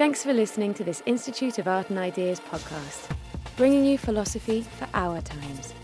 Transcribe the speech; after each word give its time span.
Thanks 0.00 0.22
for 0.22 0.32
listening 0.32 0.72
to 0.72 0.82
this 0.82 1.02
Institute 1.04 1.58
of 1.58 1.68
Art 1.68 1.90
and 1.90 1.98
Ideas 1.98 2.40
podcast, 2.40 3.14
bringing 3.58 3.84
you 3.84 3.98
philosophy 3.98 4.62
for 4.62 4.88
our 4.94 5.20
times. 5.20 5.74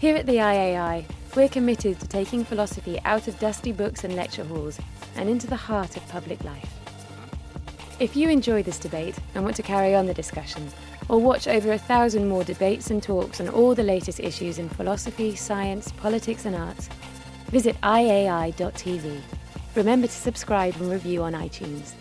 Here 0.00 0.16
at 0.16 0.26
the 0.26 0.38
IAI, 0.38 1.04
we're 1.36 1.48
committed 1.48 2.00
to 2.00 2.08
taking 2.08 2.44
philosophy 2.44 2.98
out 3.04 3.28
of 3.28 3.38
dusty 3.38 3.70
books 3.70 4.02
and 4.02 4.16
lecture 4.16 4.42
halls 4.42 4.80
and 5.14 5.28
into 5.28 5.46
the 5.46 5.54
heart 5.54 5.96
of 5.96 6.08
public 6.08 6.42
life. 6.42 6.68
If 8.00 8.16
you 8.16 8.30
enjoy 8.30 8.64
this 8.64 8.80
debate 8.80 9.16
and 9.36 9.44
want 9.44 9.54
to 9.58 9.62
carry 9.62 9.94
on 9.94 10.06
the 10.06 10.12
discussion, 10.12 10.68
or 11.08 11.20
watch 11.20 11.46
over 11.46 11.70
a 11.70 11.78
thousand 11.78 12.28
more 12.28 12.42
debates 12.42 12.90
and 12.90 13.00
talks 13.00 13.40
on 13.40 13.48
all 13.48 13.76
the 13.76 13.84
latest 13.84 14.18
issues 14.18 14.58
in 14.58 14.68
philosophy, 14.68 15.36
science, 15.36 15.92
politics, 15.92 16.46
and 16.46 16.56
arts, 16.56 16.88
visit 17.52 17.80
iai.tv. 17.82 19.20
Remember 19.76 20.08
to 20.08 20.12
subscribe 20.12 20.74
and 20.80 20.90
review 20.90 21.22
on 21.22 21.34
iTunes. 21.34 21.92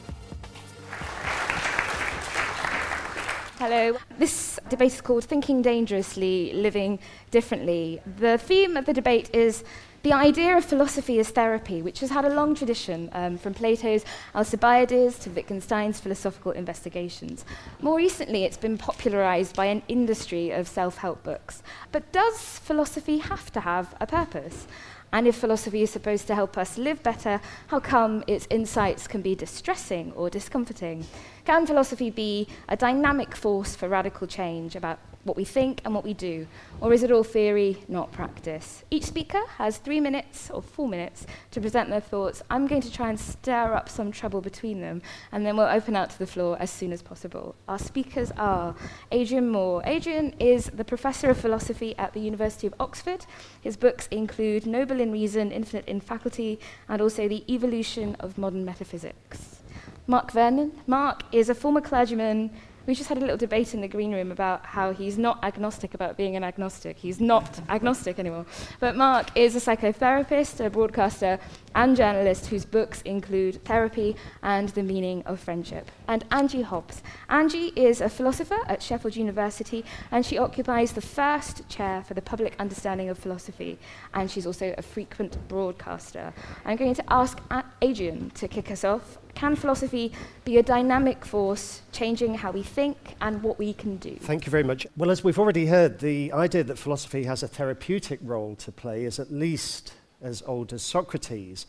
Hello. 3.64 3.98
This 4.20 4.60
debate 4.68 4.92
is 4.92 5.00
called 5.00 5.24
Thinking 5.24 5.62
Dangerously, 5.62 6.52
Living 6.52 7.00
Differently. 7.32 8.02
The 8.18 8.38
theme 8.38 8.76
of 8.76 8.86
the 8.86 8.92
debate 8.92 9.30
is 9.34 9.64
the 10.02 10.12
idea 10.12 10.58
of 10.58 10.66
philosophy 10.66 11.18
as 11.20 11.30
therapy, 11.30 11.82
which 11.82 12.02
has 12.02 12.10
had 12.10 12.26
a 12.26 12.36
long 12.36 12.56
tradition 12.56 13.10
um, 13.14 13.38
from 13.38 13.54
Plato's 13.54 14.04
Alcibiades 14.36 15.18
to 15.20 15.30
Wittgenstein's 15.30 16.02
philosophical 16.02 16.52
investigations. 16.52 17.46
More 17.80 17.96
recently, 17.96 18.44
it's 18.44 18.58
been 18.58 18.78
popularized 18.78 19.56
by 19.56 19.68
an 19.68 19.82
industry 19.88 20.52
of 20.52 20.68
self 20.68 20.98
help 20.98 21.24
books. 21.24 21.64
But 21.94 22.12
does 22.12 22.60
philosophy 22.60 23.20
have 23.20 23.50
to 23.54 23.62
have 23.62 23.96
a 24.02 24.06
purpose? 24.06 24.68
And 25.14 25.28
if 25.28 25.36
philosophy 25.36 25.84
is 25.84 25.92
supposed 25.92 26.26
to 26.28 26.36
help 26.36 26.58
us 26.58 26.76
live 26.76 27.04
better, 27.04 27.40
how 27.68 27.80
come 27.80 28.24
its 28.26 28.48
insights 28.50 29.08
can 29.08 29.22
be 29.22 29.36
distressing 29.36 30.12
or 30.14 30.28
discomforting? 30.28 31.06
Can 31.46 31.68
philosophy 31.68 32.10
be 32.10 32.48
a 32.68 32.76
dynamic 32.76 33.36
force 33.36 33.76
for 33.76 33.88
radical 33.88 34.26
change 34.26 34.76
about 34.76 34.98
what 35.24 35.38
we 35.38 35.46
think 35.46 35.82
and 35.86 35.94
what 35.94 36.04
we 36.04 36.14
do? 36.14 36.48
Or 36.82 36.94
is 36.94 37.04
it 37.04 37.12
all 37.12 37.24
theory, 37.24 37.84
not 37.88 38.12
practice? 38.12 38.84
Each 38.92 39.06
speaker 39.06 39.42
has 39.58 39.78
three 39.78 40.00
minutes 40.00 40.50
or 40.52 40.62
four 40.62 40.88
minutes 40.88 41.26
to 41.52 41.62
present 41.62 41.90
their 41.90 42.02
thoughts. 42.02 42.44
I'm 42.50 42.68
going 42.68 42.82
to 42.82 42.92
try 42.92 43.10
and 43.10 43.20
stir 43.20 43.74
up 43.74 43.88
some 43.90 44.12
trouble 44.12 44.42
between 44.42 44.82
them, 44.82 45.02
and 45.32 45.46
then 45.46 45.56
we'll 45.56 45.68
open 45.68 45.96
out 45.96 46.10
to 46.10 46.20
the 46.20 46.28
floor 46.28 46.58
as 46.60 46.70
soon 46.70 46.92
as 46.92 47.02
possible. 47.02 47.56
Our 47.68 47.80
speakers 47.80 48.32
are 48.38 48.76
Adrian 49.12 49.50
Moore. 49.50 49.82
Adrian 49.86 50.34
is 50.40 50.66
the 50.66 50.86
professor 50.86 51.30
of 51.30 51.38
philosophy 51.38 51.96
at 51.98 52.14
the 52.14 52.20
University 52.20 52.68
of 52.68 52.74
Oxford. 52.80 53.26
His 53.62 53.78
books 53.78 54.08
include 54.08 54.66
Noble 54.66 55.00
in 55.00 55.12
Reason, 55.12 55.52
Infinite 55.52 55.88
in 55.88 56.02
Faculty, 56.02 56.60
and 56.90 57.02
also 57.02 57.28
The 57.28 57.44
Evolution 57.52 58.16
of 58.20 58.38
Modern 58.38 58.66
Metaphysics. 58.66 59.62
Mark 60.06 60.32
Vernon. 60.32 60.74
Mark 60.86 61.24
is 61.32 61.48
a 61.48 61.56
former 61.56 61.80
clergyman 61.80 62.52
we 62.86 62.96
just 62.96 63.10
had 63.10 63.18
a 63.18 63.22
little 63.22 63.38
debate 63.38 63.74
in 63.74 63.82
the 63.82 63.88
green 63.88 64.12
room 64.12 64.32
about 64.32 64.66
how 64.66 64.92
he's 64.92 65.18
not 65.18 65.44
agnostic 65.44 65.94
about 65.94 66.18
being 66.18 66.36
an 66.36 66.44
agnostic. 66.44 66.98
He's 66.98 67.22
not 67.22 67.62
agnostic 67.70 68.20
anymore. 68.20 68.46
But 68.80 68.96
Mark 68.96 69.28
is 69.36 69.56
a 69.56 69.60
psychotherapist, 69.60 70.64
a 70.64 70.70
broadcaster, 70.70 71.40
and 71.76 71.96
journalist 71.96 72.48
whose 72.48 72.66
books 72.66 73.02
include 73.04 73.64
Therapy 73.64 74.16
and 74.42 74.70
The 74.70 74.84
Meaning 74.84 75.24
of 75.26 75.40
Friendship. 75.40 75.90
And 76.08 76.26
Angie 76.32 76.62
Hobbs. 76.62 77.02
Angie 77.30 77.72
is 77.76 78.02
a 78.02 78.10
philosopher 78.10 78.60
at 78.68 78.84
Sheffield 78.84 79.16
University, 79.16 79.86
and 80.12 80.26
she 80.26 80.38
occupies 80.38 80.92
the 80.92 81.02
first 81.02 81.68
chair 81.70 82.04
for 82.04 82.14
the 82.14 82.22
public 82.22 82.56
understanding 82.60 83.10
of 83.10 83.18
philosophy. 83.18 83.80
And 84.14 84.30
she's 84.30 84.46
also 84.46 84.76
a 84.78 84.82
frequent 84.82 85.38
broadcaster. 85.48 86.34
I'm 86.66 86.78
going 86.78 86.96
to 86.96 87.14
ask 87.14 87.40
Adrian 87.82 88.30
to 88.32 88.48
kick 88.48 88.70
us 88.70 88.84
off 88.84 89.18
can 89.36 89.56
philosophy 89.56 90.12
be 90.46 90.58
a 90.58 90.64
dynamic 90.64 91.26
force 91.26 91.82
changing 91.92 92.36
how 92.36 92.52
we 92.52 92.64
think 92.64 93.16
and 93.22 93.42
what 93.44 93.60
we 93.60 93.74
can 93.74 93.98
do? 93.98 94.16
Thank 94.20 94.46
you 94.46 94.52
very 94.52 94.64
much. 94.64 94.88
Well, 94.98 95.12
as 95.12 95.24
we've 95.24 95.40
already 95.40 95.66
heard, 95.66 96.00
the 96.00 96.32
idea 96.34 96.64
that 96.64 96.78
philosophy 96.78 97.24
has 97.24 97.44
a 97.44 97.48
therapeutic 97.48 98.20
role 98.24 98.56
to 98.58 98.72
play 98.72 99.06
is 99.06 99.20
at 99.20 99.32
least 99.32 99.94
as 100.22 100.42
old 100.46 100.74
as 100.74 100.82
Socrates. 100.82 101.66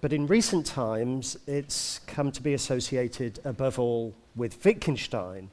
But 0.00 0.12
in 0.12 0.26
recent 0.26 0.66
times, 0.66 1.38
it's 1.46 2.00
come 2.06 2.32
to 2.32 2.42
be 2.42 2.54
associated 2.54 3.40
above 3.44 3.78
all 3.78 4.14
with 4.34 4.64
Wittgenstein. 4.64 5.50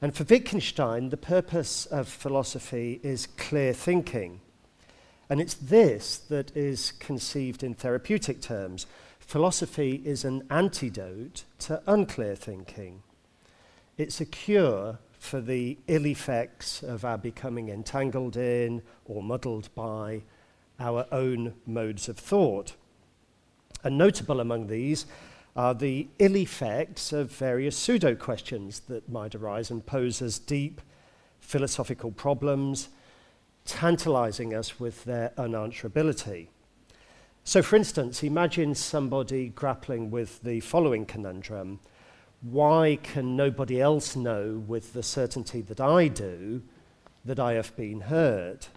And 0.00 0.14
for 0.14 0.24
Wittgenstein, 0.24 1.08
the 1.08 1.16
purpose 1.16 1.86
of 1.86 2.08
philosophy 2.08 3.00
is 3.02 3.26
clear 3.26 3.72
thinking. 3.72 4.40
And 5.28 5.40
it's 5.40 5.54
this 5.54 6.18
that 6.28 6.56
is 6.56 6.92
conceived 6.92 7.62
in 7.62 7.74
therapeutic 7.74 8.40
terms 8.40 8.86
philosophy 9.26 10.00
is 10.04 10.24
an 10.24 10.46
antidote 10.50 11.44
to 11.58 11.82
unclear 11.86 12.36
thinking. 12.36 13.02
It's 13.98 14.20
a 14.20 14.24
cure 14.24 14.98
for 15.18 15.40
the 15.40 15.76
ill 15.88 16.06
effects 16.06 16.82
of 16.82 17.04
our 17.04 17.18
becoming 17.18 17.68
entangled 17.68 18.36
in 18.36 18.82
or 19.04 19.22
muddled 19.22 19.68
by 19.74 20.22
our 20.78 21.06
own 21.10 21.54
modes 21.66 22.08
of 22.08 22.16
thought. 22.16 22.74
And 23.82 23.98
notable 23.98 24.40
among 24.40 24.68
these 24.68 25.06
are 25.56 25.74
the 25.74 26.06
ill 26.18 26.36
effects 26.36 27.12
of 27.12 27.32
various 27.32 27.76
pseudo 27.76 28.14
questions 28.14 28.80
that 28.88 29.08
might 29.08 29.34
arise 29.34 29.70
and 29.70 29.84
pose 29.84 30.22
as 30.22 30.38
deep 30.38 30.80
philosophical 31.40 32.12
problems, 32.12 32.90
tantalizing 33.64 34.54
us 34.54 34.78
with 34.78 35.04
their 35.04 35.32
unanswerability. 35.36 36.48
So, 37.48 37.62
for 37.62 37.76
instance, 37.76 38.24
imagine 38.24 38.74
somebody 38.74 39.50
grappling 39.50 40.10
with 40.10 40.42
the 40.42 40.58
following 40.58 41.06
conundrum 41.06 41.78
Why 42.40 42.98
can 43.00 43.36
nobody 43.36 43.80
else 43.80 44.16
know 44.16 44.60
with 44.66 44.94
the 44.94 45.04
certainty 45.04 45.60
that 45.60 45.80
I 45.80 46.08
do 46.08 46.62
that 47.24 47.38
I 47.38 47.52
have 47.52 47.74
been 47.76 48.00
hurt? 48.00 48.70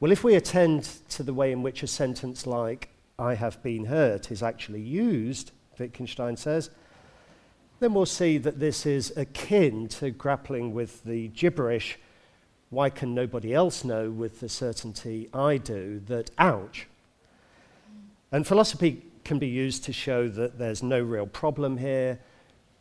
Well, 0.00 0.12
if 0.12 0.22
we 0.22 0.34
attend 0.34 0.98
to 1.08 1.22
the 1.22 1.32
way 1.32 1.50
in 1.50 1.62
which 1.62 1.82
a 1.82 1.86
sentence 1.86 2.46
like, 2.46 2.90
I 3.18 3.32
have 3.36 3.62
been 3.62 3.86
hurt, 3.86 4.30
is 4.30 4.42
actually 4.42 4.82
used, 4.82 5.52
Wittgenstein 5.78 6.36
says, 6.36 6.68
then 7.80 7.94
we'll 7.94 8.04
see 8.04 8.36
that 8.36 8.60
this 8.60 8.84
is 8.84 9.16
akin 9.16 9.88
to 9.88 10.10
grappling 10.10 10.74
with 10.74 11.04
the 11.04 11.28
gibberish, 11.28 11.98
why 12.68 12.90
can 12.90 13.14
nobody 13.14 13.54
else 13.54 13.82
know 13.82 14.10
with 14.10 14.40
the 14.40 14.48
certainty 14.50 15.30
I 15.32 15.56
do 15.56 16.00
that, 16.00 16.30
ouch, 16.36 16.86
and 18.32 18.46
philosophy 18.46 19.02
can 19.24 19.38
be 19.38 19.48
used 19.48 19.84
to 19.84 19.92
show 19.92 20.28
that 20.28 20.58
there's 20.58 20.82
no 20.82 21.00
real 21.00 21.26
problem 21.26 21.78
here, 21.78 22.20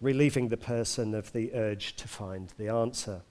relieving 0.01 0.49
the 0.49 0.57
person 0.57 1.13
of 1.15 1.31
the 1.33 1.53
urge 1.53 1.95
to 1.95 2.07
find 2.07 2.53
the 2.57 2.67
answer. 2.67 3.21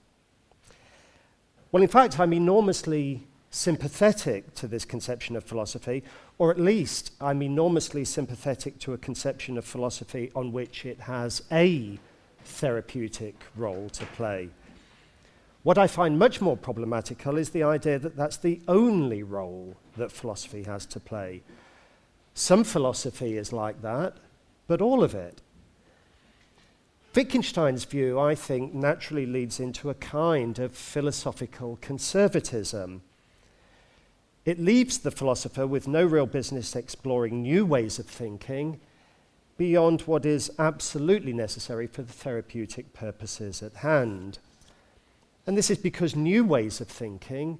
Well, 1.71 1.83
in 1.83 1.89
fact, 1.89 2.19
I'm 2.19 2.33
enormously 2.33 3.27
sympathetic 3.49 4.53
to 4.55 4.67
this 4.67 4.83
conception 4.83 5.35
of 5.35 5.43
philosophy, 5.43 6.03
or 6.37 6.51
at 6.51 6.59
least 6.59 7.11
I'm 7.21 7.41
enormously 7.41 8.03
sympathetic 8.03 8.79
to 8.79 8.93
a 8.93 8.97
conception 8.97 9.57
of 9.57 9.65
philosophy 9.65 10.31
on 10.35 10.51
which 10.51 10.85
it 10.85 11.01
has 11.01 11.43
a 11.51 11.97
therapeutic 12.43 13.35
role 13.55 13.89
to 13.89 14.05
play. 14.07 14.49
What 15.63 15.77
I 15.77 15.87
find 15.87 16.19
much 16.19 16.41
more 16.41 16.57
problematical 16.57 17.37
is 17.37 17.49
the 17.49 17.63
idea 17.63 17.97
that 17.97 18.15
that's 18.15 18.37
the 18.37 18.61
only 18.67 19.23
role 19.23 19.75
that 19.97 20.11
philosophy 20.11 20.63
has 20.63 20.85
to 20.87 20.99
play. 20.99 21.41
Some 22.37 22.65
philosophy 22.65 23.37
is 23.37 23.53
like 23.53 23.81
that, 23.81 24.17
but 24.67 24.81
all 24.81 25.03
of 25.03 25.15
it. 25.15 25.41
Wittgenstein's 27.15 27.85
view, 27.85 28.19
I 28.19 28.35
think, 28.35 28.73
naturally 28.73 29.25
leads 29.25 29.61
into 29.61 29.89
a 29.89 29.93
kind 29.93 30.59
of 30.59 30.73
philosophical 30.75 31.79
conservatism. 31.79 33.03
It 34.43 34.59
leaves 34.59 34.97
the 34.97 35.11
philosopher 35.11 35.65
with 35.65 35.87
no 35.87 36.03
real 36.03 36.25
business 36.25 36.75
exploring 36.75 37.41
new 37.41 37.65
ways 37.65 37.99
of 37.99 38.05
thinking 38.05 38.81
beyond 39.57 40.01
what 40.01 40.25
is 40.25 40.51
absolutely 40.59 41.31
necessary 41.31 41.87
for 41.87 42.01
the 42.01 42.11
therapeutic 42.11 42.91
purposes 42.91 43.63
at 43.63 43.75
hand. 43.75 44.39
And 45.47 45.57
this 45.57 45.69
is 45.69 45.77
because 45.77 46.17
new 46.17 46.43
ways 46.43 46.81
of 46.81 46.89
thinking 46.89 47.59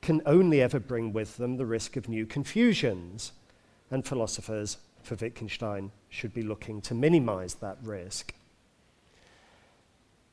can 0.00 0.22
only 0.24 0.62
ever 0.62 0.78
bring 0.78 1.12
with 1.12 1.38
them 1.38 1.56
the 1.56 1.66
risk 1.66 1.96
of 1.96 2.08
new 2.08 2.24
confusions 2.24 3.32
and 3.92 4.04
philosophers 4.04 4.78
for 5.02 5.14
Wittgenstein 5.14 5.92
should 6.08 6.32
be 6.32 6.42
looking 6.42 6.80
to 6.80 6.94
minimize 6.94 7.54
that 7.56 7.76
risk. 7.82 8.34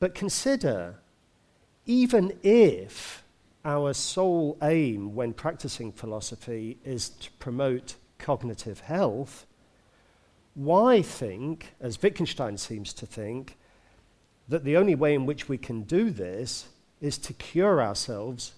But 0.00 0.14
consider, 0.14 0.96
even 1.84 2.38
if 2.42 3.22
our 3.64 3.92
sole 3.92 4.56
aim 4.62 5.14
when 5.14 5.34
practicing 5.34 5.92
philosophy 5.92 6.78
is 6.84 7.10
to 7.10 7.30
promote 7.32 7.96
cognitive 8.18 8.80
health, 8.80 9.44
why 10.54 11.02
think, 11.02 11.74
as 11.80 12.00
Wittgenstein 12.02 12.56
seems 12.56 12.94
to 12.94 13.04
think, 13.04 13.58
that 14.48 14.64
the 14.64 14.76
only 14.76 14.94
way 14.94 15.14
in 15.14 15.26
which 15.26 15.50
we 15.50 15.58
can 15.58 15.82
do 15.82 16.10
this 16.10 16.68
is 17.00 17.18
to 17.18 17.34
cure 17.34 17.82
ourselves 17.82 18.52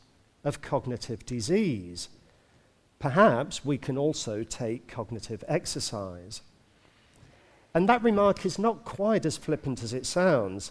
of 0.45 0.63
cognitive 0.63 1.27
disease? 1.27 2.09
Perhaps 3.03 3.65
we 3.65 3.79
can 3.79 3.99
also 3.99 4.45
take 4.45 4.87
cognitive 4.87 5.43
exercise. 5.49 6.41
And 7.75 7.89
that 7.89 8.05
remark 8.05 8.47
is 8.47 8.61
not 8.61 8.85
quite 8.85 9.27
as 9.27 9.37
flippant 9.37 9.83
as 9.83 9.93
it 9.93 10.07
sounds. 10.07 10.71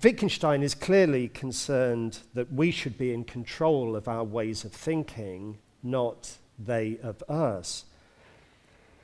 Wittgenstein 0.00 0.62
is 0.62 0.76
clearly 0.76 1.26
concerned 1.26 2.20
that 2.34 2.52
we 2.52 2.70
should 2.70 2.96
be 2.96 3.12
in 3.12 3.24
control 3.24 3.96
of 3.96 4.06
our 4.06 4.22
ways 4.22 4.64
of 4.64 4.70
thinking, 4.70 5.58
not 5.82 6.36
they 6.56 6.98
of 7.02 7.20
us. 7.28 7.84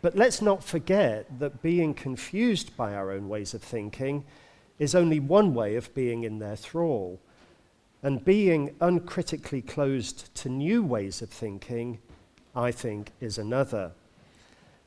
But 0.01 0.15
let's 0.15 0.41
not 0.41 0.63
forget 0.63 1.41
that 1.41 1.63
being 1.63 1.95
confused 1.95 2.77
by 2.77 2.95
our 2.95 3.11
own 3.11 3.29
ways 3.29 3.55
of 3.55 3.63
thinking 3.63 4.23
is 4.79 4.95
only 4.95 5.19
one 5.19 5.53
way 5.53 5.75
of 5.75 5.93
being 5.97 6.23
in 6.23 6.39
their 6.39 6.55
thrall. 6.55 7.19
And 8.05 8.25
being 8.25 8.77
uncritically 8.81 9.63
closed 9.63 10.33
to 10.37 10.49
new 10.49 10.85
ways 10.85 11.23
of 11.23 11.29
thinking 11.29 11.99
I 12.55 12.73
think, 12.73 13.13
is 13.21 13.39
another. 13.39 13.93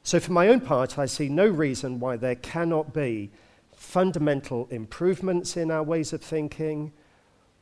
So, 0.04 0.20
for 0.20 0.34
my 0.34 0.48
own 0.50 0.60
part, 0.60 1.00
I 1.00 1.06
see 1.06 1.30
no 1.30 1.48
reason 1.48 2.00
why 2.00 2.18
there 2.18 2.36
cannot 2.36 2.94
be 2.94 3.32
fundamental 3.76 4.68
improvements 4.70 5.56
in 5.56 5.72
our 5.72 5.84
ways 5.84 6.14
of 6.14 6.22
thinking 6.22 6.92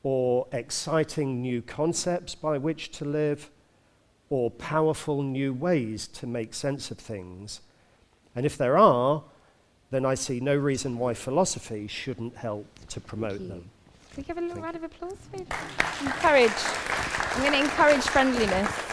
or 0.04 0.48
exciting 0.52 1.42
new 1.42 1.62
concepts 1.62 2.34
by 2.34 2.58
which 2.58 2.90
to 2.92 3.06
live 3.06 3.50
or 4.30 4.50
powerful 4.50 5.22
new 5.22 5.54
ways 5.54 6.08
to 6.08 6.26
make 6.26 6.54
sense 6.54 6.90
of 6.90 6.98
things. 6.98 7.62
And 8.36 8.46
if 8.46 8.58
there 8.58 8.78
are, 8.78 9.24
then 9.92 10.06
I 10.06 10.16
see 10.16 10.40
no 10.40 10.56
reason 10.56 10.98
why 10.98 11.14
philosophy 11.14 11.86
shouldn't 11.88 12.38
help 12.38 12.66
to 12.90 13.02
promote 13.02 13.40
them. 13.48 13.70
Can 14.14 14.18
we 14.18 14.24
give 14.24 14.38
a 14.38 14.42
little 14.42 14.56
Thank 14.56 14.66
round 14.66 14.76
of 14.78 14.84
applause, 14.84 15.18
please? 15.32 15.48
Encourage. 16.02 16.52
I'm 17.34 17.42
going 17.42 17.54
to 17.54 17.60
encourage 17.60 18.04
friendliness. 18.04 18.91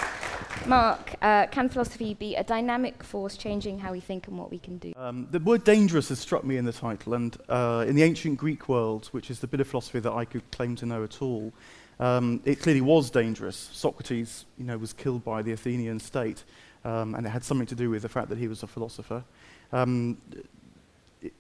Mark, 0.69 1.15
uh, 1.23 1.47
can 1.47 1.70
philosophy 1.70 2.12
be 2.12 2.37
a 2.37 2.44
dynamic 2.44 3.03
force 3.03 3.38
changing 3.38 3.79
how 3.79 3.91
we 3.91 4.00
think 4.00 4.29
and 4.29 4.38
what 4.38 4.50
we 4.50 4.59
can 4.59 4.76
do? 4.76 4.93
Um, 4.97 5.26
the 5.31 5.38
word 5.38 5.65
dangerous 5.65 6.11
has 6.11 6.19
struck 6.19 6.44
me 6.44 6.59
in 6.59 6.67
the 6.67 6.73
title, 6.73 7.15
and 7.15 7.35
uh, 7.49 7.87
in 7.88 7.97
the 7.97 8.03
ancient 8.03 8.37
Greek 8.37 8.69
world, 8.69 9.06
which 9.12 9.31
is 9.31 9.41
the 9.41 9.47
bit 9.47 9.61
of 9.61 9.67
philosophy 9.67 10.00
that 10.00 10.12
I 10.12 10.26
could 10.26 10.49
claim 10.50 10.76
to 10.76 10.87
know 10.87 11.03
at 11.05 11.23
all, 11.23 11.55
um, 12.00 12.43
it 12.44 12.61
clearly 12.61 12.82
was 12.82 13.11
dangerous. 13.11 13.70
Socrates, 13.73 14.44
you 14.59 14.65
know, 14.67 14.76
was 14.76 14.93
killed 14.93 15.25
by 15.25 15.41
the 15.41 15.53
Athenian 15.53 15.99
state, 15.99 16.44
um, 16.85 17.14
and 17.14 17.26
it 17.26 17.31
had 17.31 17.44
something 17.44 17.67
to 17.69 17.75
do 17.75 17.88
with 17.88 18.03
the 18.03 18.09
fact 18.11 18.29
that 18.29 18.37
he 18.37 18.47
was 18.47 18.62
a 18.62 18.67
philosopher. 18.67 19.25
Um, 19.73 20.19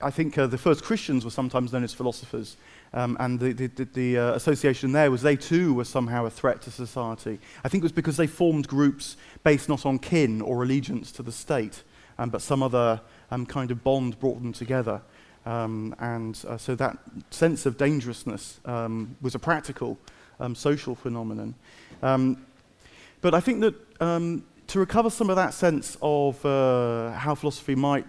I 0.00 0.10
think 0.10 0.36
uh, 0.36 0.46
the 0.46 0.58
first 0.58 0.82
Christians 0.82 1.24
were 1.24 1.30
sometimes 1.30 1.72
known 1.72 1.84
as 1.84 1.94
philosophers, 1.94 2.56
um, 2.92 3.16
and 3.20 3.38
the, 3.38 3.52
the, 3.52 3.84
the, 3.84 4.18
uh, 4.18 4.32
association 4.32 4.92
there 4.92 5.10
was 5.10 5.22
they 5.22 5.36
too 5.36 5.74
were 5.74 5.84
somehow 5.84 6.26
a 6.26 6.30
threat 6.30 6.62
to 6.62 6.70
society. 6.70 7.38
I 7.64 7.68
think 7.68 7.82
it 7.82 7.84
was 7.84 7.92
because 7.92 8.16
they 8.16 8.26
formed 8.26 8.66
groups 8.66 9.16
based 9.44 9.68
not 9.68 9.86
on 9.86 9.98
kin 9.98 10.40
or 10.40 10.62
allegiance 10.62 11.12
to 11.12 11.22
the 11.22 11.30
state, 11.30 11.82
um, 12.18 12.30
but 12.30 12.42
some 12.42 12.62
other 12.62 13.00
um, 13.30 13.46
kind 13.46 13.70
of 13.70 13.84
bond 13.84 14.18
brought 14.18 14.42
them 14.42 14.52
together. 14.52 15.00
Um, 15.46 15.94
and 16.00 16.38
uh, 16.48 16.58
so 16.58 16.74
that 16.74 16.98
sense 17.30 17.64
of 17.64 17.78
dangerousness 17.78 18.60
um, 18.64 19.16
was 19.20 19.34
a 19.34 19.38
practical 19.38 19.96
um, 20.40 20.54
social 20.54 20.94
phenomenon. 20.94 21.54
but 22.00 23.34
I 23.34 23.40
think 23.40 23.60
that 23.60 23.74
to 24.68 24.78
recover 24.78 25.08
some 25.08 25.30
of 25.30 25.36
that 25.36 25.54
sense 25.54 25.96
of 26.02 26.44
uh, 26.44 27.12
how 27.12 27.34
philosophy 27.34 27.74
might 27.74 28.04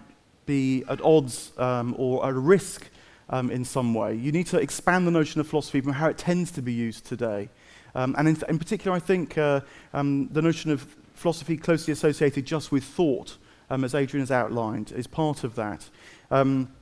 be 0.46 0.84
at 0.88 1.00
odds 1.02 1.52
um, 1.58 1.94
or 1.98 2.26
at 2.26 2.34
risk 2.34 2.88
um, 3.28 3.50
in 3.50 3.64
some 3.64 3.94
way. 3.94 4.14
You 4.14 4.32
need 4.32 4.46
to 4.48 4.58
expand 4.58 5.06
the 5.06 5.10
notion 5.10 5.40
of 5.40 5.48
philosophy 5.48 5.80
from 5.80 5.92
how 5.92 6.08
it 6.08 6.18
tends 6.18 6.50
to 6.52 6.62
be 6.62 6.72
used 6.72 7.06
today. 7.06 7.48
Um, 7.94 8.14
and 8.18 8.28
in, 8.28 8.36
in, 8.48 8.58
particular, 8.58 8.96
I 8.96 9.00
think 9.00 9.36
uh, 9.38 9.60
um, 9.92 10.28
the 10.32 10.42
notion 10.42 10.70
of 10.70 10.96
philosophy 11.14 11.56
closely 11.56 11.92
associated 11.92 12.44
just 12.46 12.70
with 12.70 12.84
thought, 12.84 13.36
um, 13.68 13.84
as 13.84 13.94
Adrian 13.94 14.22
has 14.22 14.30
outlined, 14.30 14.92
is 14.92 15.06
part 15.06 15.44
of 15.44 15.54
that. 15.56 15.88
Um, 16.30 16.72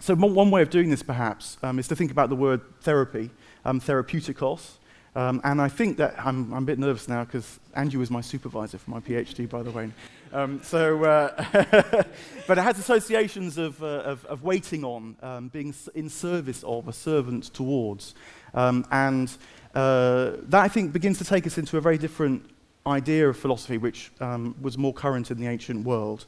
so, 0.00 0.14
one, 0.14 0.50
way 0.50 0.62
of 0.62 0.70
doing 0.70 0.90
this, 0.90 1.02
perhaps, 1.02 1.56
is 1.78 1.88
to 1.88 1.96
think 1.96 2.10
about 2.10 2.28
the 2.28 2.36
word 2.36 2.60
therapy, 2.82 3.30
therapeutikos. 3.64 4.76
Um, 5.16 5.40
and 5.44 5.62
I 5.62 5.68
think 5.68 5.96
that 5.96 6.14
I'm, 6.18 6.52
I'm 6.52 6.64
a 6.64 6.66
bit 6.66 6.78
nervous 6.78 7.08
now 7.08 7.24
because 7.24 7.58
Andrew 7.74 8.00
was 8.00 8.10
my 8.10 8.20
supervisor 8.20 8.76
for 8.76 8.90
my 8.90 9.00
PhD, 9.00 9.48
by 9.48 9.62
the 9.62 9.70
way. 9.70 9.90
Um, 10.30 10.60
so, 10.62 11.02
uh, 11.04 11.44
but 12.46 12.58
it 12.58 12.60
has 12.60 12.78
associations 12.78 13.56
of, 13.56 13.82
uh, 13.82 13.86
of, 13.86 14.26
of, 14.26 14.44
waiting 14.44 14.84
on, 14.84 15.16
um, 15.22 15.48
being 15.48 15.74
in 15.94 16.10
service 16.10 16.62
of, 16.64 16.86
a 16.86 16.92
servant 16.92 17.44
towards. 17.54 18.14
Um, 18.52 18.86
and 18.90 19.34
uh, 19.74 20.32
that, 20.48 20.60
I 20.60 20.68
think, 20.68 20.92
begins 20.92 21.16
to 21.16 21.24
take 21.24 21.46
us 21.46 21.56
into 21.56 21.78
a 21.78 21.80
very 21.80 21.96
different 21.96 22.50
idea 22.86 23.26
of 23.26 23.38
philosophy, 23.38 23.78
which 23.78 24.12
um, 24.20 24.54
was 24.60 24.76
more 24.76 24.92
current 24.92 25.30
in 25.30 25.38
the 25.38 25.46
ancient 25.46 25.86
world. 25.86 26.26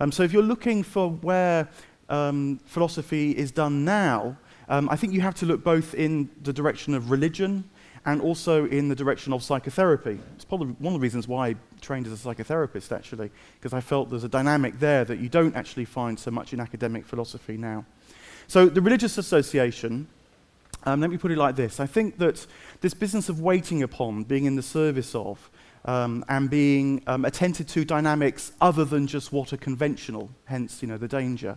Um, 0.00 0.10
so, 0.10 0.22
if 0.22 0.32
you're 0.32 0.42
looking 0.42 0.82
for 0.82 1.10
where 1.10 1.68
philosophy 2.08 3.32
is 3.36 3.52
done 3.52 3.84
now, 3.84 4.38
I 4.66 4.96
think 4.96 5.12
you 5.12 5.20
have 5.20 5.34
to 5.36 5.46
look 5.46 5.62
both 5.62 5.94
in 5.94 6.30
the 6.42 6.54
direction 6.54 6.94
of 6.94 7.10
religion 7.10 7.64
and 8.10 8.20
also 8.20 8.66
in 8.66 8.88
the 8.88 8.94
direction 8.96 9.32
of 9.32 9.40
psychotherapy. 9.40 10.18
It's 10.34 10.44
probably 10.44 10.74
one 10.78 10.94
of 10.94 11.00
the 11.00 11.02
reasons 11.02 11.28
why 11.28 11.50
I 11.50 11.56
trained 11.80 12.08
as 12.08 12.12
a 12.12 12.16
psychotherapist, 12.16 12.90
actually, 12.90 13.30
because 13.54 13.72
I 13.72 13.80
felt 13.80 14.10
there's 14.10 14.24
a 14.24 14.28
dynamic 14.28 14.80
there 14.80 15.04
that 15.04 15.20
you 15.20 15.28
don't 15.28 15.54
actually 15.54 15.84
find 15.84 16.18
so 16.18 16.32
much 16.32 16.52
in 16.52 16.58
academic 16.58 17.06
philosophy 17.06 17.56
now. 17.56 17.84
So, 18.48 18.66
the 18.66 18.80
religious 18.80 19.16
association, 19.16 20.08
um, 20.82 21.00
let 21.00 21.10
me 21.10 21.18
put 21.18 21.30
it 21.30 21.38
like 21.38 21.54
this 21.54 21.78
I 21.78 21.86
think 21.86 22.18
that 22.18 22.46
this 22.80 22.94
business 22.94 23.28
of 23.28 23.40
waiting 23.40 23.84
upon, 23.84 24.24
being 24.24 24.44
in 24.44 24.56
the 24.56 24.62
service 24.62 25.14
of, 25.14 25.48
um, 25.84 26.24
and 26.28 26.50
being 26.50 27.02
um, 27.06 27.24
attended 27.24 27.68
to 27.68 27.84
dynamics 27.84 28.52
other 28.60 28.84
than 28.84 29.06
just 29.06 29.32
what 29.32 29.52
are 29.52 29.56
conventional, 29.56 30.30
hence, 30.46 30.82
you 30.82 30.88
know, 30.88 30.98
the 30.98 31.08
danger. 31.08 31.56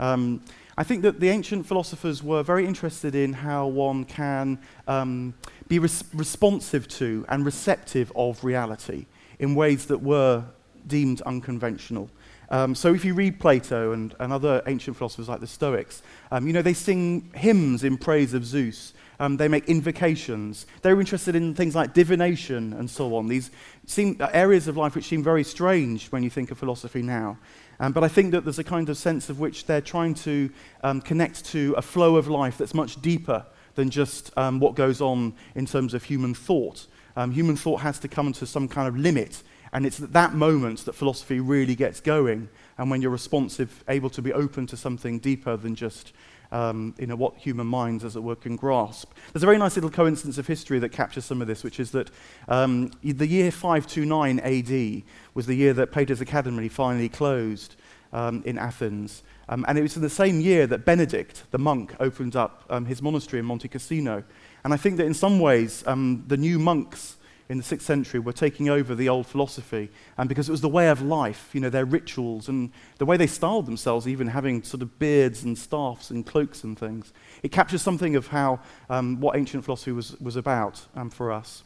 Um, 0.00 0.42
I 0.76 0.82
think 0.82 1.02
that 1.02 1.20
the 1.20 1.28
ancient 1.28 1.66
philosophers 1.66 2.22
were 2.22 2.42
very 2.42 2.66
interested 2.66 3.14
in 3.14 3.32
how 3.32 3.68
one 3.68 4.04
can 4.04 4.58
um, 4.88 5.34
be 5.68 5.78
res- 5.78 6.04
responsive 6.12 6.88
to 6.88 7.24
and 7.28 7.44
receptive 7.44 8.12
of 8.14 8.42
reality 8.44 9.06
in 9.38 9.54
ways 9.54 9.86
that 9.86 9.98
were 9.98 10.44
deemed 10.86 11.20
unconventional. 11.22 12.10
Um, 12.50 12.74
so 12.74 12.94
if 12.94 13.04
you 13.04 13.14
read 13.14 13.40
Plato 13.40 13.92
and, 13.92 14.14
and, 14.20 14.32
other 14.32 14.62
ancient 14.66 14.96
philosophers 14.96 15.28
like 15.28 15.40
the 15.40 15.46
Stoics, 15.46 16.02
um, 16.30 16.46
you 16.46 16.52
know, 16.52 16.62
they 16.62 16.74
sing 16.74 17.30
hymns 17.34 17.84
in 17.84 17.96
praise 17.96 18.34
of 18.34 18.44
Zeus. 18.44 18.92
Um, 19.18 19.36
they 19.36 19.48
make 19.48 19.68
invocations. 19.68 20.66
They 20.82 20.92
were 20.92 21.00
interested 21.00 21.36
in 21.36 21.54
things 21.54 21.74
like 21.74 21.94
divination 21.94 22.72
and 22.74 22.90
so 22.90 23.14
on. 23.16 23.28
These 23.28 23.50
seem 23.86 24.16
uh, 24.20 24.28
areas 24.32 24.68
of 24.68 24.76
life 24.76 24.94
which 24.94 25.06
seem 25.06 25.22
very 25.22 25.44
strange 25.44 26.08
when 26.08 26.22
you 26.22 26.30
think 26.30 26.50
of 26.50 26.58
philosophy 26.58 27.00
now. 27.00 27.38
Um, 27.80 27.92
but 27.92 28.04
I 28.04 28.08
think 28.08 28.32
that 28.32 28.44
there's 28.44 28.58
a 28.58 28.64
kind 28.64 28.88
of 28.88 28.96
sense 28.96 29.30
of 29.30 29.40
which 29.40 29.66
they're 29.66 29.80
trying 29.80 30.14
to 30.14 30.50
um, 30.82 31.00
connect 31.00 31.44
to 31.46 31.74
a 31.76 31.82
flow 31.82 32.16
of 32.16 32.28
life 32.28 32.58
that's 32.58 32.74
much 32.74 33.00
deeper 33.00 33.46
than 33.74 33.90
just 33.90 34.36
um, 34.36 34.60
what 34.60 34.74
goes 34.74 35.00
on 35.00 35.34
in 35.54 35.66
terms 35.66 35.94
of 35.94 36.04
human 36.04 36.34
thought. 36.34 36.86
Um, 37.16 37.30
human 37.30 37.56
thought 37.56 37.80
has 37.80 37.98
to 38.00 38.08
come 38.08 38.32
to 38.34 38.46
some 38.46 38.68
kind 38.68 38.88
of 38.88 38.96
limit, 38.96 39.42
and 39.72 39.86
it's 39.86 40.00
at 40.00 40.12
that 40.12 40.34
moment 40.34 40.84
that 40.84 40.94
philosophy 40.94 41.40
really 41.40 41.74
gets 41.74 42.00
going, 42.00 42.48
and 42.78 42.90
when 42.90 43.02
you're 43.02 43.10
responsive, 43.10 43.84
able 43.88 44.10
to 44.10 44.22
be 44.22 44.32
open 44.32 44.66
to 44.68 44.76
something 44.76 45.18
deeper 45.18 45.56
than 45.56 45.74
just 45.74 46.12
um, 46.54 46.94
you 46.98 47.06
know, 47.06 47.16
what 47.16 47.36
human 47.36 47.66
minds, 47.66 48.04
as 48.04 48.14
it 48.14 48.22
were, 48.22 48.36
can 48.36 48.54
grasp. 48.54 49.12
There's 49.32 49.42
a 49.42 49.46
very 49.46 49.58
nice 49.58 49.74
little 49.74 49.90
coincidence 49.90 50.38
of 50.38 50.46
history 50.46 50.78
that 50.78 50.90
captures 50.90 51.24
some 51.24 51.42
of 51.42 51.48
this, 51.48 51.64
which 51.64 51.80
is 51.80 51.90
that 51.90 52.10
um, 52.46 52.92
the 53.02 53.26
year 53.26 53.50
529 53.50 54.38
AD 54.38 55.02
was 55.34 55.46
the 55.46 55.54
year 55.54 55.72
that 55.74 55.90
Plato's 55.90 56.20
Academy 56.20 56.68
finally 56.68 57.08
closed 57.08 57.74
um, 58.12 58.42
in 58.46 58.56
Athens. 58.56 59.24
Um, 59.48 59.64
and 59.68 59.78
it 59.78 59.82
was 59.82 59.96
in 59.96 60.02
the 60.02 60.10
same 60.10 60.40
year 60.40 60.66
that 60.66 60.84
Benedict, 60.84 61.44
the 61.50 61.58
monk, 61.58 61.94
opened 62.00 62.36
up 62.36 62.64
um, 62.70 62.86
his 62.86 63.02
monastery 63.02 63.40
in 63.40 63.46
Monte 63.46 63.68
Cassino. 63.68 64.24
And 64.64 64.72
I 64.72 64.76
think 64.76 64.96
that 64.96 65.06
in 65.06 65.14
some 65.14 65.38
ways, 65.38 65.84
um, 65.86 66.24
the 66.26 66.36
new 66.36 66.58
monks 66.58 67.16
in 67.48 67.58
the 67.58 67.64
6th 67.64 67.82
century 67.82 68.20
were 68.20 68.32
taking 68.32 68.70
over 68.70 68.94
the 68.94 69.08
old 69.08 69.26
philosophy, 69.26 69.90
and 70.16 70.28
because 70.28 70.48
it 70.48 70.52
was 70.52 70.62
the 70.62 70.68
way 70.68 70.88
of 70.88 71.02
life, 71.02 71.50
you 71.52 71.60
know, 71.60 71.68
their 71.68 71.84
rituals 71.84 72.48
and 72.48 72.72
the 72.96 73.04
way 73.04 73.18
they 73.18 73.26
styled 73.26 73.66
themselves, 73.66 74.08
even 74.08 74.28
having 74.28 74.62
sort 74.62 74.82
of 74.82 74.98
beards 74.98 75.42
and 75.42 75.58
staffs 75.58 76.10
and 76.10 76.24
cloaks 76.24 76.64
and 76.64 76.78
things. 76.78 77.12
It 77.42 77.52
captures 77.52 77.82
something 77.82 78.16
of 78.16 78.28
how 78.28 78.60
um, 78.88 79.20
what 79.20 79.36
ancient 79.36 79.64
philosophy 79.64 79.92
was, 79.92 80.18
was 80.20 80.36
about 80.36 80.86
um, 80.96 81.10
for 81.10 81.30
us. 81.30 81.64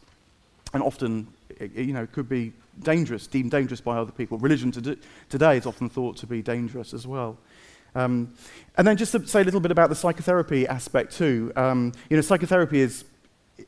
And 0.75 0.83
often 0.83 1.29
it, 1.49 1.71
it, 1.75 1.87
you 1.87 1.93
know, 1.93 2.07
could 2.07 2.29
be 2.29 2.53
dangerous, 2.83 3.27
deemed 3.27 3.53
dangerous 3.53 3.81
by 3.81 3.97
other 3.97 4.13
people. 4.13 4.37
Religion 4.39 4.73
to 4.73 4.99
today 5.29 5.57
is 5.57 5.67
often 5.67 5.89
thought 5.89 6.17
to 6.19 6.27
be 6.27 6.43
dangerous 6.43 6.93
as 6.93 7.07
well. 7.07 7.39
Um, 7.95 8.35
and 8.77 8.87
then 8.87 8.97
just 8.97 9.13
to 9.13 9.27
say 9.27 9.41
a 9.41 9.45
little 9.45 9.61
bit 9.61 9.71
about 9.71 9.89
the 9.89 9.95
psychotherapy 9.95 10.67
aspect 10.67 11.17
too. 11.17 11.53
Um, 11.57 11.93
you 12.09 12.17
know, 12.17 12.21
psychotherapy 12.21 12.81
is 12.81 13.05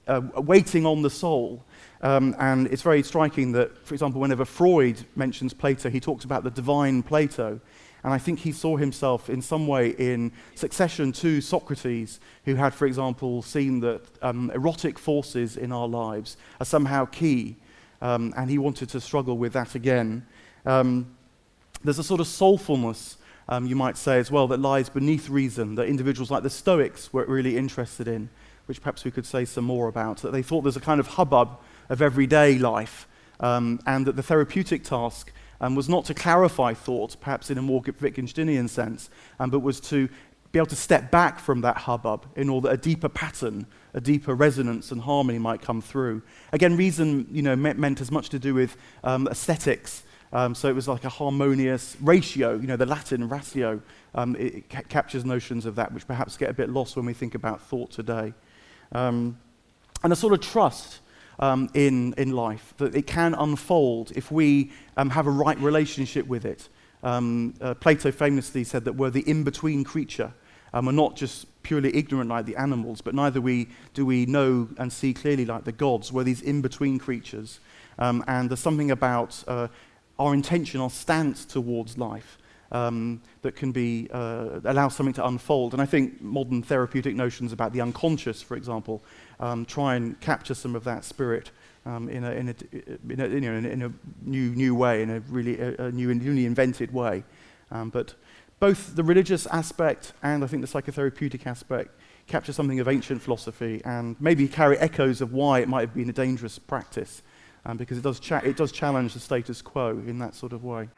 uh, 0.07 0.21
waiting 0.37 0.87
on 0.87 1.03
the 1.03 1.11
soul. 1.11 1.65
Um, 2.03 2.35
and 2.39 2.67
it's 2.69 2.83
very 2.83 3.03
striking 3.03 3.53
that, 3.53 3.87
for 3.87 3.95
example, 3.95 4.21
whenever 4.21 4.45
Freud 4.45 5.05
mentions 5.17 5.53
Plato, 5.53 5.91
he 5.91 6.01
talks 6.01 6.25
about 6.25 6.45
the 6.45 6.51
divine 6.51 7.03
Plato. 7.03 7.61
And 8.03 8.15
I 8.15 8.19
think 8.19 8.39
he 8.39 8.53
saw 8.53 8.79
himself 8.79 9.29
in 9.29 9.43
some 9.43 9.67
way 9.67 9.91
in 9.91 10.33
succession 10.55 11.13
to 11.13 11.43
Socrates, 11.43 12.19
who 12.47 12.55
had, 12.55 12.73
for 12.73 12.87
example, 12.87 13.43
seen 13.43 13.81
that 13.81 14.01
um, 14.23 14.51
erotic 14.55 14.99
forces 14.99 15.59
in 15.59 15.71
our 15.71 15.87
lives 15.87 16.39
are 16.61 16.65
somehow 16.65 17.05
key. 17.05 17.57
Um, 18.01 18.33
and 18.37 18.49
he 18.49 18.57
wanted 18.57 18.89
to 18.91 19.01
struggle 19.01 19.37
with 19.37 19.53
that 19.53 19.75
again. 19.75 20.25
Um, 20.65 21.15
there's 21.85 21.99
a 21.99 22.05
sort 22.05 22.21
of 22.21 22.27
soulfulness, 22.27 23.17
um, 23.51 23.67
you 23.67 23.77
might 23.77 23.97
say, 23.97 24.19
as 24.19 24.31
well, 24.31 24.47
that 24.49 24.61
lies 24.61 24.89
beneath 24.89 25.29
reason 25.29 25.75
that 25.75 25.89
individuals 25.89 26.31
like 26.31 26.45
the 26.45 26.51
Stoics 26.51 27.13
were 27.13 27.27
really 27.27 27.57
interested 27.57 28.07
in, 28.07 28.31
which 28.67 28.81
perhaps 28.81 29.05
we 29.05 29.11
could 29.11 29.27
say 29.27 29.45
some 29.45 29.65
more 29.65 29.89
about. 29.89 30.19
That 30.19 30.33
they 30.33 30.43
thought 30.43 30.63
there's 30.63 30.77
a 30.77 30.81
kind 30.81 31.01
of 31.01 31.09
hubbub 31.09 31.59
of 31.89 32.01
everyday 32.01 32.59
life, 32.59 33.09
um, 33.41 33.81
and 33.87 34.07
that 34.07 34.15
the 34.15 34.23
therapeutic 34.23 34.85
task 34.85 35.33
um, 35.61 35.75
was 35.75 35.89
not 35.89 36.05
to 36.07 36.15
clarify 36.15 36.73
thoughts, 36.75 37.17
perhaps 37.17 37.51
in 37.51 37.59
a 37.59 37.63
more 37.63 37.83
Wittgensteinian 37.83 38.69
sense, 38.69 39.11
um, 39.41 39.51
but 39.51 39.59
was 39.59 39.81
to 39.81 40.09
be 40.53 40.59
able 40.59 40.67
to 40.67 40.77
step 40.77 41.11
back 41.11 41.39
from 41.39 41.61
that 41.61 41.77
hubbub 41.77 42.27
in 42.37 42.49
order 42.49 42.69
that 42.69 42.75
a 42.75 42.77
deeper 42.77 43.09
pattern, 43.09 43.67
a 43.95 44.01
deeper 44.01 44.35
resonance 44.35 44.91
and 44.91 45.03
harmony 45.03 45.39
might 45.39 45.61
come 45.61 45.81
through. 45.81 46.23
Again, 46.53 46.77
reason 46.77 47.29
you 47.31 47.43
know, 47.43 47.55
meant, 47.55 47.79
meant 47.79 48.01
as 48.01 48.11
much 48.11 48.29
to 48.31 48.39
do 48.39 48.55
with 48.55 48.77
um, 49.05 49.29
aesthetics. 49.29 50.03
Um, 50.33 50.55
so 50.55 50.69
it 50.69 50.75
was 50.75 50.87
like 50.87 51.05
a 51.05 51.09
harmonious 51.09 51.97
ratio, 52.01 52.55
you 52.55 52.67
know, 52.67 52.77
the 52.77 52.87
Latin 52.87 53.29
ratio. 53.29 53.81
Um, 54.15 54.37
it, 54.37 54.55
it 54.55 54.71
ca- 54.71 54.83
captures 54.89 55.25
notions 55.25 55.67
of 55.67 55.75
that, 55.77 55.93
which 55.93 56.07
perhaps 56.07 56.37
get 56.37 56.51
a 56.51 56.55
bit 56.55 56.71
lost 56.71 56.97
when 56.97 57.05
we 57.05 57.15
think 57.15 57.35
about 57.35 57.61
thought 57.61 57.91
today. 57.91 58.33
Um, 58.93 59.39
and 60.03 60.13
a 60.13 60.17
sort 60.17 60.33
of 60.33 60.41
trust 60.41 61.01
um, 61.41 61.69
in, 61.75 62.15
in 62.17 62.31
life, 62.33 62.75
that 62.79 62.95
it 62.95 63.07
can 63.07 63.35
unfold 63.35 64.13
if 64.15 64.31
we 64.31 64.71
um, 64.97 65.11
have 65.11 65.27
a 65.27 65.31
right 65.31 65.59
relationship 65.59 66.27
with 66.27 66.45
it. 66.45 66.69
Um, 67.03 67.55
uh, 67.61 67.75
Plato 67.75 68.13
famously 68.13 68.63
said 68.63 68.85
that 68.85 68.93
we're 68.93 69.11
the 69.11 69.29
in 69.29 69.43
between 69.43 69.85
creature. 69.85 70.33
Um, 70.73 70.87
we're 70.87 70.93
not 70.93 71.17
just 71.17 71.47
purely 71.63 71.95
ignorant 71.97 72.31
like 72.31 72.47
the 72.47 72.57
animals, 72.57 73.01
but 73.01 73.15
neither 73.15 73.41
we, 73.41 73.69
do 73.95 74.07
we 74.07 74.27
know 74.27 74.69
and 74.79 74.93
see 74.93 75.13
clearly 75.13 75.45
like 75.45 75.65
the 75.65 75.73
gods. 75.73 76.13
We're 76.13 76.25
these 76.25 76.43
in 76.43 76.61
between 76.61 76.99
creatures. 76.99 77.59
Um, 77.99 78.25
and 78.29 78.49
there's 78.49 78.61
something 78.61 78.91
about 78.91 79.43
uh, 79.49 79.69
our 80.21 80.35
intention, 80.35 80.81
our 80.81 80.91
stance 80.91 81.45
towards 81.45 81.99
life. 81.99 82.37
Um, 82.73 83.21
that 83.43 83.57
can 83.57 83.73
be 83.73 84.07
uh, 84.13 84.61
allow 84.65 84.87
something 84.87 85.15
to 85.15 85.27
unfold. 85.27 85.73
And 85.73 85.83
I 85.83 85.87
think 85.87 86.23
modern 86.23 86.63
therapeutic 86.63 87.17
notions 87.17 87.53
about 87.53 87.73
the 87.73 87.81
unconscious, 87.81 88.43
for 88.43 88.57
example, 88.57 89.03
um, 89.41 89.65
try 89.65 89.97
and 89.97 90.21
capture 90.21 90.55
some 90.55 90.77
of 90.77 90.85
that 90.85 91.05
spirit 91.05 91.51
um, 91.85 92.09
in, 92.09 92.23
a, 92.23 92.31
in, 92.31 92.49
a, 92.49 92.55
in, 93.13 93.21
a, 93.21 93.25
in, 93.25 93.83
a, 93.83 93.93
new, 94.23 94.51
new 94.51 94.75
way, 94.77 95.03
in 95.03 95.11
a 95.11 95.19
really 95.21 95.59
a, 95.59 95.91
new 95.91 96.15
newly 96.15 96.47
invented 96.47 96.93
way. 96.93 97.25
Um, 97.73 97.91
but 97.91 98.15
both 98.61 98.95
the 98.95 99.03
religious 99.03 99.47
aspect 99.47 100.13
and 100.23 100.45
I 100.45 100.47
think 100.47 100.65
the 100.65 100.69
psychotherapeutic 100.69 101.47
aspect 101.47 101.99
capture 102.27 102.53
something 102.53 102.79
of 102.79 102.89
ancient 102.89 103.23
philosophy 103.23 103.81
and 103.85 104.17
maybe 104.21 104.47
carry 104.47 104.79
echoes 104.79 105.21
of 105.21 105.33
why 105.33 105.61
it 105.61 105.69
might 105.69 105.81
have 105.81 105.95
been 105.95 106.11
a 106.11 106.13
dangerous 106.13 106.59
practice, 106.59 107.23
um, 107.65 107.77
because 107.77 107.99
it 107.99 108.03
does, 108.03 108.21
cha- 108.21 108.39
it 108.39 108.57
does 108.57 108.73
challenge 108.73 109.15
the 109.15 109.21
status 109.21 109.63
quo 109.63 109.91
in 110.07 110.19
that 110.19 110.35
sort 110.35 110.53
of 110.53 110.65
way. 110.65 110.89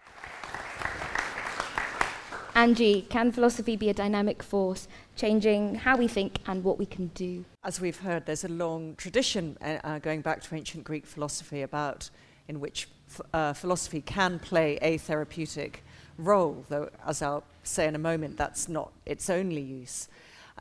Angie, 2.54 3.07
can 3.09 3.33
philosophy 3.33 3.76
be 3.76 3.88
a 3.88 3.95
dynamic 3.95 4.42
force, 4.42 4.87
changing 5.16 5.75
how 5.75 5.97
we 5.97 6.07
think 6.07 6.38
and 6.47 6.62
what 6.62 6.78
we 6.78 6.85
can 6.85 7.07
do? 7.14 7.47
As 7.64 7.81
we've 7.81 7.99
heard, 7.99 8.26
there's 8.26 8.45
a 8.45 8.49
long 8.49 8.95
tradition 8.97 9.57
uh, 9.62 9.78
uh, 9.83 9.99
going 10.00 10.21
back 10.21 10.42
to 10.42 10.54
ancient 10.54 10.85
Greek 10.85 11.07
philosophy 11.07 11.62
about 11.62 12.11
in 12.49 12.61
which 12.61 12.88
f- 13.09 13.23
uh, 13.33 13.52
philosophy 13.54 14.02
can 14.02 14.38
play 14.38 14.78
a 14.83 14.99
therapeutic 14.99 15.83
role, 16.19 16.66
though, 16.69 16.90
as 17.07 17.23
I'll 17.23 17.45
say 17.62 17.87
in 17.87 17.95
a 17.95 17.99
moment, 17.99 18.37
that's 18.37 18.69
not 18.69 18.92
its 19.07 19.31
only 19.31 19.62
use. 19.62 20.09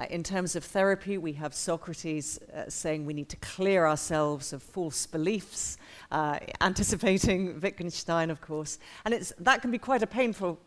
Uh, 0.01 0.05
in 0.09 0.23
terms 0.23 0.55
of 0.55 0.63
therapy, 0.63 1.19
we 1.19 1.33
have 1.33 1.53
Socrates 1.53 2.39
uh, 2.55 2.67
saying 2.67 3.05
we 3.05 3.13
need 3.13 3.29
to 3.29 3.37
clear 3.37 3.85
ourselves 3.85 4.51
of 4.51 4.63
false 4.63 5.05
beliefs, 5.05 5.77
uh, 6.11 6.39
anticipating 6.61 7.59
Wittgenstein, 7.59 8.31
of 8.31 8.41
course. 8.41 8.79
And 9.05 9.13
it's, 9.13 9.31
that 9.37 9.61
can 9.61 9.69
be 9.69 9.77
quite 9.77 10.01
a 10.01 10.07
painful 10.07 10.59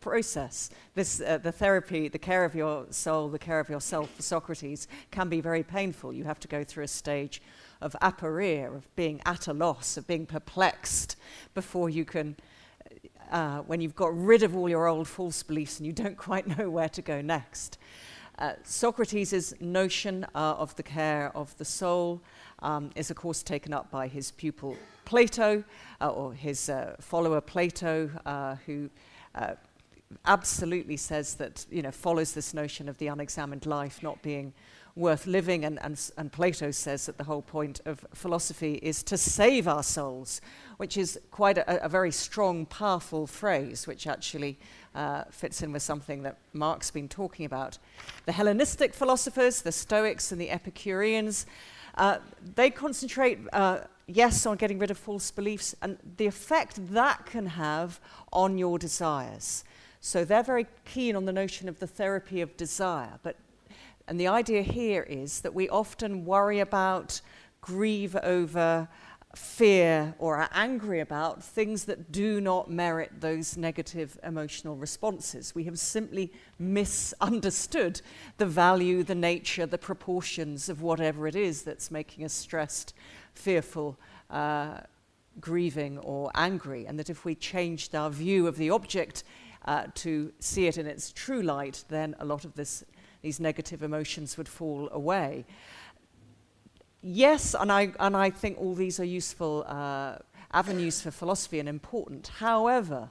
process. 0.00 0.70
This, 0.94 1.20
uh, 1.20 1.36
the 1.36 1.52
therapy, 1.52 2.08
the 2.08 2.18
care 2.18 2.46
of 2.46 2.54
your 2.54 2.86
soul, 2.88 3.28
the 3.28 3.38
care 3.38 3.60
of 3.60 3.68
yourself 3.68 4.10
for 4.14 4.22
Socrates 4.22 4.88
can 5.10 5.28
be 5.28 5.42
very 5.42 5.62
painful. 5.62 6.14
You 6.14 6.24
have 6.24 6.40
to 6.40 6.48
go 6.48 6.64
through 6.64 6.84
a 6.84 6.88
stage 6.88 7.42
of 7.82 7.94
aporia, 8.00 8.74
of 8.74 8.96
being 8.96 9.20
at 9.26 9.48
a 9.48 9.52
loss, 9.52 9.98
of 9.98 10.06
being 10.06 10.24
perplexed 10.24 11.16
before 11.52 11.90
you 11.90 12.06
can, 12.06 12.36
uh, 13.30 13.58
when 13.58 13.82
you've 13.82 13.96
got 13.96 14.16
rid 14.16 14.42
of 14.42 14.56
all 14.56 14.70
your 14.70 14.86
old 14.86 15.06
false 15.06 15.42
beliefs 15.42 15.78
and 15.78 15.86
you 15.86 15.92
don't 15.92 16.16
quite 16.28 16.46
know 16.56 16.70
where 16.70 16.88
to 16.88 17.02
go 17.02 17.20
next. 17.20 17.76
Uh, 18.38 18.52
Socrates' 18.62 19.52
notion 19.60 20.24
uh, 20.32 20.54
of 20.58 20.76
the 20.76 20.82
care 20.82 21.36
of 21.36 21.56
the 21.58 21.64
soul 21.64 22.20
um, 22.60 22.90
is, 22.94 23.10
of 23.10 23.16
course, 23.16 23.42
taken 23.42 23.72
up 23.72 23.90
by 23.90 24.06
his 24.06 24.30
pupil 24.30 24.76
Plato, 25.04 25.64
uh, 26.00 26.08
or 26.08 26.32
his 26.32 26.68
uh, 26.68 26.94
follower 27.00 27.40
Plato, 27.40 28.08
uh, 28.24 28.54
who 28.66 28.90
absolutely 30.24 30.96
says 30.96 31.34
that, 31.34 31.66
you 31.70 31.82
know, 31.82 31.90
follows 31.90 32.32
this 32.32 32.54
notion 32.54 32.88
of 32.88 32.96
the 32.98 33.08
unexamined 33.08 33.66
life 33.66 34.02
not 34.02 34.22
being 34.22 34.52
worth 34.94 35.26
living. 35.26 35.64
And, 35.64 35.78
and, 35.82 36.10
and 36.16 36.32
Plato 36.32 36.70
says 36.70 37.06
that 37.06 37.18
the 37.18 37.24
whole 37.24 37.42
point 37.42 37.80
of 37.86 38.04
philosophy 38.14 38.74
is 38.82 39.02
to 39.04 39.16
save 39.16 39.68
our 39.68 39.82
souls, 39.82 40.40
which 40.76 40.96
is 40.96 41.18
quite 41.30 41.58
a, 41.58 41.84
a 41.84 41.88
very 41.88 42.10
strong, 42.10 42.66
powerful 42.66 43.26
phrase, 43.26 43.86
which 43.86 44.06
actually 44.06 44.58
uh, 44.98 45.22
fits 45.30 45.62
in 45.62 45.72
with 45.72 45.82
something 45.82 46.24
that 46.24 46.36
Mark's 46.52 46.90
been 46.90 47.08
talking 47.08 47.46
about. 47.46 47.78
The 48.26 48.32
Hellenistic 48.32 48.92
philosophers, 48.92 49.62
the 49.62 49.70
Stoics 49.70 50.32
and 50.32 50.40
the 50.40 50.50
Epicureans, 50.50 51.46
uh, 51.96 52.18
they 52.56 52.68
concentrate, 52.68 53.38
uh, 53.52 53.80
yes, 54.08 54.44
on 54.44 54.56
getting 54.56 54.78
rid 54.80 54.90
of 54.90 54.98
false 54.98 55.30
beliefs 55.30 55.74
and 55.82 55.98
the 56.16 56.26
effect 56.26 56.80
that 56.92 57.26
can 57.26 57.46
have 57.46 58.00
on 58.32 58.58
your 58.58 58.76
desires. 58.76 59.64
So 60.00 60.24
they're 60.24 60.42
very 60.42 60.66
keen 60.84 61.14
on 61.14 61.26
the 61.26 61.32
notion 61.32 61.68
of 61.68 61.78
the 61.78 61.86
therapy 61.86 62.40
of 62.40 62.56
desire. 62.56 63.20
But, 63.22 63.36
and 64.08 64.18
the 64.18 64.28
idea 64.28 64.62
here 64.62 65.02
is 65.02 65.42
that 65.42 65.54
we 65.54 65.68
often 65.68 66.24
worry 66.24 66.58
about, 66.58 67.20
grieve 67.60 68.16
over, 68.16 68.88
fear, 69.38 70.14
or 70.18 70.36
are 70.36 70.50
angry 70.52 71.00
about 71.00 71.42
things 71.42 71.84
that 71.84 72.10
do 72.10 72.40
not 72.40 72.70
merit 72.70 73.10
those 73.20 73.56
negative 73.56 74.18
emotional 74.22 74.76
responses. 74.76 75.54
We 75.54 75.64
have 75.64 75.78
simply 75.78 76.32
misunderstood 76.58 78.00
the 78.36 78.46
value, 78.46 79.02
the 79.02 79.14
nature, 79.14 79.64
the 79.66 79.78
proportions 79.78 80.68
of 80.68 80.82
whatever 80.82 81.26
it 81.26 81.36
is 81.36 81.62
that's 81.62 81.90
making 81.90 82.24
us 82.24 82.32
stressed, 82.32 82.94
fearful, 83.32 83.96
uh, 84.28 84.80
grieving, 85.40 85.98
or 85.98 86.30
angry. 86.34 86.86
And 86.86 86.98
that 86.98 87.08
if 87.08 87.24
we 87.24 87.34
changed 87.34 87.94
our 87.94 88.10
view 88.10 88.48
of 88.48 88.56
the 88.56 88.70
object, 88.70 89.22
uh, 89.64 89.86
to 89.94 90.32
see 90.40 90.66
it 90.66 90.78
in 90.78 90.86
its 90.86 91.12
true 91.12 91.42
light, 91.42 91.84
then 91.88 92.16
a 92.20 92.24
lot 92.24 92.44
of 92.44 92.54
this, 92.54 92.84
these 93.22 93.38
negative 93.38 93.82
emotions 93.82 94.36
would 94.36 94.48
fall 94.48 94.88
away. 94.92 95.44
Yes, 97.00 97.54
and 97.54 97.70
I, 97.70 97.92
and 98.00 98.16
I 98.16 98.30
think 98.30 98.58
all 98.58 98.74
these 98.74 98.98
are 98.98 99.04
useful 99.04 99.64
uh, 99.68 100.16
avenues 100.52 101.00
for 101.00 101.10
philosophy 101.10 101.60
and 101.60 101.68
important. 101.68 102.28
However, 102.38 103.10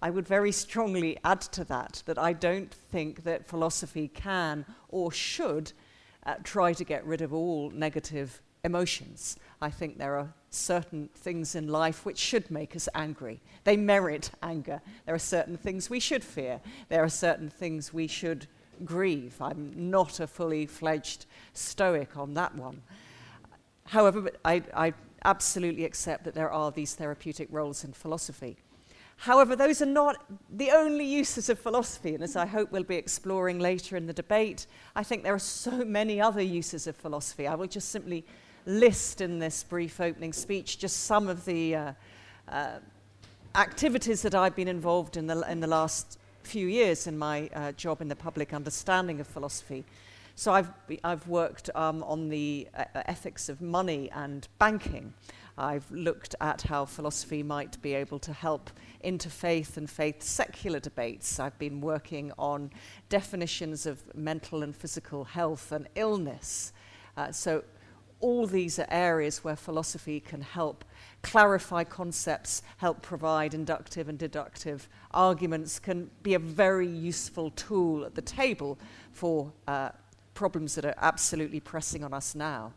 I 0.00 0.10
would 0.10 0.26
very 0.26 0.50
strongly 0.50 1.16
add 1.24 1.40
to 1.42 1.64
that 1.64 2.02
that 2.06 2.18
I 2.18 2.32
don't 2.32 2.72
think 2.72 3.22
that 3.24 3.46
philosophy 3.46 4.08
can 4.08 4.64
or 4.88 5.12
should 5.12 5.72
uh, 6.26 6.36
try 6.42 6.72
to 6.72 6.84
get 6.84 7.06
rid 7.06 7.22
of 7.22 7.32
all 7.32 7.70
negative 7.70 8.40
emotions. 8.64 9.36
I 9.60 9.70
think 9.70 9.98
there 9.98 10.16
are 10.16 10.32
certain 10.50 11.08
things 11.14 11.54
in 11.54 11.68
life 11.68 12.04
which 12.04 12.18
should 12.18 12.50
make 12.50 12.74
us 12.74 12.88
angry. 12.94 13.40
They 13.64 13.76
merit 13.76 14.30
anger. 14.42 14.80
There 15.06 15.14
are 15.14 15.18
certain 15.20 15.56
things 15.56 15.88
we 15.88 16.00
should 16.00 16.24
fear. 16.24 16.60
There 16.88 17.04
are 17.04 17.08
certain 17.08 17.48
things 17.48 17.92
we 17.92 18.06
should 18.06 18.46
grieve. 18.84 19.40
I'm 19.40 19.72
not 19.90 20.18
a 20.18 20.26
fully 20.26 20.66
fledged 20.66 21.26
Stoic 21.52 22.16
on 22.16 22.34
that 22.34 22.54
one. 22.54 22.82
However, 23.84 24.30
I, 24.44 24.62
I 24.74 24.94
absolutely 25.24 25.84
accept 25.84 26.24
that 26.24 26.34
there 26.34 26.50
are 26.50 26.70
these 26.70 26.94
therapeutic 26.94 27.48
roles 27.50 27.84
in 27.84 27.92
philosophy. 27.92 28.56
However, 29.16 29.54
those 29.54 29.82
are 29.82 29.86
not 29.86 30.24
the 30.50 30.70
only 30.70 31.04
uses 31.04 31.50
of 31.50 31.58
philosophy, 31.58 32.14
and 32.14 32.22
as 32.24 32.36
I 32.36 32.46
hope 32.46 32.72
we'll 32.72 32.84
be 32.84 32.96
exploring 32.96 33.58
later 33.58 33.96
in 33.96 34.06
the 34.06 34.14
debate, 34.14 34.66
I 34.96 35.02
think 35.02 35.24
there 35.24 35.34
are 35.34 35.38
so 35.38 35.84
many 35.84 36.20
other 36.20 36.40
uses 36.40 36.86
of 36.86 36.96
philosophy. 36.96 37.46
I 37.46 37.54
will 37.54 37.66
just 37.66 37.90
simply 37.90 38.24
list 38.64 39.20
in 39.20 39.38
this 39.38 39.62
brief 39.62 40.00
opening 40.00 40.32
speech 40.32 40.78
just 40.78 41.04
some 41.04 41.28
of 41.28 41.44
the 41.44 41.74
uh, 41.74 41.92
uh, 42.48 42.78
activities 43.54 44.22
that 44.22 44.34
I've 44.34 44.56
been 44.56 44.68
involved 44.68 45.16
in 45.16 45.26
the, 45.26 45.40
in 45.50 45.60
the 45.60 45.66
last 45.66 46.18
few 46.42 46.66
years 46.66 47.06
in 47.06 47.18
my 47.18 47.50
uh, 47.54 47.72
job 47.72 48.00
in 48.00 48.08
the 48.08 48.16
public 48.16 48.54
understanding 48.54 49.20
of 49.20 49.26
philosophy. 49.26 49.84
So 50.40 50.54
I've, 50.54 50.72
I've 51.04 51.28
worked 51.28 51.68
um, 51.74 52.02
on 52.02 52.30
the 52.30 52.66
uh, 52.74 52.84
ethics 52.94 53.50
of 53.50 53.60
money 53.60 54.10
and 54.10 54.48
banking. 54.58 55.12
I've 55.58 55.84
looked 55.90 56.34
at 56.40 56.62
how 56.62 56.86
philosophy 56.86 57.42
might 57.42 57.78
be 57.82 57.92
able 57.92 58.18
to 58.20 58.32
help 58.32 58.70
interfaith 59.04 59.76
and 59.76 59.90
faith 59.90 60.22
secular 60.22 60.80
debates. 60.80 61.38
I've 61.38 61.58
been 61.58 61.82
working 61.82 62.32
on 62.38 62.70
definitions 63.10 63.84
of 63.84 64.00
mental 64.16 64.62
and 64.62 64.74
physical 64.74 65.24
health 65.24 65.72
and 65.72 65.88
illness. 65.94 66.72
Uh, 67.18 67.32
so 67.32 67.62
all 68.20 68.46
these 68.46 68.78
are 68.78 68.86
areas 68.90 69.44
where 69.44 69.56
philosophy 69.56 70.20
can 70.20 70.40
help 70.40 70.86
clarify 71.20 71.84
concepts, 71.84 72.62
help 72.78 73.02
provide 73.02 73.52
inductive 73.52 74.08
and 74.08 74.18
deductive 74.18 74.88
arguments, 75.10 75.78
can 75.78 76.10
be 76.22 76.32
a 76.32 76.38
very 76.38 76.88
useful 76.88 77.50
tool 77.50 78.06
at 78.06 78.14
the 78.14 78.22
table 78.22 78.78
for 79.12 79.52
uh, 79.68 79.90
problems 80.40 80.74
that 80.74 80.86
are 80.86 80.94
absolutely 80.96 81.60
pressing 81.60 82.02
on 82.02 82.14
us 82.14 82.34
now. 82.34 82.72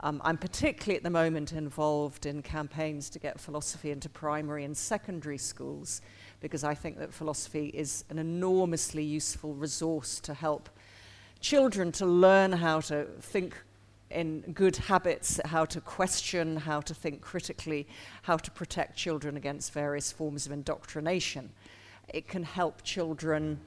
Um, 0.00 0.20
I'm 0.26 0.36
particularly 0.36 0.98
at 0.98 1.02
the 1.02 1.08
moment 1.08 1.54
involved 1.54 2.26
in 2.26 2.42
campaigns 2.42 3.08
to 3.08 3.18
get 3.18 3.40
philosophy 3.40 3.90
into 3.90 4.10
primary 4.10 4.62
and 4.62 4.76
secondary 4.76 5.38
schools 5.38 6.02
because 6.42 6.64
I 6.64 6.74
think 6.74 6.98
that 6.98 7.14
philosophy 7.14 7.68
is 7.68 8.04
an 8.10 8.18
enormously 8.18 9.02
useful 9.02 9.54
resource 9.54 10.20
to 10.20 10.34
help 10.34 10.68
children 11.40 11.92
to 11.92 12.04
learn 12.04 12.52
how 12.52 12.80
to 12.80 13.06
think 13.22 13.56
in 14.10 14.42
good 14.52 14.76
habits, 14.76 15.40
how 15.46 15.64
to 15.64 15.80
question, 15.80 16.58
how 16.58 16.82
to 16.82 16.92
think 16.92 17.22
critically, 17.22 17.86
how 18.20 18.36
to 18.36 18.50
protect 18.50 18.98
children 18.98 19.34
against 19.38 19.72
various 19.72 20.12
forms 20.12 20.44
of 20.44 20.52
indoctrination. 20.52 21.48
It 22.12 22.28
can 22.28 22.42
help 22.42 22.82
children 22.82 23.60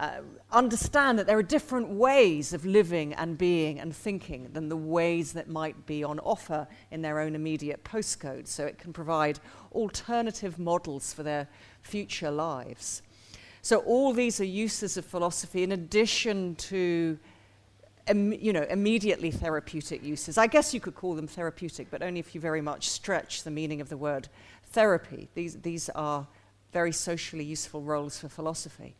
uh, 0.00 0.22
understand 0.50 1.18
that 1.18 1.26
there 1.26 1.36
are 1.36 1.42
different 1.42 1.90
ways 1.90 2.54
of 2.54 2.64
living 2.64 3.12
and 3.12 3.36
being 3.36 3.78
and 3.78 3.94
thinking 3.94 4.48
than 4.54 4.70
the 4.70 4.76
ways 4.76 5.34
that 5.34 5.46
might 5.46 5.84
be 5.84 6.02
on 6.02 6.18
offer 6.20 6.66
in 6.90 7.02
their 7.02 7.20
own 7.20 7.34
immediate 7.34 7.84
postcode. 7.84 8.48
So 8.48 8.64
it 8.64 8.78
can 8.78 8.94
provide 8.94 9.38
alternative 9.72 10.58
models 10.58 11.12
for 11.12 11.22
their 11.22 11.48
future 11.82 12.30
lives. 12.30 13.02
So 13.60 13.80
all 13.80 14.14
these 14.14 14.40
are 14.40 14.44
uses 14.44 14.96
of 14.96 15.04
philosophy 15.04 15.62
in 15.64 15.72
addition 15.72 16.54
to 16.56 17.18
Im, 18.06 18.32
you 18.32 18.54
know, 18.54 18.64
immediately 18.70 19.30
therapeutic 19.30 20.02
uses. 20.02 20.38
I 20.38 20.46
guess 20.46 20.72
you 20.72 20.80
could 20.80 20.94
call 20.94 21.14
them 21.14 21.26
therapeutic, 21.26 21.90
but 21.90 22.02
only 22.02 22.20
if 22.20 22.34
you 22.34 22.40
very 22.40 22.62
much 22.62 22.88
stretch 22.88 23.42
the 23.42 23.50
meaning 23.50 23.82
of 23.82 23.90
the 23.90 23.98
word 23.98 24.28
therapy. 24.68 25.28
These, 25.34 25.60
these 25.60 25.90
are 25.90 26.26
very 26.72 26.92
socially 26.92 27.44
useful 27.44 27.82
roles 27.82 28.18
for 28.18 28.30
philosophy. 28.30 28.94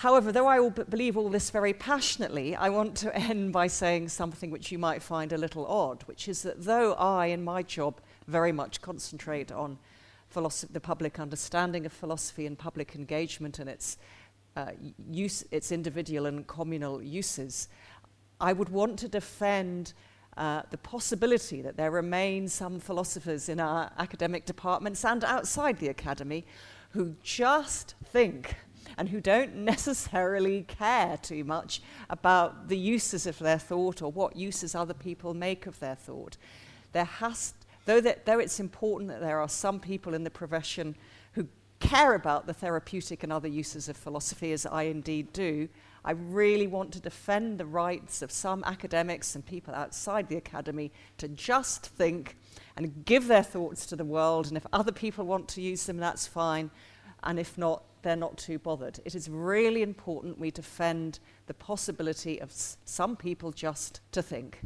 However, 0.00 0.30
though 0.30 0.46
I 0.46 0.68
b- 0.68 0.82
believe 0.90 1.16
all 1.16 1.30
this 1.30 1.48
very 1.48 1.72
passionately, 1.72 2.54
I 2.54 2.68
want 2.68 2.96
to 2.96 3.16
end 3.16 3.54
by 3.54 3.66
saying 3.66 4.10
something 4.10 4.50
which 4.50 4.70
you 4.70 4.78
might 4.78 5.02
find 5.02 5.32
a 5.32 5.38
little 5.38 5.66
odd, 5.66 6.02
which 6.02 6.28
is 6.28 6.42
that 6.42 6.64
though 6.64 6.92
I, 6.92 7.28
in 7.28 7.42
my 7.42 7.62
job, 7.62 8.02
very 8.26 8.52
much 8.52 8.82
concentrate 8.82 9.50
on 9.50 9.78
the 10.34 10.80
public 10.80 11.18
understanding 11.18 11.86
of 11.86 11.94
philosophy 11.94 12.44
and 12.44 12.58
public 12.58 12.94
engagement 12.94 13.58
and 13.58 13.70
its 13.70 13.96
uh, 14.54 14.72
use, 15.10 15.46
its 15.50 15.72
individual 15.72 16.26
and 16.26 16.46
communal 16.46 17.02
uses, 17.02 17.68
I 18.38 18.52
would 18.52 18.68
want 18.68 18.98
to 18.98 19.08
defend 19.08 19.94
uh, 20.36 20.60
the 20.70 20.76
possibility 20.76 21.62
that 21.62 21.78
there 21.78 21.90
remain 21.90 22.48
some 22.48 22.80
philosophers 22.80 23.48
in 23.48 23.60
our 23.60 23.90
academic 23.96 24.44
departments 24.44 25.06
and 25.06 25.24
outside 25.24 25.78
the 25.78 25.88
academy 25.88 26.44
who 26.90 27.16
just 27.22 27.94
think 28.04 28.56
and 28.96 29.08
who 29.08 29.20
don't 29.20 29.54
necessarily 29.72 30.62
care 30.62 31.16
too 31.18 31.44
much 31.44 31.82
about 32.10 32.68
the 32.68 32.78
uses 32.78 33.26
of 33.26 33.38
their 33.38 33.58
thought 33.58 34.02
or 34.02 34.10
what 34.10 34.36
uses 34.36 34.74
other 34.74 34.94
people 34.94 35.34
make 35.34 35.66
of 35.66 35.78
their 35.80 35.94
thought. 35.94 36.36
There 36.92 37.04
has, 37.04 37.54
though, 37.84 38.00
that, 38.00 38.26
though 38.26 38.38
it's 38.38 38.60
important 38.60 39.10
that 39.10 39.20
there 39.20 39.40
are 39.40 39.48
some 39.48 39.80
people 39.80 40.14
in 40.14 40.24
the 40.24 40.30
profession 40.30 40.96
who 41.32 41.46
care 41.80 42.14
about 42.14 42.46
the 42.46 42.54
therapeutic 42.54 43.22
and 43.22 43.32
other 43.32 43.48
uses 43.48 43.88
of 43.88 43.96
philosophy, 43.96 44.52
as 44.52 44.64
I 44.66 44.84
indeed 44.84 45.32
do, 45.32 45.68
I 46.06 46.12
really 46.12 46.68
want 46.68 46.92
to 46.92 47.00
defend 47.00 47.58
the 47.58 47.66
rights 47.66 48.22
of 48.22 48.30
some 48.30 48.62
academics 48.64 49.34
and 49.34 49.44
people 49.44 49.74
outside 49.74 50.28
the 50.28 50.36
academy 50.36 50.92
to 51.18 51.26
just 51.26 51.86
think 51.86 52.36
and 52.76 53.04
give 53.04 53.26
their 53.26 53.42
thoughts 53.42 53.86
to 53.86 53.96
the 53.96 54.04
world. 54.04 54.46
And 54.46 54.56
if 54.56 54.64
other 54.72 54.92
people 54.92 55.26
want 55.26 55.48
to 55.48 55.60
use 55.60 55.84
them, 55.84 55.96
that's 55.96 56.26
fine. 56.28 56.70
And 57.24 57.40
if 57.40 57.58
not, 57.58 57.82
they're 58.06 58.14
not 58.14 58.38
too 58.38 58.56
bothered. 58.56 59.00
It 59.04 59.16
is 59.16 59.28
really 59.28 59.82
important 59.82 60.38
we 60.38 60.52
defend 60.52 61.18
the 61.48 61.54
possibility 61.54 62.40
of 62.40 62.50
s- 62.50 62.76
some 62.84 63.16
people 63.16 63.50
just 63.50 64.00
to 64.12 64.22
think. 64.22 64.60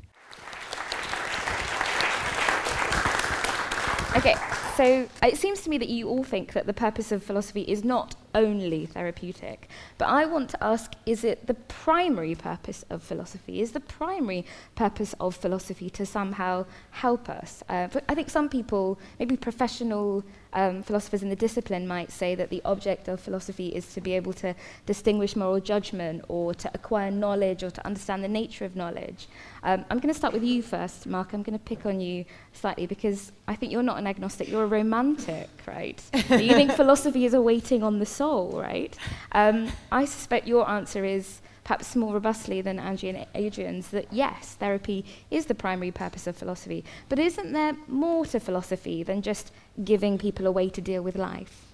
Okay, 4.15 4.35
so 4.77 5.09
it 5.23 5.39
seems 5.39 5.63
to 5.63 5.71
me 5.71 5.79
that 5.79 5.89
you 5.89 6.07
all 6.09 6.23
think 6.23 6.53
that 6.53 6.67
the 6.67 6.75
purpose 6.75 7.13
of 7.13 7.23
philosophy 7.25 7.63
is 7.63 7.83
not 7.83 8.15
only 8.35 8.87
therapeutic. 8.87 9.69
But 9.99 10.09
I 10.09 10.27
want 10.27 10.51
to 10.51 10.65
ask 10.65 10.93
is 11.07 11.25
it 11.25 11.47
the 11.47 11.55
primary 11.55 12.35
purpose 12.35 12.85
of 12.91 13.03
philosophy? 13.03 13.61
Is 13.61 13.73
the 13.73 13.81
primary 13.81 14.45
purpose 14.75 15.15
of 15.21 15.35
philosophy 15.35 15.91
to 15.91 16.07
somehow 16.07 16.67
help 16.91 17.29
us? 17.29 17.63
Uh, 17.69 17.89
I 18.09 18.15
think 18.15 18.31
some 18.31 18.49
people, 18.49 18.99
maybe 19.19 19.37
professional 19.37 20.25
um, 20.53 20.83
philosophers 20.83 21.23
in 21.23 21.29
the 21.29 21.37
discipline, 21.37 21.87
might 21.87 22.11
say 22.11 22.35
that 22.35 22.51
the 22.51 22.63
object 22.65 23.09
of 23.09 23.21
philosophy 23.21 23.69
is 23.69 23.93
to 23.95 24.01
be 24.01 24.13
able 24.13 24.33
to 24.35 24.55
distinguish 24.87 25.37
moral 25.37 25.61
judgment 25.61 26.25
or 26.29 26.55
to 26.55 26.71
acquire 26.75 27.11
knowledge 27.11 27.63
or 27.63 27.71
to 27.71 27.87
understand 27.87 28.25
the 28.25 28.29
nature 28.29 28.65
of 28.65 28.77
knowledge. 28.77 29.29
Um, 29.63 29.85
I'm 29.91 29.99
going 29.99 30.13
to 30.13 30.19
start 30.19 30.33
with 30.33 30.43
you 30.43 30.63
first, 30.63 31.07
Mark. 31.07 31.33
I'm 31.33 31.43
going 31.43 31.59
to 31.59 31.65
pick 31.65 31.87
on 31.87 32.01
you 32.01 32.25
slightly 32.53 32.87
because 32.87 33.33
I 33.47 33.55
think 33.55 33.73
you're 33.73 33.83
not 33.83 33.99
an 33.99 34.07
agnostic, 34.07 34.49
you're 34.49 34.65
a 34.65 34.67
romantic, 34.67 35.49
right? 35.67 36.03
you 36.15 36.53
think 36.55 36.73
philosophy 36.73 37.25
is 37.25 37.35
a 37.35 37.41
waiting 37.41 37.83
on 37.83 37.99
the 37.99 38.07
soul, 38.21 38.51
right? 38.53 38.95
Um, 39.33 39.73
I 39.91 40.05
suspect 40.05 40.47
your 40.47 40.69
answer 40.69 41.07
is 41.07 41.41
perhaps 41.65 41.97
more 41.97 42.13
robustly 42.13 42.61
than 42.61 42.79
Angie 42.79 43.09
and 43.09 43.27
Adrian's 43.35 43.89
that 43.97 44.13
yes, 44.13 44.57
therapy 44.61 45.07
is 45.31 45.47
the 45.47 45.55
primary 45.55 45.91
purpose 45.91 46.27
of 46.27 46.37
philosophy. 46.37 46.85
But 47.09 47.19
isn't 47.19 47.53
there 47.53 47.75
more 47.89 48.27
to 48.27 48.39
philosophy 48.39 49.03
than 49.03 49.23
just 49.23 49.53
giving 49.85 50.19
people 50.19 50.47
a 50.47 50.51
way 50.51 50.69
to 50.69 50.83
deal 50.83 51.03
with 51.03 51.17
life? 51.17 51.65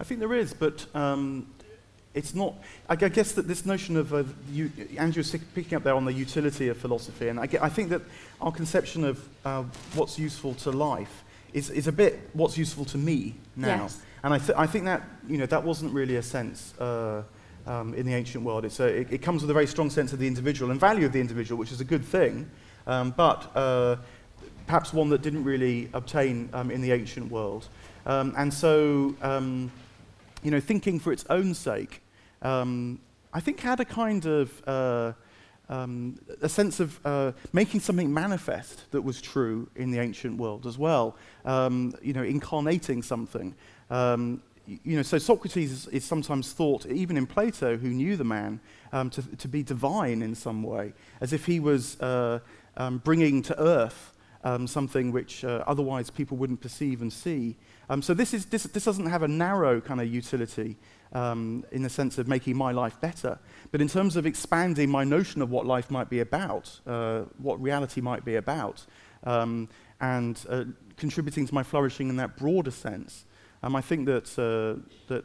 I 0.00 0.02
think 0.02 0.18
there 0.18 0.34
is, 0.34 0.52
but 0.52 0.86
um, 0.92 1.46
it's 2.14 2.34
not. 2.34 2.54
I, 2.88 2.96
guess 2.96 3.30
that 3.32 3.46
this 3.46 3.64
notion 3.64 3.96
of 3.96 4.12
uh, 4.12 4.24
you, 4.50 4.72
Andrew's 4.98 5.36
picking 5.54 5.76
up 5.76 5.84
there 5.84 5.94
on 5.94 6.04
the 6.04 6.12
utility 6.12 6.66
of 6.68 6.78
philosophy, 6.78 7.28
and 7.28 7.38
I, 7.38 7.48
I 7.62 7.68
think 7.68 7.90
that 7.90 8.02
our 8.40 8.50
conception 8.50 9.04
of 9.04 9.16
uh, 9.44 9.62
what's 9.94 10.18
useful 10.18 10.54
to 10.64 10.72
life 10.72 11.22
is, 11.52 11.70
is 11.70 11.86
a 11.86 11.92
bit 11.92 12.28
what's 12.32 12.58
useful 12.58 12.84
to 12.86 12.98
me 12.98 13.36
now. 13.54 13.84
Yes. 13.84 14.00
And 14.22 14.34
I, 14.34 14.38
th- 14.38 14.56
I 14.56 14.66
think 14.66 14.84
that, 14.86 15.02
you 15.28 15.38
know, 15.38 15.46
that 15.46 15.62
wasn't 15.62 15.92
really 15.92 16.16
a 16.16 16.22
sense 16.22 16.74
uh, 16.80 17.22
um, 17.66 17.94
in 17.94 18.06
the 18.06 18.14
ancient 18.14 18.44
world. 18.44 18.64
It's 18.64 18.80
a, 18.80 18.86
it, 18.86 19.12
it, 19.12 19.22
comes 19.22 19.42
with 19.42 19.50
a 19.50 19.54
very 19.54 19.66
strong 19.66 19.90
sense 19.90 20.12
of 20.12 20.18
the 20.18 20.26
individual 20.26 20.70
and 20.70 20.80
value 20.80 21.06
of 21.06 21.12
the 21.12 21.20
individual, 21.20 21.58
which 21.58 21.72
is 21.72 21.80
a 21.80 21.84
good 21.84 22.04
thing, 22.04 22.48
um, 22.86 23.12
but 23.16 23.50
uh, 23.56 23.96
perhaps 24.66 24.92
one 24.92 25.08
that 25.10 25.22
didn't 25.22 25.44
really 25.44 25.88
obtain 25.92 26.48
um, 26.52 26.70
in 26.70 26.80
the 26.80 26.92
ancient 26.92 27.30
world. 27.30 27.68
Um, 28.06 28.34
and 28.36 28.52
so, 28.52 29.14
um, 29.22 29.70
you 30.42 30.50
know, 30.50 30.60
thinking 30.60 30.98
for 30.98 31.12
its 31.12 31.24
own 31.28 31.54
sake, 31.54 32.02
um, 32.42 33.00
I 33.32 33.40
think 33.40 33.60
had 33.60 33.80
a 33.80 33.84
kind 33.84 34.24
of 34.24 34.62
uh, 34.66 35.12
um, 35.68 36.18
a 36.42 36.48
sense 36.48 36.80
of 36.80 37.00
uh, 37.04 37.32
making 37.52 37.80
something 37.80 38.12
manifest 38.12 38.90
that 38.92 39.02
was 39.02 39.20
true 39.20 39.68
in 39.76 39.90
the 39.90 39.98
ancient 39.98 40.38
world 40.38 40.66
as 40.66 40.78
well. 40.78 41.16
Um, 41.44 41.94
you 42.02 42.12
know, 42.12 42.22
incarnating 42.22 43.02
something. 43.02 43.54
Um, 43.90 44.42
you 44.66 44.96
know, 44.96 45.02
so 45.02 45.18
Socrates 45.18 45.70
is, 45.70 45.86
is, 45.88 46.04
sometimes 46.04 46.52
thought, 46.52 46.86
even 46.86 47.16
in 47.16 47.26
Plato, 47.26 47.76
who 47.76 47.90
knew 47.90 48.16
the 48.16 48.24
man, 48.24 48.60
um, 48.92 49.10
to, 49.10 49.22
to, 49.36 49.46
be 49.46 49.62
divine 49.62 50.22
in 50.22 50.34
some 50.34 50.62
way, 50.64 50.92
as 51.20 51.32
if 51.32 51.46
he 51.46 51.60
was 51.60 52.00
uh, 52.00 52.40
um, 52.76 52.98
bringing 52.98 53.42
to 53.42 53.60
earth 53.60 54.12
um, 54.42 54.66
something 54.66 55.12
which 55.12 55.44
uh, 55.44 55.62
otherwise 55.68 56.10
people 56.10 56.36
wouldn't 56.36 56.60
perceive 56.60 57.00
and 57.00 57.12
see. 57.12 57.56
So 58.00 58.12
this, 58.12 58.34
is, 58.34 58.46
this, 58.46 58.64
this, 58.64 58.84
doesn't 58.84 59.06
have 59.06 59.22
a 59.22 59.28
narrow 59.28 59.80
kind 59.80 60.00
of 60.00 60.12
utility 60.12 60.76
um, 61.16 61.64
in 61.72 61.82
the 61.82 61.88
sense 61.88 62.18
of 62.18 62.28
making 62.28 62.56
my 62.56 62.72
life 62.72 63.00
better, 63.00 63.38
but 63.72 63.80
in 63.80 63.88
terms 63.88 64.16
of 64.16 64.26
expanding 64.26 64.90
my 64.90 65.02
notion 65.02 65.40
of 65.40 65.50
what 65.50 65.64
life 65.64 65.90
might 65.90 66.10
be 66.10 66.20
about, 66.20 66.78
uh, 66.86 67.22
what 67.38 67.60
reality 67.60 68.02
might 68.02 68.24
be 68.24 68.36
about, 68.36 68.84
um, 69.24 69.68
and 70.00 70.44
uh, 70.50 70.64
contributing 70.98 71.46
to 71.46 71.54
my 71.54 71.62
flourishing 71.62 72.10
in 72.10 72.16
that 72.16 72.36
broader 72.36 72.70
sense. 72.70 73.24
Um, 73.62 73.74
I 73.74 73.80
think 73.80 74.06
that, 74.06 74.28
uh, 74.38 74.78
that 75.08 75.24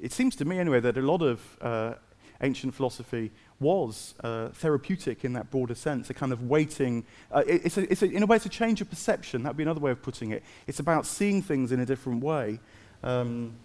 it 0.00 0.12
seems 0.12 0.36
to 0.36 0.44
me, 0.44 0.60
anyway, 0.60 0.78
that 0.78 0.96
a 0.96 1.02
lot 1.02 1.20
of 1.20 1.40
uh, 1.60 1.94
ancient 2.40 2.72
philosophy 2.72 3.32
was 3.58 4.14
uh, 4.22 4.50
therapeutic 4.50 5.24
in 5.24 5.32
that 5.32 5.50
broader 5.50 5.74
sense, 5.74 6.10
a 6.10 6.14
kind 6.14 6.32
of 6.32 6.48
waiting. 6.48 7.04
Uh, 7.32 7.42
it, 7.44 7.62
it's, 7.64 7.76
a, 7.76 7.90
it's 7.90 8.02
a, 8.02 8.06
in 8.06 8.22
a 8.22 8.26
way, 8.26 8.36
it's 8.36 8.46
a 8.46 8.48
change 8.48 8.80
of 8.80 8.88
perception. 8.88 9.42
That 9.42 9.50
would 9.50 9.56
be 9.56 9.64
another 9.64 9.80
way 9.80 9.90
of 9.90 10.00
putting 10.00 10.30
it. 10.30 10.44
It's 10.68 10.78
about 10.78 11.06
seeing 11.06 11.42
things 11.42 11.72
in 11.72 11.80
a 11.80 11.86
different 11.86 12.22
way. 12.22 12.60
Um, 13.02 13.56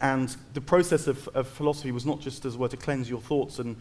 and 0.00 0.34
the 0.54 0.60
process 0.60 1.06
of, 1.06 1.28
of, 1.28 1.46
philosophy 1.46 1.92
was 1.92 2.06
not 2.06 2.20
just 2.20 2.44
as 2.44 2.56
were, 2.56 2.68
to 2.68 2.76
cleanse 2.76 3.10
your 3.10 3.20
thoughts 3.20 3.58
and 3.58 3.76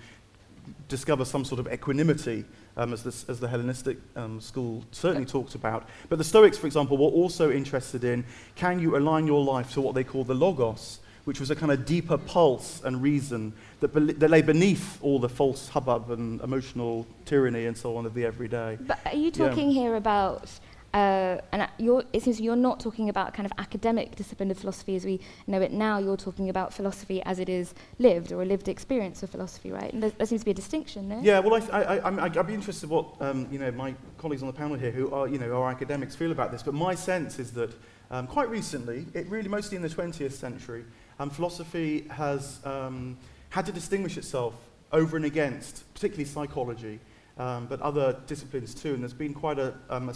discover 0.87 1.25
some 1.25 1.45
sort 1.45 1.59
of 1.59 1.71
equanimity, 1.71 2.45
um, 2.77 2.93
as, 2.93 3.03
this, 3.03 3.27
as, 3.29 3.39
the 3.39 3.47
Hellenistic 3.47 3.97
um, 4.15 4.41
school 4.41 4.83
certainly 4.91 5.25
talked 5.25 5.55
about. 5.55 5.87
But 6.09 6.17
the 6.17 6.23
Stoics, 6.23 6.57
for 6.57 6.67
example, 6.67 6.97
were 6.97 7.09
also 7.09 7.51
interested 7.51 8.03
in 8.03 8.25
can 8.55 8.79
you 8.79 8.97
align 8.97 9.27
your 9.27 9.43
life 9.43 9.71
to 9.73 9.81
what 9.81 9.95
they 9.95 10.03
call 10.03 10.23
the 10.23 10.35
logos, 10.35 10.99
which 11.23 11.39
was 11.39 11.51
a 11.51 11.55
kind 11.55 11.71
of 11.71 11.85
deeper 11.85 12.17
pulse 12.17 12.81
and 12.83 13.01
reason 13.01 13.53
that, 13.79 13.89
be- 13.89 14.13
that 14.13 14.29
lay 14.29 14.41
beneath 14.41 15.01
all 15.01 15.19
the 15.19 15.29
false 15.29 15.69
hubbub 15.69 16.11
and 16.11 16.41
emotional 16.41 17.07
tyranny 17.25 17.65
and 17.65 17.77
so 17.77 17.95
on 17.95 18.05
of 18.05 18.13
the 18.13 18.25
everyday. 18.25 18.77
But 18.81 18.99
are 19.05 19.15
you 19.15 19.31
talking 19.31 19.71
yeah. 19.71 19.81
here 19.81 19.95
about 19.95 20.49
uh, 20.93 21.37
and 21.51 21.67
it 21.79 22.23
seems 22.23 22.41
you're 22.41 22.55
not 22.55 22.79
talking 22.79 23.09
about 23.09 23.33
kind 23.33 23.45
of 23.45 23.51
academic 23.57 24.15
discipline 24.15 24.49
of 24.51 24.57
philosophy 24.57 24.95
as 24.95 25.05
we 25.05 25.19
know 25.47 25.61
it 25.61 25.71
now. 25.71 25.99
You're 25.99 26.17
talking 26.17 26.49
about 26.49 26.73
philosophy 26.73 27.21
as 27.23 27.39
it 27.39 27.49
is 27.49 27.73
lived, 27.99 28.31
or 28.31 28.41
a 28.41 28.45
lived 28.45 28.67
experience 28.67 29.21
of 29.23 29.29
philosophy, 29.29 29.71
right? 29.71 29.91
And 29.93 30.01
there, 30.01 30.09
there 30.11 30.25
seems 30.25 30.41
to 30.41 30.45
be 30.45 30.51
a 30.51 30.55
distinction 30.55 31.09
there. 31.09 31.19
Yeah, 31.21 31.39
well, 31.39 31.61
I, 31.71 31.81
I, 31.81 31.97
I, 31.97 32.25
I'd 32.25 32.47
be 32.47 32.53
interested 32.53 32.89
what 32.89 33.21
um, 33.21 33.47
you 33.51 33.59
know 33.59 33.71
my 33.71 33.93
colleagues 34.17 34.41
on 34.41 34.47
the 34.47 34.53
panel 34.53 34.77
here, 34.77 34.91
who 34.91 35.11
are 35.13 35.27
you 35.27 35.37
know 35.37 35.51
are 35.61 35.69
academics, 35.69 36.15
feel 36.15 36.31
about 36.31 36.51
this. 36.51 36.63
But 36.63 36.73
my 36.73 36.95
sense 36.95 37.39
is 37.39 37.51
that 37.51 37.73
um, 38.11 38.25
quite 38.25 38.49
recently, 38.49 39.05
it 39.13 39.27
really 39.27 39.49
mostly 39.49 39.75
in 39.75 39.83
the 39.83 39.89
20th 39.89 40.31
century, 40.31 40.83
um, 41.19 41.29
philosophy 41.29 42.07
has 42.09 42.59
um, 42.65 43.17
had 43.49 43.65
to 43.67 43.71
distinguish 43.71 44.17
itself 44.17 44.55
over 44.91 45.15
and 45.17 45.25
against, 45.25 45.91
particularly 45.93 46.25
psychology, 46.25 46.99
um, 47.37 47.67
but 47.67 47.79
other 47.81 48.17
disciplines 48.25 48.73
too. 48.73 48.93
And 48.93 49.03
there's 49.03 49.13
been 49.13 49.33
quite 49.33 49.59
a, 49.59 49.73
um, 49.89 50.09
a 50.09 50.13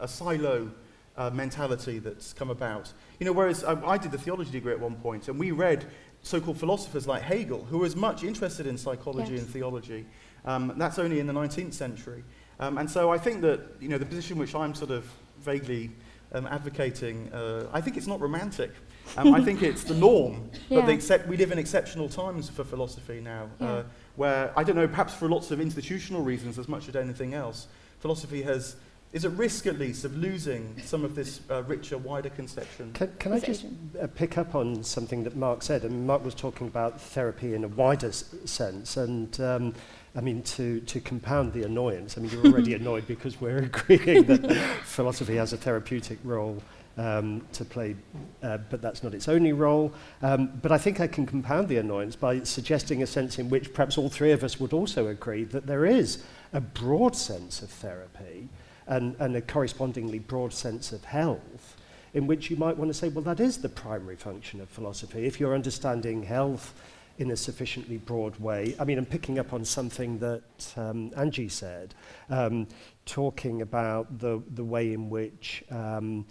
a 0.00 0.08
silo 0.08 0.70
uh, 1.16 1.30
mentality 1.30 1.98
that's 1.98 2.32
come 2.32 2.50
about. 2.50 2.92
You 3.18 3.26
know, 3.26 3.32
whereas 3.32 3.64
I, 3.64 3.74
I 3.84 3.98
did 3.98 4.12
the 4.12 4.18
theology 4.18 4.50
degree 4.50 4.72
at 4.72 4.80
one 4.80 4.94
point, 4.96 5.28
and 5.28 5.38
we 5.38 5.50
read 5.50 5.84
so-called 6.22 6.58
philosophers 6.58 7.06
like 7.06 7.22
Hegel, 7.22 7.64
who 7.64 7.78
was 7.78 7.96
much 7.96 8.24
interested 8.24 8.66
in 8.66 8.76
psychology 8.78 9.32
yes. 9.32 9.42
and 9.42 9.50
theology. 9.50 10.06
Um, 10.44 10.72
that's 10.76 10.98
only 10.98 11.20
in 11.20 11.26
the 11.26 11.32
19th 11.32 11.74
century. 11.74 12.24
Um, 12.60 12.78
and 12.78 12.90
so 12.90 13.10
I 13.10 13.18
think 13.18 13.40
that, 13.42 13.60
you 13.80 13.88
know, 13.88 13.98
the 13.98 14.06
position 14.06 14.38
which 14.38 14.54
I'm 14.54 14.74
sort 14.74 14.90
of 14.90 15.08
vaguely 15.40 15.90
um, 16.32 16.46
advocating, 16.46 17.32
uh, 17.32 17.68
I 17.72 17.80
think 17.80 17.96
it's 17.96 18.06
not 18.06 18.20
romantic. 18.20 18.72
Um, 19.16 19.34
I 19.34 19.40
think 19.42 19.62
it's 19.62 19.84
the 19.84 19.94
norm. 20.06 20.50
yeah. 20.68 20.80
But 20.80 20.90
accept, 20.90 21.28
we 21.28 21.36
live 21.36 21.52
in 21.52 21.58
exceptional 21.58 22.08
times 22.08 22.48
for 22.50 22.64
philosophy 22.64 23.20
now, 23.20 23.48
yeah. 23.60 23.66
uh, 23.66 23.82
where, 24.16 24.52
I 24.56 24.64
don't 24.64 24.76
know, 24.76 24.88
perhaps 24.88 25.14
for 25.14 25.28
lots 25.28 25.50
of 25.50 25.60
institutional 25.60 26.22
reasons 26.22 26.58
as 26.58 26.68
much 26.68 26.88
as 26.88 26.96
anything 26.96 27.34
else, 27.34 27.68
philosophy 28.00 28.42
has 28.42 28.76
is 29.12 29.24
at 29.24 29.32
risk, 29.32 29.66
at 29.66 29.78
least, 29.78 30.04
of 30.04 30.16
losing 30.16 30.74
some 30.84 31.04
of 31.04 31.14
this 31.14 31.40
uh, 31.50 31.62
richer, 31.62 31.96
wider 31.96 32.28
conception. 32.28 32.92
Can, 32.92 33.10
can 33.18 33.32
I 33.32 33.40
just 33.40 33.64
uh, 34.00 34.06
pick 34.08 34.36
up 34.36 34.54
on 34.54 34.84
something 34.84 35.24
that 35.24 35.34
Mark 35.34 35.62
said? 35.62 35.84
And 35.84 36.06
Mark 36.06 36.24
was 36.24 36.34
talking 36.34 36.66
about 36.66 37.00
therapy 37.00 37.54
in 37.54 37.64
a 37.64 37.68
wider 37.68 38.08
s- 38.08 38.34
sense. 38.44 38.98
And 38.98 39.40
um, 39.40 39.74
I 40.14 40.20
mean, 40.20 40.42
to, 40.42 40.80
to 40.80 41.00
compound 41.00 41.54
the 41.54 41.62
annoyance, 41.62 42.18
I 42.18 42.20
mean, 42.20 42.30
you're 42.30 42.46
already 42.46 42.74
annoyed 42.80 43.06
because 43.06 43.40
we're 43.40 43.58
agreeing 43.58 44.24
that 44.24 44.56
philosophy 44.84 45.36
has 45.36 45.54
a 45.54 45.56
therapeutic 45.56 46.18
role 46.22 46.62
um, 46.98 47.46
to 47.52 47.64
play, 47.64 47.96
uh, 48.42 48.58
but 48.68 48.82
that's 48.82 49.02
not 49.02 49.14
its 49.14 49.28
only 49.28 49.52
role. 49.52 49.92
Um, 50.20 50.50
but 50.60 50.70
I 50.70 50.76
think 50.78 51.00
I 51.00 51.06
can 51.06 51.24
compound 51.24 51.68
the 51.68 51.78
annoyance 51.78 52.16
by 52.16 52.42
suggesting 52.42 53.02
a 53.02 53.06
sense 53.06 53.38
in 53.38 53.48
which 53.48 53.72
perhaps 53.72 53.96
all 53.96 54.08
three 54.08 54.32
of 54.32 54.44
us 54.44 54.60
would 54.60 54.72
also 54.72 55.06
agree 55.06 55.44
that 55.44 55.66
there 55.66 55.86
is 55.86 56.24
a 56.52 56.60
broad 56.60 57.14
sense 57.16 57.62
of 57.62 57.70
therapy 57.70 58.48
and, 58.88 59.14
and 59.20 59.36
a 59.36 59.40
correspondingly 59.40 60.18
broad 60.18 60.52
sense 60.52 60.92
of 60.92 61.04
health, 61.04 61.76
in 62.14 62.26
which 62.26 62.50
you 62.50 62.56
might 62.56 62.76
want 62.76 62.90
to 62.90 62.94
say, 62.94 63.08
well, 63.08 63.24
that 63.24 63.38
is 63.38 63.58
the 63.58 63.68
primary 63.68 64.16
function 64.16 64.60
of 64.60 64.68
philosophy. 64.68 65.26
If 65.26 65.38
you're 65.38 65.54
understanding 65.54 66.22
health 66.22 66.74
in 67.18 67.30
a 67.30 67.36
sufficiently 67.36 67.98
broad 67.98 68.36
way, 68.38 68.74
I 68.80 68.84
mean, 68.84 68.98
I'm 68.98 69.06
picking 69.06 69.38
up 69.38 69.52
on 69.52 69.64
something 69.64 70.18
that 70.20 70.72
um, 70.76 71.12
Angie 71.16 71.48
said, 71.48 71.94
um, 72.30 72.66
talking 73.04 73.62
about 73.62 74.18
the, 74.18 74.42
the 74.54 74.64
way 74.64 74.92
in 74.92 75.10
which 75.10 75.64
um, 75.70 76.26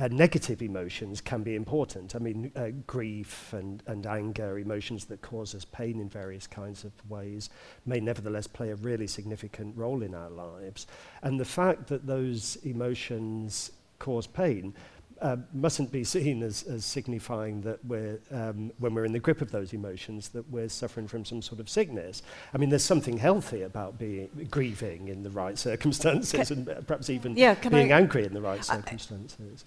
uh, 0.00 0.08
negative 0.10 0.62
emotions 0.62 1.20
can 1.20 1.42
be 1.42 1.54
important. 1.54 2.16
I 2.16 2.18
mean, 2.18 2.50
uh, 2.56 2.68
grief 2.86 3.52
and, 3.52 3.82
and 3.86 4.06
anger, 4.06 4.58
emotions 4.58 5.04
that 5.06 5.20
cause 5.20 5.54
us 5.54 5.66
pain 5.66 6.00
in 6.00 6.08
various 6.08 6.46
kinds 6.46 6.84
of 6.84 6.92
ways, 7.10 7.50
may 7.84 8.00
nevertheless 8.00 8.46
play 8.46 8.70
a 8.70 8.76
really 8.76 9.06
significant 9.06 9.76
role 9.76 10.02
in 10.02 10.14
our 10.14 10.30
lives. 10.30 10.86
And 11.22 11.38
the 11.38 11.44
fact 11.44 11.88
that 11.88 12.06
those 12.06 12.56
emotions 12.64 13.72
cause 13.98 14.26
pain 14.26 14.74
uh, 15.20 15.36
mustn't 15.52 15.92
be 15.92 16.02
seen 16.02 16.42
as, 16.42 16.62
as 16.62 16.82
signifying 16.82 17.60
that 17.60 17.84
we're, 17.84 18.18
um, 18.30 18.72
when 18.78 18.94
we're 18.94 19.04
in 19.04 19.12
the 19.12 19.18
grip 19.18 19.42
of 19.42 19.50
those 19.50 19.74
emotions, 19.74 20.30
that 20.30 20.48
we're 20.50 20.70
suffering 20.70 21.06
from 21.06 21.26
some 21.26 21.42
sort 21.42 21.60
of 21.60 21.68
sickness. 21.68 22.22
I 22.54 22.58
mean, 22.58 22.70
there's 22.70 22.84
something 22.84 23.18
healthy 23.18 23.60
about 23.60 23.98
being 23.98 24.30
grieving 24.50 25.08
in 25.08 25.22
the 25.22 25.30
right 25.30 25.58
circumstances, 25.68 26.48
can 26.48 26.66
and 26.70 26.86
perhaps 26.86 27.10
even 27.10 27.36
yeah, 27.36 27.54
being 27.68 27.92
I, 27.92 27.98
angry 27.98 28.24
in 28.24 28.32
the 28.32 28.40
right 28.40 28.64
circumstances. 28.64 29.66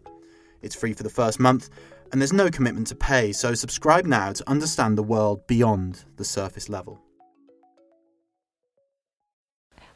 It's 0.61 0.75
free 0.75 0.93
for 0.93 1.03
the 1.03 1.09
first 1.09 1.39
month, 1.39 1.69
and 2.11 2.21
there's 2.21 2.33
no 2.33 2.49
commitment 2.49 2.87
to 2.87 2.95
pay, 2.95 3.31
so 3.31 3.53
subscribe 3.53 4.05
now 4.05 4.33
to 4.33 4.49
understand 4.49 4.97
the 4.97 5.03
world 5.03 5.47
beyond 5.47 6.03
the 6.17 6.25
surface 6.25 6.69
level. 6.69 7.01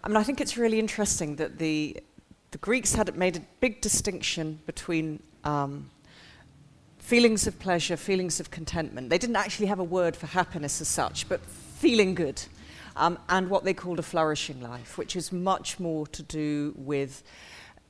I 0.03 0.07
mean, 0.07 0.17
I 0.17 0.23
think 0.23 0.39
it's 0.39 0.55
really 0.57 0.79
interesting 0.79 1.35
that 1.37 1.57
the, 1.57 1.97
the 2.51 2.59
Greeks 2.59 2.93
had 2.93 3.15
made 3.17 3.37
a 3.37 3.41
big 3.59 3.81
distinction 3.81 4.59
between 4.65 5.21
um, 5.43 5.89
feelings 6.99 7.47
of 7.47 7.57
pleasure, 7.59 7.97
feelings 7.97 8.39
of 8.39 8.51
contentment. 8.51 9.09
They 9.09 9.17
didn't 9.17 9.35
actually 9.35 9.67
have 9.67 9.79
a 9.79 9.83
word 9.83 10.15
for 10.15 10.27
happiness 10.27 10.79
as 10.79 10.87
such, 10.87 11.27
but 11.27 11.41
feeling 11.41 12.15
good. 12.15 12.41
Um, 12.95 13.19
and 13.29 13.49
what 13.49 13.65
they 13.65 13.73
called 13.73 13.99
a 13.99 14.03
flourishing 14.03 14.61
life, 14.61 14.97
which 14.97 15.15
is 15.15 15.31
much 15.31 15.79
more 15.79 16.07
to 16.07 16.23
do 16.23 16.73
with 16.77 17.23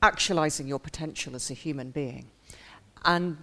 actualizing 0.02 0.66
your 0.66 0.80
potential 0.80 1.34
as 1.34 1.50
a 1.50 1.54
human 1.54 1.90
being. 1.90 2.26
And 3.06 3.36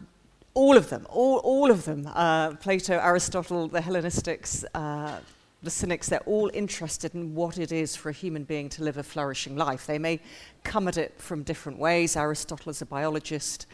all 0.53 0.77
of 0.77 0.89
them, 0.89 1.07
all, 1.09 1.37
all 1.39 1.71
of 1.71 1.85
them, 1.85 2.07
uh, 2.13 2.51
Plato, 2.55 2.99
Aristotle, 2.99 3.67
the 3.67 3.79
Hellenistics, 3.79 4.63
uh, 4.75 5.17
the 5.63 5.71
Cynics, 5.71 6.09
they're 6.09 6.19
all 6.25 6.51
interested 6.53 7.15
in 7.15 7.33
what 7.33 7.57
it 7.57 7.71
is 7.71 7.95
for 7.95 8.09
a 8.09 8.13
human 8.13 8.43
being 8.43 8.69
to 8.69 8.83
live 8.83 8.97
a 8.97 9.03
flourishing 9.03 9.55
life. 9.55 9.87
They 9.87 9.97
may 9.97 10.19
come 10.63 10.87
at 10.87 10.97
it 10.97 11.13
from 11.17 11.43
different 11.43 11.79
ways. 11.79 12.15
Aristotle 12.15 12.69
is 12.69 12.81
a 12.81 12.85
biologist, 12.85 13.65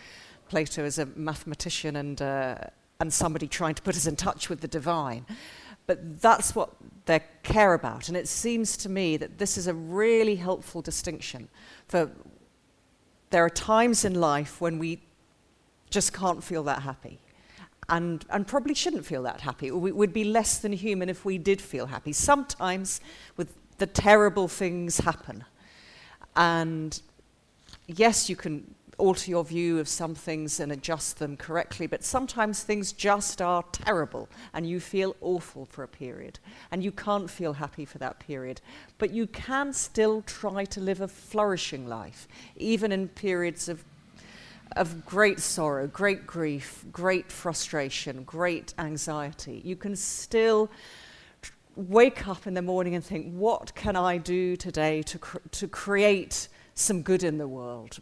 Plato 0.47 0.86
is 0.86 0.99
a 0.99 1.08
mathematician, 1.08 1.95
and, 1.95 2.21
uh, 2.21 2.56
and 2.99 3.12
somebody 3.12 3.47
trying 3.47 3.75
to 3.75 3.82
put 3.82 3.95
us 3.95 4.06
in 4.06 4.15
touch 4.15 4.49
with 4.49 4.62
the 4.62 4.67
divine. 4.67 5.25
But 5.88 6.21
that's 6.21 6.54
what 6.54 6.69
they 7.06 7.21
care 7.41 7.73
about. 7.73 8.08
And 8.08 8.15
it 8.15 8.28
seems 8.28 8.78
to 8.78 8.89
me 8.89 9.17
that 9.17 9.39
this 9.39 9.58
is 9.58 9.65
a 9.65 9.73
really 9.73 10.36
helpful 10.36 10.84
distinction. 10.84 11.49
For 11.88 12.12
there 13.32 13.43
are 13.43 13.49
times 13.49 14.06
in 14.06 14.13
life 14.13 14.62
when 14.62 14.78
we 14.78 15.02
just 15.89 16.13
can't 16.13 16.43
feel 16.43 16.63
that 16.63 16.82
happy. 16.82 17.19
And, 17.88 18.23
and 18.30 18.45
probably 18.45 18.75
shouldn't 18.75 19.06
feel 19.06 19.23
that 19.23 19.41
happy. 19.41 19.71
We 19.71 19.91
would 19.91 20.13
be 20.13 20.23
less 20.23 20.60
than 20.60 20.73
human 20.73 21.10
if 21.10 21.25
we 21.25 21.39
did 21.39 21.60
feel 21.60 21.88
happy. 21.88 22.13
Sometimes 22.13 23.02
with 23.36 23.56
the 23.80 23.88
terrible 23.88 24.47
things 24.47 24.99
happen. 24.99 25.43
And 26.36 27.02
yes, 27.88 28.30
you 28.30 28.36
can 28.36 28.75
alter 28.99 29.32
your 29.32 29.43
view 29.43 29.80
of 29.80 29.88
some 29.88 30.13
things 30.13 30.60
and 30.60 30.71
adjust 30.71 31.17
them 31.17 31.38
correctly, 31.38 31.88
but 31.88 32.04
sometimes 32.04 32.62
things 32.62 32.91
just 32.91 33.41
are 33.41 33.63
terrible 33.71 34.28
and 34.54 34.67
you 34.67 34.80
feel 34.80 35.15
awful 35.21 35.65
for 35.65 35.84
a 35.84 35.88
period 35.88 36.38
and 36.71 36.84
you 36.84 36.91
can't 36.91 37.30
feel 37.30 37.54
happy 37.54 37.86
for 37.86 37.97
that 37.97 38.19
period. 38.19 38.62
But 38.97 39.12
you 39.12 39.25
can 39.25 39.73
still 39.73 40.21
try 40.23 40.65
to 40.65 40.82
live 40.82 41.02
a 41.02 41.08
flourishing 41.08 41.88
life, 41.88 42.28
even 42.58 42.91
in 42.91 43.08
periods 43.08 43.69
of 43.69 43.84
of 44.76 45.06
great 45.06 45.40
sorrow, 45.40 45.88
great 45.88 46.28
grief, 46.28 46.86
great 46.92 47.32
frustration, 47.32 48.24
great 48.24 48.74
anxiety, 48.78 49.62
you 49.64 49.76
can 49.76 49.96
still 49.96 50.70
wake 51.76 52.28
up 52.28 52.46
in 52.46 52.54
the 52.54 52.62
morning 52.62 52.96
and 52.96 53.04
think, 53.04 53.34
what 53.34 53.74
can 53.74 53.96
I 53.96 54.18
do 54.18 54.56
today 54.56 55.02
to, 55.04 55.18
cr- 55.18 55.38
to 55.52 55.68
create 55.68 56.50
some 56.76 57.02
good 57.02 57.24
in 57.24 57.38
the 57.38 57.48
world? 57.48 58.00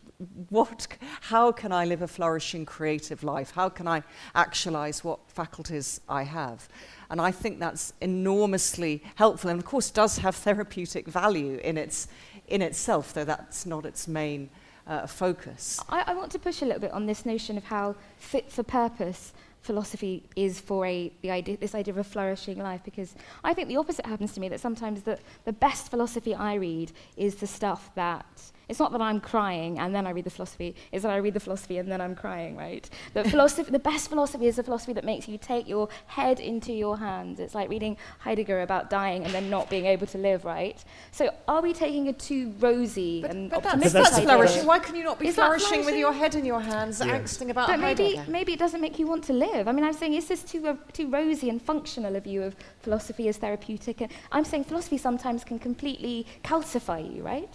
What, 0.50 0.88
how 1.22 1.52
can 1.52 1.72
I 1.72 1.86
live 1.86 2.02
a 2.02 2.08
flourishing 2.08 2.66
creative 2.66 3.24
life? 3.24 3.52
How 3.52 3.70
can 3.70 3.88
I 3.88 4.04
actualize 4.36 5.04
what 5.04 5.20
faculties 5.30 6.02
I 6.10 6.24
have? 6.24 6.68
And 7.10 7.22
I 7.22 7.32
think 7.32 7.60
that's 7.60 7.94
enormously 8.02 9.04
helpful 9.16 9.50
and, 9.50 9.60
of 9.60 9.66
course, 9.66 9.90
does 9.90 10.18
have 10.20 10.36
therapeutic 10.36 11.08
value 11.08 11.60
in, 11.64 11.78
its, 11.78 12.08
in 12.48 12.62
itself, 12.62 13.14
though 13.14 13.26
that's 13.26 13.66
not 13.66 13.86
its 13.86 14.08
main 14.08 14.50
uh, 14.88 15.06
focus. 15.06 15.80
I, 15.90 16.04
I 16.08 16.14
want 16.14 16.32
to 16.32 16.40
push 16.40 16.62
a 16.62 16.66
little 16.66 16.82
bit 16.82 16.92
on 16.92 17.06
this 17.06 17.26
notion 17.26 17.58
of 17.58 17.66
how 17.66 17.96
fit 18.18 18.52
for 18.52 18.64
purpose 18.64 19.34
philosophy 19.62 20.24
is 20.36 20.62
for 20.62 20.86
a, 20.86 21.12
the 21.22 21.30
idea, 21.30 21.58
this 21.58 21.76
idea 21.76 21.94
of 21.94 21.98
a 21.98 22.04
flourishing 22.04 22.58
life 22.58 22.82
because 22.86 23.16
I 23.44 23.54
think 23.54 23.68
the 23.68 23.76
opposite 23.76 24.06
happens 24.06 24.32
to 24.34 24.40
me 24.40 24.48
that 24.50 24.62
sometimes 24.62 25.02
the, 25.02 25.20
the 25.44 25.52
best 25.52 25.90
philosophy 25.90 26.34
I 26.34 26.54
read 26.54 26.94
is 27.18 27.36
the 27.36 27.48
stuff 27.48 27.92
that 27.96 28.26
it's 28.70 28.80
not 28.80 28.92
that 28.92 29.02
I'm 29.02 29.20
crying 29.20 29.80
and 29.80 29.96
then 29.96 30.06
I 30.06 30.12
read 30.12 30.26
the 30.26 30.30
philosophy, 30.30 30.76
it's 30.92 31.04
that 31.04 31.12
I 31.12 31.18
read 31.18 31.34
the 31.34 31.40
philosophy 31.40 31.78
and 31.78 31.90
then 31.92 32.02
I'm 32.02 32.16
crying, 32.16 32.56
right? 32.58 32.90
The, 33.14 33.24
philosophy, 33.24 33.72
the 33.72 33.80
best 33.80 34.10
philosophy 34.10 34.48
is 34.48 34.60
a 34.60 34.64
philosophy 34.64 34.94
that 34.94 35.04
makes 35.06 35.28
you 35.28 35.38
take 35.38 35.68
your 35.68 35.88
head 36.08 36.40
into 36.40 36.74
your 36.74 36.98
hands. 36.98 37.40
It's 37.40 37.56
like 37.56 37.70
reading 37.70 37.98
Heidegger 38.20 38.62
about 38.62 38.90
dying 38.90 39.24
and 39.24 39.34
then 39.34 39.50
not 39.50 39.70
being 39.70 39.86
able 39.86 40.08
to 40.08 40.18
live, 40.18 40.44
right? 40.46 40.84
So 41.12 41.30
are 41.48 41.62
we 41.62 41.74
taking 41.74 42.08
a 42.10 42.14
too 42.14 42.54
rosy 42.60 43.22
But, 43.22 43.32
and 43.32 43.50
but 43.50 43.64
that's, 43.64 43.76
optimistic 43.76 44.04
that's 44.04 44.16
idea? 44.16 44.26
flourishing. 44.28 44.66
Why 44.66 44.80
can 44.80 44.96
you 44.96 45.04
not 45.04 45.20
be 45.20 45.28
Is 45.28 45.36
that 45.38 45.46
flourishing 45.46 45.86
with 45.86 45.96
your 45.96 46.14
head 46.14 46.36
in 46.36 46.46
your 46.46 46.60
hands, 46.60 47.00
Yeah. 47.00 47.18
angsting 47.20 47.50
about 47.50 47.68
But 47.68 47.80
maybe, 47.80 48.16
Heidegger? 48.16 48.32
maybe 48.32 48.54
it 48.54 48.60
doesn't 48.60 48.82
make 48.82 49.00
you 49.00 49.08
want 49.08 49.24
to 49.26 49.34
live. 49.34 49.68
I 49.68 49.72
mean, 49.72 49.86
I'm 49.86 49.94
saying, 49.94 50.14
is 50.14 50.28
this 50.28 50.44
too, 50.44 50.68
uh, 50.68 50.76
too 50.94 51.10
rosy 51.10 51.50
and 51.50 51.62
functional 51.62 52.16
a 52.16 52.20
view 52.20 52.44
of 52.44 52.56
philosophy 52.82 53.28
as 53.30 53.38
therapeutic? 53.38 54.02
And 54.02 54.12
I'm 54.32 54.44
saying 54.46 54.66
philosophy 54.66 54.98
sometimes 54.98 55.44
can 55.44 55.60
completely 55.60 56.26
calcify 56.44 57.00
you, 57.16 57.24
right? 57.24 57.50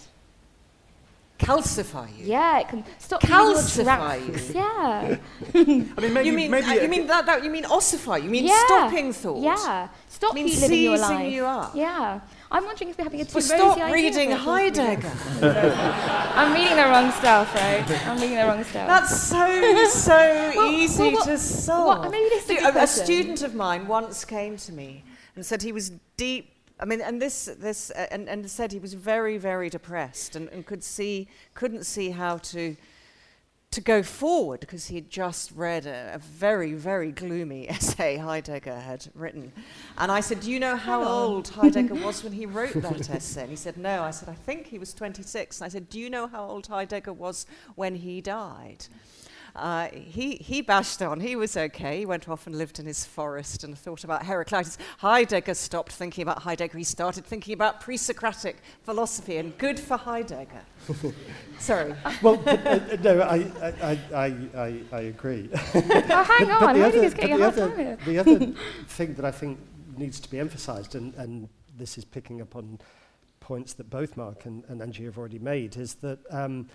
Calcify 1.43 2.09
you. 2.19 2.27
Yeah, 2.27 2.61
it 2.61 2.69
can 2.69 2.85
stop 2.99 3.23
you 3.23 3.29
Calcify 3.29 3.85
tracks. 3.85 4.49
you. 4.49 4.55
Yeah. 4.63 5.17
I 5.55 6.01
mean, 6.01 6.15
maybe, 6.15 6.29
you 6.29 6.33
mean 6.33 6.51
maybe 6.51 6.67
uh, 6.67 6.73
you 6.75 6.89
mean 6.89 7.07
that, 7.09 7.27
that 7.27 7.43
you 7.43 7.51
mean 7.51 7.65
ossify? 7.65 8.19
You 8.19 8.31
mean 8.31 8.45
yeah. 8.45 8.65
stopping 8.67 9.13
thought? 9.13 9.43
Yeah. 9.43 9.89
Stop 10.09 10.35
mean 10.35 10.47
you 10.47 10.55
living 10.61 10.83
your 10.83 10.97
seizing 10.99 11.17
life. 11.17 11.33
you 11.33 11.45
up. 11.45 11.73
Yeah. 11.75 12.21
I'm 12.51 12.65
wondering 12.65 12.91
if 12.91 12.99
we're 12.99 13.05
having 13.05 13.23
a 13.23 13.25
too 13.25 13.35
Well, 13.35 13.43
rosy 13.43 13.57
stop 13.57 13.79
idea 13.79 13.93
reading. 13.95 14.31
Heidegger. 14.31 15.13
I'm 16.37 16.53
reading 16.53 16.77
the 16.77 16.85
wrong 16.85 17.11
stuff, 17.13 17.55
right? 17.55 18.07
I'm 18.07 18.17
reading 18.21 18.37
the 18.37 18.45
wrong 18.45 18.63
stuff. 18.63 18.87
That's 18.87 19.23
so 19.23 19.87
so 19.89 20.53
Well, 20.57 20.71
easy 20.71 21.03
well, 21.03 21.13
what- 21.13 21.25
to 21.27 21.39
solve. 21.39 21.99
what- 22.01 22.11
maybe 22.11 22.29
this 22.29 22.49
is 22.51 22.63
a 22.63 22.79
a, 22.79 22.83
a 22.83 22.87
student 22.87 23.43
of 23.43 23.55
mine 23.55 23.87
once 23.89 24.25
came 24.25 24.57
to 24.59 24.73
me 24.73 25.03
and 25.35 25.45
said 25.45 25.63
he 25.63 25.73
was 25.73 25.91
deep. 26.17 26.52
I 26.83 26.85
mean, 26.85 27.01
and 27.01 27.23
this 27.23 27.49
this 27.59 27.93
uh, 27.93 28.07
and, 28.11 28.29
and 28.29 28.51
said 28.51 28.73
he 28.73 28.81
was 28.81 28.95
very 28.95 29.39
very 29.39 29.71
depressed 29.71 30.35
and, 30.35 30.49
and 30.49 30.67
could 30.67 30.83
see 30.83 31.29
couldn't 31.55 31.85
see 31.85 32.11
how 32.11 32.39
to 32.39 32.77
to 33.73 33.81
go 33.81 34.03
forward 34.03 34.61
because 34.61 34.89
he 34.89 34.97
had 34.97 35.09
just 35.09 35.51
read 35.53 35.87
a, 35.87 36.13
a 36.15 36.19
very, 36.19 36.75
very 36.75 37.11
gloomy 37.11 37.69
essay 37.71 38.19
Heidegger 38.19 38.79
had 38.79 39.07
written. 39.15 39.53
And 39.97 40.13
I 40.13 40.21
said, 40.21 40.41
Do 40.41 40.51
you 40.51 40.61
know 40.61 40.77
how 40.77 41.03
old 41.03 41.49
Heidegger 41.49 41.95
was 41.95 42.23
when 42.23 42.35
he 42.35 42.47
wrote 42.47 42.75
that 42.75 43.11
essay? 43.11 43.43
And 43.43 43.51
he 43.51 43.57
said, 43.57 43.79
No. 43.79 44.03
I 44.03 44.11
said, 44.11 44.29
I 44.29 44.35
think 44.35 44.67
he 44.67 44.79
was 44.79 44.93
26. 44.93 45.61
And 45.61 45.67
I 45.67 45.69
said, 45.69 45.89
Do 45.89 45.99
you 45.99 46.11
know 46.11 46.27
how 46.27 46.45
old 46.45 46.67
Heidegger 46.67 47.15
was 47.15 47.47
when 47.75 47.95
he 47.95 48.21
died? 48.21 48.87
Uh, 49.55 49.89
he, 49.93 50.37
he 50.37 50.63
bashed 50.63 51.03
on. 51.03 51.21
He 51.21 51.37
was 51.37 51.57
okay. 51.57 51.99
He 51.99 52.07
went 52.07 52.29
off 52.29 52.47
and 52.47 52.57
lived 52.57 52.79
in 52.79 52.87
his 52.87 53.05
forest 53.05 53.65
and 53.65 53.77
thought 53.77 54.03
about 54.03 54.25
Heraclitus. 54.25 54.79
Heidegger 54.99 55.55
stopped 55.55 55.93
thinking 55.93 56.23
about 56.23 56.43
Heidegger. 56.43 56.79
He 56.79 56.85
started 56.85 57.27
thinking 57.27 57.53
about 57.53 57.81
pre 57.81 57.97
Socratic 57.97 58.57
philosophy, 58.83 59.37
and 59.37 59.57
good 59.59 59.79
for 59.79 59.97
Heidegger. 59.97 60.63
Sorry. 61.59 61.95
Well, 62.23 62.37
but, 62.39 62.67
uh, 62.67 62.97
no, 63.03 63.21
I, 63.21 63.37
I, 63.63 63.99
I, 64.15 64.37
I, 64.57 64.81
I 64.93 65.01
agree. 65.03 65.51
oh, 65.53 65.59
hang 65.81 66.47
But 66.47 66.63
on. 66.63 66.79
the 66.79 66.83
Heidegger's 66.83 67.13
other, 67.13 67.21
getting 67.21 67.39
but 67.39 67.53
a 67.53 67.57
the 67.57 67.63
other, 67.63 67.97
the 68.05 68.19
other 68.47 68.55
thing 68.89 69.15
that 69.15 69.25
I 69.25 69.31
think 69.31 69.59
needs 69.97 70.19
to 70.21 70.31
be 70.31 70.39
emphasised, 70.39 70.95
and, 70.95 71.15
and 71.15 71.49
this 71.77 71.99
is 71.99 72.05
picking 72.05 72.41
up 72.41 72.57
on 72.57 72.79
points 73.41 73.75
that 73.75 73.91
both 73.91 74.17
Mark 74.17 74.47
and, 74.47 74.65
and 74.69 74.81
Angie 74.81 75.05
have 75.05 75.19
already 75.19 75.39
made, 75.39 75.77
is 75.77 75.95
that 75.97 76.19
um, 76.31 76.69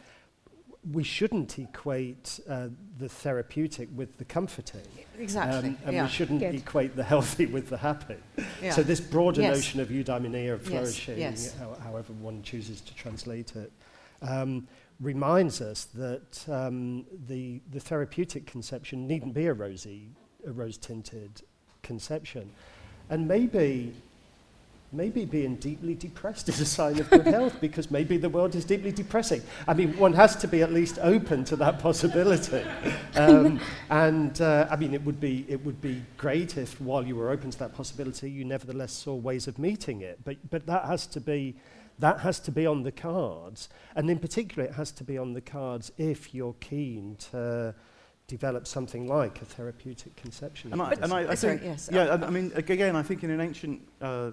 we 0.92 1.04
shouldn't 1.04 1.58
equate 1.60 2.40
uh, 2.50 2.68
the 2.98 3.10
therapeutic 3.10 3.90
with 3.96 4.18
the 4.18 4.26
comforting. 4.26 4.82
Exactly. 5.20 5.70
Um, 5.70 5.78
and 5.86 5.96
yeah. 5.96 6.04
we 6.04 6.10
shouldn't 6.10 6.40
Good. 6.40 6.56
equate 6.56 6.96
the 6.96 7.04
healthy 7.04 7.46
with 7.46 7.70
the 7.70 7.78
happy. 7.78 8.16
yeah. 8.62 8.72
So 8.72 8.84
this 8.84 9.02
broader 9.02 9.42
Yes. 9.42 9.56
notion 9.58 9.80
of 9.82 9.90
eudaimonia, 9.90 10.54
of 10.54 10.62
Yes, 10.62 10.70
flourishing, 10.70 11.18
yes. 11.20 11.56
how, 11.58 11.76
however 11.84 12.14
one 12.14 12.42
chooses 12.44 12.82
to 12.82 12.96
translate 12.96 13.56
it, 13.56 13.72
um, 14.22 14.68
reminds 15.00 15.62
us 15.62 15.86
that 15.94 16.48
um, 16.50 17.06
the, 17.28 17.62
the 17.72 17.80
therapeutic 17.80 18.46
conception 18.46 19.08
needn't 19.08 19.34
be 19.34 19.46
a 19.48 19.54
rosy, 19.54 20.10
a 20.46 20.52
rose-tinted 20.52 21.42
conception. 21.84 22.50
And 23.10 23.28
maybe, 23.28 23.94
maybe 24.92 25.26
being 25.26 25.56
deeply 25.56 25.96
depressed 25.96 26.48
is 26.50 26.60
a 26.60 26.66
sign 26.66 27.00
of 27.00 27.10
good 27.10 27.26
health 27.38 27.60
because 27.60 27.92
maybe 27.92 28.18
the 28.18 28.30
world 28.30 28.56
is 28.56 28.64
deeply 28.64 28.92
depressing. 28.92 29.42
I 29.68 29.74
mean, 29.74 29.98
one 29.98 30.14
has 30.14 30.36
to 30.38 30.48
be 30.48 30.62
at 30.62 30.72
least 30.72 30.98
open 31.02 31.44
to 31.46 31.56
that 31.58 31.80
possibility. 31.80 32.64
Um, 33.16 33.60
and 33.90 34.40
uh, 34.42 34.68
I 34.70 34.76
mean, 34.76 34.94
it 34.94 35.04
would 35.04 35.20
be 35.20 35.44
it 35.50 35.66
would 35.66 35.82
be 35.82 36.04
great 36.18 36.56
if, 36.56 36.80
while 36.80 37.04
you 37.04 37.16
were 37.16 37.32
open 37.32 37.50
to 37.50 37.58
that 37.58 37.74
possibility, 37.74 38.30
you 38.30 38.46
nevertheless 38.46 38.94
saw 38.94 39.16
ways 39.16 39.48
of 39.48 39.58
meeting 39.58 40.02
it. 40.02 40.20
But 40.24 40.38
but 40.52 40.68
that 40.68 40.86
has 40.86 41.08
to 41.08 41.20
be. 41.20 41.56
That 42.00 42.20
has 42.20 42.40
to 42.42 42.52
be 42.52 42.68
on 42.68 42.84
the 42.84 42.92
cards, 42.92 43.70
and 43.96 44.08
in 44.08 44.20
particular, 44.20 44.68
it 44.68 44.76
has 44.76 44.92
to 44.92 45.04
be 45.04 45.18
on 45.18 45.34
the 45.34 45.42
cards 45.42 45.92
if 45.98 46.32
you're 46.32 46.54
keen 46.60 47.16
to 47.32 47.74
develop 48.28 48.68
something 48.68 49.08
like 49.08 49.42
a 49.42 49.46
therapeutic 49.46 50.16
conception. 50.16 50.74
And 50.74 50.82
I, 50.82 50.92
and 51.02 51.14
I, 51.14 51.32
I 51.32 51.34
sorry, 51.34 51.58
think, 51.58 51.64
yes. 51.64 51.90
yeah, 51.92 52.04
I, 52.04 52.28
I 52.28 52.30
mean, 52.30 52.52
again, 52.56 52.96
I 52.96 53.02
think 53.02 53.24
in 53.24 53.32
an 53.32 53.42
ancient 53.42 53.82
uh, 54.02 54.32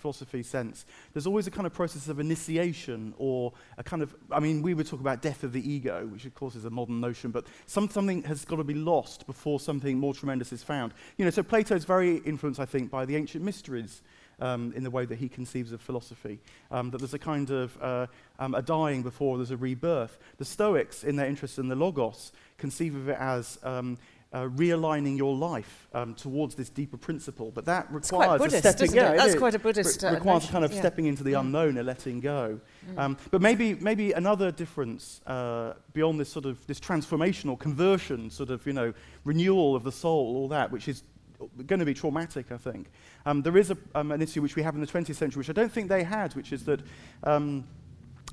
philosophy 0.00 0.42
sense, 0.42 0.86
there's 1.12 1.26
always 1.26 1.46
a 1.46 1.50
kind 1.50 1.66
of 1.66 1.72
process 1.72 2.08
of 2.08 2.18
initiation 2.18 3.14
or 3.18 3.52
a 3.78 3.84
kind 3.84 4.02
of, 4.02 4.14
I 4.30 4.40
mean, 4.40 4.62
we 4.62 4.74
would 4.74 4.86
talk 4.86 5.00
about 5.00 5.22
death 5.22 5.44
of 5.44 5.52
the 5.52 5.60
ego, 5.60 6.06
which 6.06 6.24
of 6.24 6.34
course 6.34 6.56
is 6.56 6.64
a 6.64 6.70
modern 6.70 7.00
notion, 7.00 7.30
but 7.30 7.46
some, 7.66 7.88
something 7.88 8.22
has 8.24 8.44
got 8.44 8.56
to 8.56 8.64
be 8.64 8.74
lost 8.74 9.26
before 9.26 9.60
something 9.60 9.98
more 9.98 10.14
tremendous 10.14 10.52
is 10.52 10.62
found. 10.62 10.92
You 11.16 11.24
know, 11.24 11.30
so 11.30 11.42
Plato's 11.42 11.84
very 11.84 12.16
influenced, 12.18 12.60
I 12.60 12.66
think, 12.66 12.90
by 12.90 13.04
the 13.04 13.16
ancient 13.16 13.44
mysteries. 13.44 14.02
Um, 14.42 14.72
in 14.74 14.84
the 14.84 14.90
way 14.90 15.04
that 15.04 15.18
he 15.18 15.28
conceives 15.28 15.70
of 15.70 15.82
philosophy, 15.82 16.38
um, 16.70 16.90
that 16.92 16.98
there's 16.98 17.12
a 17.12 17.18
kind 17.18 17.50
of 17.50 17.76
uh, 17.78 18.06
um, 18.38 18.54
a 18.54 18.62
dying 18.62 19.02
before 19.02 19.36
there's 19.36 19.50
a 19.50 19.56
rebirth. 19.58 20.16
The 20.38 20.46
Stoics, 20.46 21.04
in 21.04 21.16
their 21.16 21.26
interest 21.26 21.58
in 21.58 21.68
the 21.68 21.74
logos, 21.74 22.32
conceive 22.56 22.96
of 22.96 23.10
it 23.10 23.18
as 23.20 23.58
um, 23.62 23.98
uh, 24.32 24.44
realigning 24.44 25.16
your 25.16 25.34
life 25.34 25.88
um, 25.92 26.14
towards 26.14 26.54
this 26.54 26.68
deeper 26.68 26.96
principle. 26.96 27.50
But 27.50 27.64
that 27.64 27.92
requires 27.92 28.40
a 28.52 28.58
stepping. 28.58 28.92
yeah. 28.94 29.14
That's 29.16 29.34
quite 29.34 29.54
a 29.54 29.58
Buddhist. 29.58 30.02
Re- 30.02 30.10
requires 30.10 30.42
notion, 30.44 30.52
kind 30.52 30.64
of 30.64 30.72
yeah. 30.72 30.78
stepping 30.80 31.06
into 31.06 31.24
the 31.24 31.32
Mm. 31.32 31.40
unknown 31.40 31.76
and 31.78 31.86
letting 31.86 32.20
go. 32.20 32.60
Um, 32.96 33.16
but 33.30 33.42
maybe, 33.42 33.74
maybe 33.74 34.12
another 34.12 34.52
difference 34.52 35.20
uh, 35.26 35.74
beyond 35.92 36.20
this 36.20 36.28
sort 36.28 36.44
of 36.46 36.64
this 36.66 36.78
transformational 36.78 37.58
conversion, 37.58 38.30
sort 38.30 38.50
of 38.50 38.64
you 38.66 38.72
know 38.72 38.92
renewal 39.24 39.74
of 39.74 39.82
the 39.82 39.92
soul, 39.92 40.36
all 40.36 40.48
that, 40.48 40.70
which 40.70 40.86
is 40.86 41.02
going 41.66 41.78
to 41.80 41.86
be 41.86 41.94
traumatic, 41.94 42.52
I 42.52 42.56
think. 42.58 42.90
Um, 43.26 43.42
there 43.42 43.56
is 43.56 43.70
a, 43.70 43.76
um, 43.94 44.12
an 44.12 44.20
issue 44.22 44.42
which 44.42 44.56
we 44.56 44.62
have 44.62 44.74
in 44.74 44.80
the 44.80 44.86
20th 44.86 45.16
century, 45.16 45.40
which 45.40 45.48
I 45.50 45.54
don't 45.54 45.72
think 45.72 45.88
they 45.88 46.02
had, 46.04 46.34
which 46.36 46.52
is 46.52 46.64
that 46.66 46.80
um, 47.24 47.64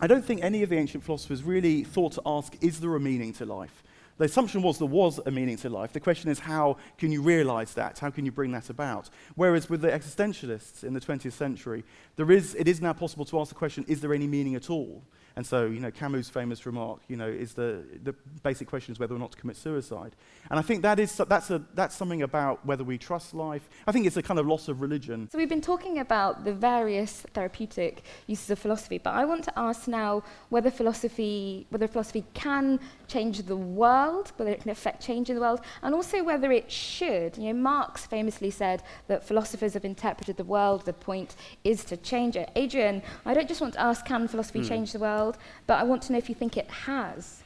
I 0.02 0.08
don't 0.08 0.24
think 0.26 0.44
any 0.44 0.62
of 0.62 0.70
the 0.70 0.78
ancient 0.78 1.04
philosophers 1.04 1.42
really 1.42 1.84
thought 1.84 2.12
to 2.14 2.22
ask, 2.26 2.54
is 2.62 2.80
there 2.82 2.94
a 2.96 3.00
meaning 3.00 3.32
to 3.34 3.46
life? 3.46 3.82
The 4.18 4.26
assumption 4.26 4.62
was 4.64 4.80
there 4.80 4.88
was 4.88 5.20
a 5.26 5.32
meaning 5.32 5.58
to 5.58 5.70
life. 5.70 5.94
The 5.94 6.00
question 6.00 6.30
is, 6.32 6.40
how 6.40 6.78
can 6.98 7.12
you 7.12 7.22
realize 7.22 7.74
that? 7.76 8.00
How 8.00 8.10
can 8.10 8.26
you 8.26 8.32
bring 8.32 8.52
that 8.52 8.70
about? 8.70 9.10
Whereas 9.36 9.70
with 9.70 9.82
the 9.82 9.90
existentialists 9.90 10.84
in 10.84 10.94
the 10.94 11.00
20th 11.00 11.34
century, 11.34 11.84
there 12.16 12.32
is, 12.32 12.56
it 12.56 12.68
is 12.68 12.82
now 12.82 12.94
possible 12.94 13.26
to 13.26 13.40
ask 13.40 13.50
the 13.50 13.56
question, 13.56 13.86
is 13.88 14.02
there 14.02 14.14
any 14.14 14.28
meaning 14.28 14.56
at 14.56 14.70
all? 14.70 15.04
And 15.38 15.46
so, 15.46 15.68
you 15.68 15.80
know, 15.80 15.92
Camus' 15.92 16.30
famous 16.30 16.66
remark, 16.66 17.00
you 17.08 17.16
know, 17.16 17.28
is 17.28 17.54
the, 17.54 17.84
the 18.04 18.16
basic 18.42 18.68
question 18.68 18.92
is 18.92 19.00
whether 19.00 19.14
or 19.14 19.20
not 19.20 19.34
to 19.34 19.38
commit 19.38 19.56
suicide. 19.56 20.16
And 20.50 20.58
I 20.58 20.64
think 20.64 20.82
that 20.82 21.00
is, 21.00 21.16
that's, 21.16 21.52
a, 21.52 21.62
that's 21.76 21.96
something 21.96 22.24
about 22.24 22.66
whether 22.66 22.84
we 22.84 22.98
trust 22.98 23.36
life. 23.36 23.70
I 23.86 23.92
think 23.92 24.08
it's 24.08 24.18
a 24.18 24.24
kind 24.24 24.40
of 24.40 24.48
loss 24.48 24.68
of 24.68 24.82
religion. 24.82 25.30
So 25.32 25.38
we've 25.38 25.48
been 25.48 25.62
talking 25.62 26.00
about 26.00 26.44
the 26.44 26.54
various 26.54 27.22
therapeutic 27.36 28.02
uses 28.26 28.50
of 28.50 28.58
philosophy, 28.58 28.98
but 28.98 29.14
I 29.14 29.26
want 29.26 29.44
to 29.44 29.60
ask 29.60 29.88
now 29.88 30.24
whether 30.50 30.72
philosophy, 30.72 31.68
whether 31.70 31.88
philosophy 31.88 32.26
can 32.34 32.80
change 33.08 33.44
the 33.44 33.56
world, 33.56 34.32
whether 34.38 34.50
it 34.50 34.62
can 34.62 34.72
affect 34.72 35.04
change 35.04 35.30
in 35.30 35.36
the 35.36 35.42
world, 35.42 35.62
and 35.84 35.94
also 35.94 36.24
whether 36.24 36.52
it 36.52 36.72
should. 36.72 37.38
You 37.38 37.54
know, 37.54 37.60
Marx 37.60 38.08
famously 38.08 38.50
said 38.50 38.82
that 39.08 39.24
philosophers 39.24 39.76
have 39.76 39.86
interpreted 39.86 40.38
the 40.38 40.44
world. 40.44 40.86
The 40.86 40.94
point 40.94 41.36
is 41.64 41.84
to 41.86 41.98
change 41.98 42.36
it. 42.36 42.50
Adrian, 42.56 43.04
I 43.24 43.36
don't 43.36 43.48
just 43.48 43.62
want 43.62 43.76
to 43.76 43.82
ask, 43.82 44.04
can 44.04 44.28
philosophy 44.28 44.62
hmm. 44.62 44.68
change 44.68 44.94
the 44.94 45.00
world, 45.00 45.27
but 45.66 45.80
I 45.80 45.84
want 45.84 46.04
to 46.04 46.14
know 46.14 46.18
if 46.18 46.30
you 46.30 46.36
think 46.36 46.56
it 46.56 46.70
has. 46.70 47.42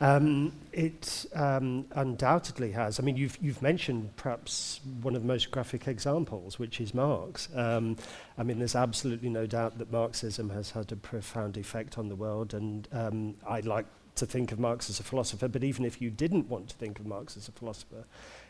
Um, 0.00 0.52
it 0.72 1.26
um, 1.32 1.86
undoubtedly 1.92 2.72
has. 2.72 2.98
I 2.98 3.04
mean, 3.04 3.16
you've, 3.16 3.38
you've 3.40 3.62
mentioned 3.62 4.16
perhaps 4.16 4.80
one 5.00 5.14
of 5.14 5.22
the 5.22 5.28
most 5.28 5.52
graphic 5.52 5.86
examples, 5.86 6.58
which 6.58 6.80
is 6.80 6.92
Marx. 6.92 7.48
Um, 7.54 7.96
I 8.36 8.42
mean, 8.42 8.58
there's 8.58 8.74
absolutely 8.74 9.28
no 9.28 9.46
doubt 9.46 9.78
that 9.78 9.92
Marxism 9.92 10.50
has 10.50 10.72
had 10.72 10.90
a 10.90 10.96
profound 10.96 11.56
effect 11.56 11.98
on 11.98 12.08
the 12.08 12.16
world, 12.16 12.52
and 12.52 12.88
um, 12.90 13.34
I 13.46 13.60
like 13.60 13.86
to 14.16 14.26
think 14.26 14.50
of 14.50 14.58
Marx 14.58 14.90
as 14.90 14.98
a 14.98 15.04
philosopher, 15.04 15.48
but 15.48 15.62
even 15.62 15.84
if 15.84 16.02
you 16.02 16.10
didn't 16.10 16.48
want 16.48 16.68
to 16.70 16.76
think 16.76 16.98
of 16.98 17.06
Marx 17.06 17.36
as 17.36 17.48
a 17.48 17.52
philosopher, 17.52 18.04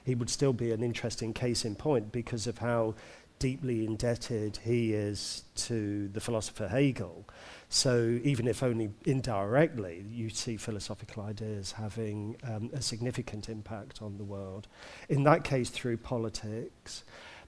he 0.05 0.15
would 0.15 0.31
still 0.31 0.53
be 0.53 0.73
an 0.73 0.83
interesting 0.83 1.33
case 1.33 1.65
in 1.65 1.77
point 1.77 2.13
because 2.13 2.47
of 2.47 2.59
how 2.59 2.95
deeply 3.39 3.85
indebted 3.85 4.59
he 4.65 4.93
is 4.93 5.43
to 5.57 6.09
the 6.09 6.21
philosopher 6.21 6.69
Hegel. 6.69 7.25
So 7.73 8.21
even 8.23 8.47
if 8.47 8.63
only 8.63 8.91
indirectly, 9.07 10.05
you 10.11 10.29
see 10.29 10.59
philosophical 10.59 11.23
ideas 11.23 11.73
having 11.73 12.37
um, 12.45 12.69
a 12.75 12.83
significant 12.83 13.49
impact 13.49 14.03
on 14.03 14.19
the 14.19 14.25
world. 14.25 14.69
In 15.09 15.23
that 15.25 15.43
case, 15.43 15.71
through 15.71 15.97
politics. 15.97 17.03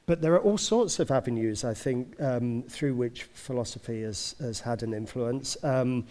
But 0.07 0.23
there 0.23 0.33
are 0.33 0.41
all 0.41 0.57
sorts 0.57 0.99
of 0.99 1.11
avenues, 1.11 1.63
I 1.63 1.75
think, 1.75 2.19
um, 2.23 2.63
through 2.71 2.95
which 2.95 3.25
philosophy 3.35 4.01
has, 4.01 4.35
has 4.41 4.61
had 4.61 4.83
an 4.83 4.95
influence. 4.95 5.63
Um, 5.63 6.07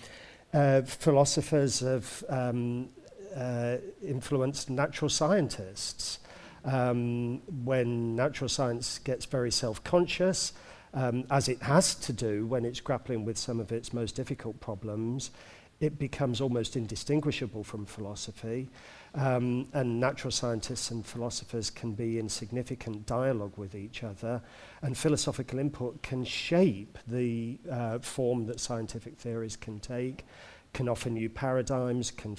uh, 0.54 0.84
philosophers 0.84 1.80
have 1.80 2.24
um, 2.30 2.90
uh, 3.36 3.78
influenced 4.06 4.70
natural 4.70 5.10
scientists. 5.10 6.20
Um, 6.66 7.42
when 7.66 8.16
natural 8.16 8.48
science 8.48 9.00
gets 9.00 9.26
very 9.26 9.52
self-conscious, 9.52 10.54
um, 10.94 11.26
as 11.32 11.48
it 11.48 11.62
has 11.62 11.96
to 11.96 12.14
do 12.14 12.46
when 12.46 12.66
it's 12.66 12.80
grappling 12.80 13.26
with 13.26 13.38
some 13.38 13.60
of 13.60 13.72
its 13.72 13.94
most 13.94 14.16
difficult 14.16 14.60
problems, 14.60 15.32
it 15.80 16.00
becomes 16.00 16.40
almost 16.40 16.76
indistinguishable 16.76 17.64
from 17.64 17.86
philosophy. 17.86 18.70
Um, 19.16 19.68
and 19.74 20.00
natural 20.00 20.32
scientists 20.32 20.90
and 20.90 21.06
philosophers 21.06 21.70
can 21.70 21.94
be 21.94 22.18
in 22.18 22.30
significant 22.30 23.06
dialogue 23.06 23.54
with 23.58 23.76
each 23.76 24.04
other, 24.04 24.42
and 24.82 24.98
philosophical 24.98 25.60
input 25.60 26.02
can 26.02 26.24
shape 26.24 26.98
the 27.08 27.60
uh, 27.70 28.00
form 28.00 28.48
that 28.48 28.60
scientific 28.60 29.18
theories 29.18 29.56
can 29.56 29.80
take, 29.80 30.26
can 30.74 30.90
offer 30.90 31.10
new 31.12 31.30
paradigms, 31.30 32.10
can, 32.10 32.36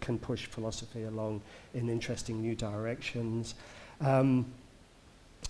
can 0.00 0.18
push 0.20 0.46
philosophy 0.46 1.02
along 1.02 1.42
in 1.74 1.88
interesting 1.88 2.40
new 2.40 2.54
directions. 2.54 3.56
Um, 4.00 4.46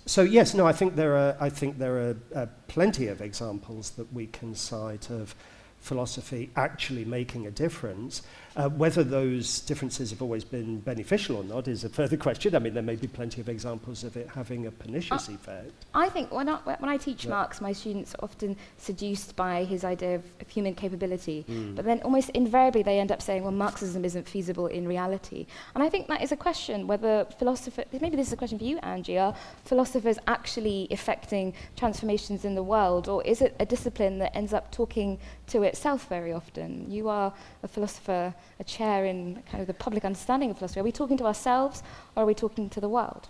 So 0.08 0.22
yes, 0.22 0.54
no, 0.54 0.66
I 0.66 0.72
think 0.72 0.96
there 0.96 1.18
are, 1.18 1.36
I 1.38 1.50
think 1.50 1.76
there 1.76 1.98
are 1.98 2.16
uh, 2.34 2.46
plenty 2.66 3.08
of 3.08 3.20
examples 3.20 3.90
that 3.90 4.10
we 4.10 4.26
can 4.26 4.54
cite 4.54 5.10
of 5.10 5.34
philosophy 5.80 6.48
actually 6.56 7.04
making 7.04 7.46
a 7.46 7.50
difference. 7.50 8.22
Uh, 8.58 8.68
whether 8.70 9.04
those 9.04 9.60
differences 9.60 10.10
have 10.10 10.20
always 10.20 10.42
been 10.42 10.80
beneficial 10.80 11.36
or 11.36 11.44
not 11.44 11.68
is 11.68 11.84
a 11.84 11.88
further 11.88 12.16
question. 12.26 12.56
I 12.56 12.58
mean, 12.58 12.74
there 12.74 12.82
may 12.82 12.96
be 12.96 13.06
plenty 13.06 13.40
of 13.40 13.48
examples 13.48 14.02
of 14.02 14.16
it 14.16 14.28
having 14.34 14.66
a 14.66 14.72
pernicious 14.72 15.28
uh, 15.28 15.32
effect. 15.32 15.70
I 15.94 16.08
think 16.08 16.32
when 16.32 16.48
I, 16.48 16.56
when 16.56 16.90
I 16.90 16.96
teach 16.96 17.24
yeah. 17.24 17.30
Marx, 17.30 17.60
my 17.60 17.72
students 17.72 18.16
are 18.16 18.24
often 18.24 18.56
seduced 18.76 19.36
by 19.36 19.62
his 19.62 19.84
idea 19.84 20.16
of, 20.16 20.24
of 20.40 20.48
human 20.48 20.74
capability, 20.74 21.44
mm. 21.48 21.76
but 21.76 21.84
then 21.84 22.00
almost 22.00 22.30
invariably 22.30 22.82
they 22.82 22.98
end 22.98 23.12
up 23.12 23.22
saying, 23.22 23.44
well, 23.44 23.52
Marxism 23.52 24.04
isn't 24.04 24.28
feasible 24.28 24.66
in 24.66 24.88
reality. 24.88 25.46
And 25.76 25.84
I 25.84 25.88
think 25.88 26.08
that 26.08 26.20
is 26.20 26.32
a 26.32 26.36
question 26.36 26.88
whether 26.88 27.26
philosophers, 27.38 27.84
maybe 27.92 28.16
this 28.16 28.26
is 28.26 28.32
a 28.32 28.36
question 28.36 28.58
for 28.58 28.64
you, 28.64 28.78
Angie, 28.78 29.18
are 29.18 29.36
philosophers 29.66 30.18
actually 30.26 30.88
effecting 30.90 31.54
transformations 31.76 32.44
in 32.44 32.56
the 32.56 32.64
world, 32.64 33.08
or 33.08 33.22
is 33.22 33.40
it 33.40 33.54
a 33.60 33.66
discipline 33.66 34.18
that 34.18 34.36
ends 34.36 34.52
up 34.52 34.72
talking 34.72 35.16
to 35.46 35.62
itself 35.62 36.08
very 36.08 36.32
often? 36.32 36.90
You 36.90 37.08
are 37.08 37.32
a 37.62 37.68
philosopher 37.68 38.34
a 38.60 38.64
chair 38.64 39.04
in 39.04 39.42
kind 39.50 39.60
of 39.60 39.66
the 39.66 39.74
public 39.74 40.04
understanding 40.04 40.50
of 40.50 40.58
philosophy? 40.58 40.80
Are 40.80 40.84
we 40.84 40.92
talking 40.92 41.16
to 41.18 41.26
ourselves 41.26 41.82
or 42.14 42.22
are 42.22 42.26
we 42.26 42.34
talking 42.34 42.68
to 42.70 42.80
the 42.80 42.88
world? 42.88 43.28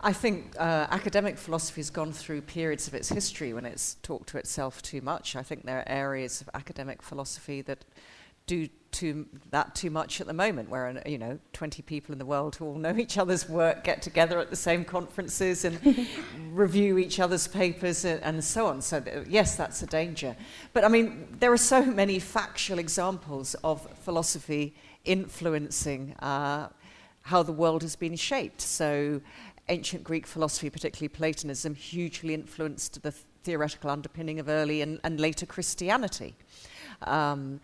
I 0.00 0.12
think 0.12 0.54
uh, 0.58 0.86
academic 0.90 1.38
philosophy 1.38 1.80
has 1.80 1.90
gone 1.90 2.12
through 2.12 2.42
periods 2.42 2.86
of 2.86 2.94
its 2.94 3.08
history 3.08 3.52
when 3.52 3.64
it's 3.64 3.94
talked 4.02 4.28
to 4.30 4.38
itself 4.38 4.82
too 4.82 5.00
much. 5.00 5.36
I 5.36 5.42
think 5.42 5.64
there 5.64 5.78
are 5.78 5.88
areas 5.88 6.40
of 6.40 6.50
academic 6.54 7.02
philosophy 7.02 7.62
that 7.62 7.84
do 8.46 8.68
too, 8.92 9.26
that 9.50 9.74
too 9.74 9.90
much 9.90 10.20
at 10.20 10.26
the 10.26 10.32
moment, 10.32 10.70
where 10.70 11.02
you 11.06 11.18
know 11.18 11.38
20 11.52 11.82
people 11.82 12.12
in 12.12 12.18
the 12.18 12.24
world 12.24 12.56
who 12.56 12.64
all 12.64 12.76
know 12.76 12.96
each 12.96 13.18
other's 13.18 13.48
work 13.48 13.84
get 13.84 14.00
together 14.00 14.38
at 14.38 14.48
the 14.48 14.56
same 14.56 14.84
conferences 14.84 15.64
and 15.64 15.78
review 16.50 16.96
each 16.96 17.20
other's 17.20 17.46
papers 17.46 18.04
and, 18.04 18.22
and 18.22 18.42
so 18.42 18.66
on. 18.66 18.80
So 18.80 19.00
th- 19.00 19.26
yes, 19.28 19.56
that's 19.56 19.82
a 19.82 19.86
danger. 19.86 20.34
But 20.72 20.84
I 20.84 20.88
mean, 20.88 21.28
there 21.40 21.52
are 21.52 21.58
so 21.58 21.84
many 21.84 22.18
factual 22.18 22.78
examples 22.78 23.54
of 23.62 23.86
philosophy 24.00 24.74
influencing 25.04 26.14
uh, 26.20 26.68
how 27.22 27.42
the 27.42 27.52
world 27.52 27.82
has 27.82 27.96
been 27.96 28.16
shaped. 28.16 28.62
So 28.62 29.20
ancient 29.68 30.04
Greek 30.04 30.26
philosophy, 30.26 30.70
particularly 30.70 31.08
Platonism, 31.08 31.74
hugely 31.74 32.32
influenced 32.32 33.02
the 33.02 33.10
th- 33.10 33.24
theoretical 33.42 33.90
underpinning 33.90 34.40
of 34.40 34.48
early 34.48 34.80
and, 34.80 35.00
and 35.04 35.20
later 35.20 35.44
Christianity. 35.44 36.34
Um, 37.02 37.60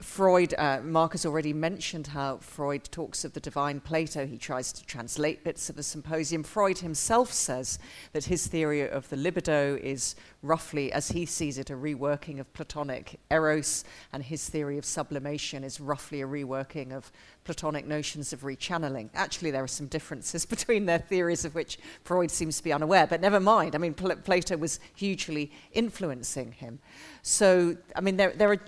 Freud, 0.00 0.54
uh, 0.58 0.80
Mark 0.82 1.12
has 1.12 1.24
already 1.24 1.52
mentioned 1.52 2.08
how 2.08 2.38
Freud 2.38 2.82
talks 2.90 3.24
of 3.24 3.32
the 3.32 3.38
divine 3.38 3.78
Plato. 3.78 4.26
He 4.26 4.36
tries 4.36 4.72
to 4.72 4.84
translate 4.84 5.44
bits 5.44 5.70
of 5.70 5.76
the 5.76 5.84
symposium. 5.84 6.42
Freud 6.42 6.78
himself 6.78 7.32
says 7.32 7.78
that 8.12 8.24
his 8.24 8.48
theory 8.48 8.88
of 8.88 9.08
the 9.08 9.16
libido 9.16 9.78
is 9.80 10.16
roughly, 10.42 10.92
as 10.92 11.12
he 11.12 11.24
sees 11.24 11.58
it, 11.58 11.70
a 11.70 11.76
reworking 11.76 12.40
of 12.40 12.52
Platonic 12.54 13.20
eros, 13.30 13.84
and 14.12 14.24
his 14.24 14.48
theory 14.48 14.78
of 14.78 14.84
sublimation 14.84 15.62
is 15.62 15.80
roughly 15.80 16.22
a 16.22 16.26
reworking 16.26 16.90
of 16.92 17.12
Platonic 17.44 17.86
notions 17.86 18.32
of 18.32 18.40
rechanneling. 18.40 19.10
Actually, 19.14 19.52
there 19.52 19.62
are 19.62 19.68
some 19.68 19.86
differences 19.86 20.44
between 20.54 20.86
their 20.86 20.98
theories 20.98 21.44
of 21.44 21.54
which 21.54 21.78
Freud 22.02 22.32
seems 22.32 22.56
to 22.56 22.64
be 22.64 22.72
unaware, 22.72 23.06
but 23.06 23.20
never 23.20 23.38
mind. 23.38 23.76
I 23.76 23.78
mean, 23.78 23.94
Pl- 23.94 24.16
Plato 24.16 24.56
was 24.56 24.80
hugely 24.96 25.52
influencing 25.72 26.50
him. 26.50 26.80
So, 27.22 27.76
I 27.94 28.00
mean, 28.00 28.16
there, 28.16 28.32
there 28.32 28.50
are 28.50 28.60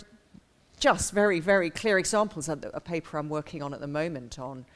just 0.79 1.13
very, 1.13 1.41
very 1.41 1.71
clear 1.71 1.99
examples. 1.99 2.49
A, 2.49 2.59
a 2.75 2.81
paper 2.81 3.19
I'm 3.19 3.29
working 3.29 3.63
on 3.63 3.73
at 3.75 3.81
the 3.81 3.87
moment 3.87 4.39
on 4.39 4.67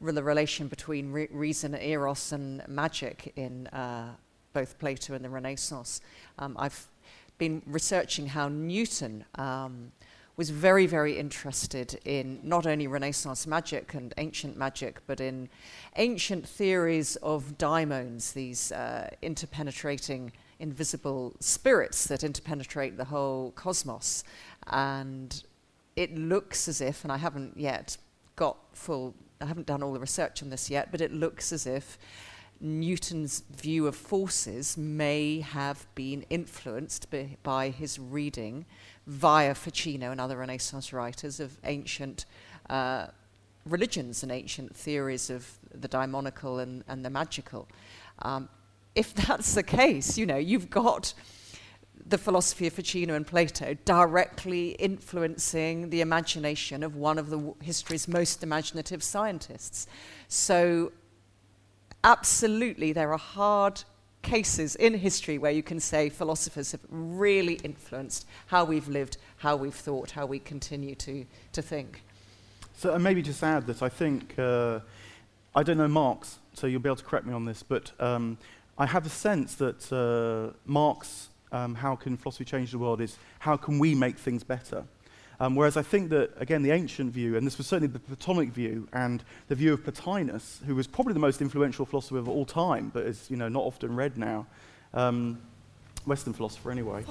the 0.00 0.22
relation 0.22 0.68
between 0.68 1.10
re- 1.10 1.28
reason, 1.30 1.74
eros, 1.74 2.32
and 2.32 2.66
magic 2.68 3.32
in 3.36 3.66
uh, 3.68 4.14
both 4.52 4.78
Plato 4.78 5.14
and 5.14 5.24
the 5.24 5.30
Renaissance. 5.30 6.00
Um, 6.38 6.56
I've 6.58 6.88
been 7.38 7.62
researching 7.66 8.26
how 8.26 8.48
Newton 8.48 9.24
um, 9.36 9.92
was 10.36 10.50
very, 10.50 10.86
very 10.86 11.18
interested 11.18 11.98
in 12.04 12.38
not 12.44 12.64
only 12.64 12.86
Renaissance 12.86 13.46
magic 13.46 13.94
and 13.94 14.14
ancient 14.18 14.56
magic, 14.56 15.00
but 15.06 15.20
in 15.20 15.48
ancient 15.96 16.46
theories 16.46 17.16
of 17.16 17.58
daimons, 17.58 18.32
these 18.32 18.70
uh, 18.70 19.10
interpenetrating 19.20 20.30
invisible 20.60 21.34
spirits 21.40 22.06
that 22.06 22.22
interpenetrate 22.22 22.96
the 22.96 23.04
whole 23.04 23.52
cosmos. 23.52 24.24
And 24.70 25.42
it 25.96 26.16
looks 26.16 26.68
as 26.68 26.80
if, 26.80 27.04
and 27.04 27.12
I 27.12 27.16
haven't 27.16 27.56
yet 27.56 27.96
got 28.36 28.56
full, 28.72 29.14
I 29.40 29.46
haven't 29.46 29.66
done 29.66 29.82
all 29.82 29.92
the 29.92 30.00
research 30.00 30.42
on 30.42 30.50
this 30.50 30.70
yet, 30.70 30.90
but 30.90 31.00
it 31.00 31.12
looks 31.12 31.52
as 31.52 31.66
if 31.66 31.98
Newton's 32.60 33.42
view 33.56 33.86
of 33.86 33.94
forces 33.94 34.76
may 34.76 35.40
have 35.40 35.86
been 35.94 36.22
influenced 36.30 37.10
by, 37.10 37.36
by 37.42 37.70
his 37.70 37.98
reading 37.98 38.66
via 39.06 39.54
Ficino 39.54 40.10
and 40.10 40.20
other 40.20 40.36
Renaissance 40.36 40.92
writers 40.92 41.40
of 41.40 41.58
ancient 41.64 42.26
uh, 42.68 43.06
religions 43.64 44.22
and 44.22 44.32
ancient 44.32 44.74
theories 44.74 45.30
of 45.30 45.58
the 45.72 45.88
daimonical 45.88 46.58
and, 46.58 46.84
and 46.88 47.04
the 47.04 47.10
magical. 47.10 47.68
Um, 48.20 48.48
if 48.94 49.14
that's 49.26 49.54
the 49.54 49.62
case, 49.62 50.18
you 50.18 50.26
know, 50.26 50.36
you've 50.36 50.70
got 50.70 51.14
the 52.08 52.18
philosophy 52.18 52.66
of 52.66 52.72
Ficino 52.72 53.14
and 53.14 53.26
Plato 53.26 53.74
directly 53.84 54.70
influencing 54.70 55.90
the 55.90 56.00
imagination 56.00 56.82
of 56.82 56.96
one 56.96 57.18
of 57.18 57.28
the 57.28 57.54
history's 57.62 58.08
most 58.08 58.42
imaginative 58.42 59.02
scientists. 59.02 59.86
So, 60.28 60.92
absolutely, 62.02 62.92
there 62.92 63.12
are 63.12 63.18
hard 63.18 63.82
cases 64.22 64.74
in 64.76 64.94
history 64.94 65.38
where 65.38 65.52
you 65.52 65.62
can 65.62 65.80
say 65.80 66.08
philosophers 66.08 66.72
have 66.72 66.80
really 66.88 67.54
influenced 67.62 68.26
how 68.46 68.64
we've 68.64 68.88
lived, 68.88 69.18
how 69.38 69.56
we've 69.56 69.74
thought, 69.74 70.12
how 70.12 70.26
we 70.26 70.38
continue 70.38 70.94
to, 70.94 71.26
to 71.52 71.62
think. 71.62 72.02
So, 72.76 72.94
and 72.94 73.04
maybe 73.04 73.22
just 73.22 73.42
add 73.42 73.66
that 73.66 73.82
I 73.82 73.88
think, 73.88 74.38
uh, 74.38 74.80
I 75.54 75.62
don't 75.62 75.78
know 75.78 75.88
Marx, 75.88 76.38
so 76.54 76.66
you'll 76.66 76.80
be 76.80 76.88
able 76.88 76.96
to 76.96 77.04
correct 77.04 77.26
me 77.26 77.34
on 77.34 77.44
this, 77.44 77.62
but 77.62 77.92
um, 78.00 78.38
I 78.78 78.86
have 78.86 79.04
a 79.04 79.10
sense 79.10 79.54
that 79.56 79.92
uh, 79.92 80.56
Marx, 80.64 81.28
um, 81.52 81.74
how 81.74 81.96
can 81.96 82.16
philosophy 82.16 82.44
change 82.44 82.72
the 82.72 82.78
world, 82.78 83.00
is 83.00 83.16
how 83.40 83.56
can 83.56 83.78
we 83.78 83.94
make 83.94 84.18
things 84.18 84.42
better? 84.42 84.84
Um, 85.40 85.54
whereas 85.54 85.76
I 85.76 85.82
think 85.82 86.10
that, 86.10 86.32
again, 86.38 86.62
the 86.62 86.72
ancient 86.72 87.12
view, 87.12 87.36
and 87.36 87.46
this 87.46 87.58
was 87.58 87.66
certainly 87.66 87.92
the 87.92 88.00
Platonic 88.00 88.50
view, 88.50 88.88
and 88.92 89.22
the 89.46 89.54
view 89.54 89.72
of 89.72 89.84
Plotinus, 89.84 90.60
who 90.66 90.74
was 90.74 90.86
probably 90.86 91.12
the 91.12 91.20
most 91.20 91.40
influential 91.40 91.86
philosopher 91.86 92.18
of 92.18 92.28
all 92.28 92.44
time, 92.44 92.90
but 92.92 93.04
is 93.04 93.30
you 93.30 93.36
know, 93.36 93.48
not 93.48 93.62
often 93.62 93.94
read 93.94 94.18
now, 94.18 94.46
um, 94.94 95.38
Western 96.06 96.32
philosopher 96.32 96.72
anyway. 96.72 97.04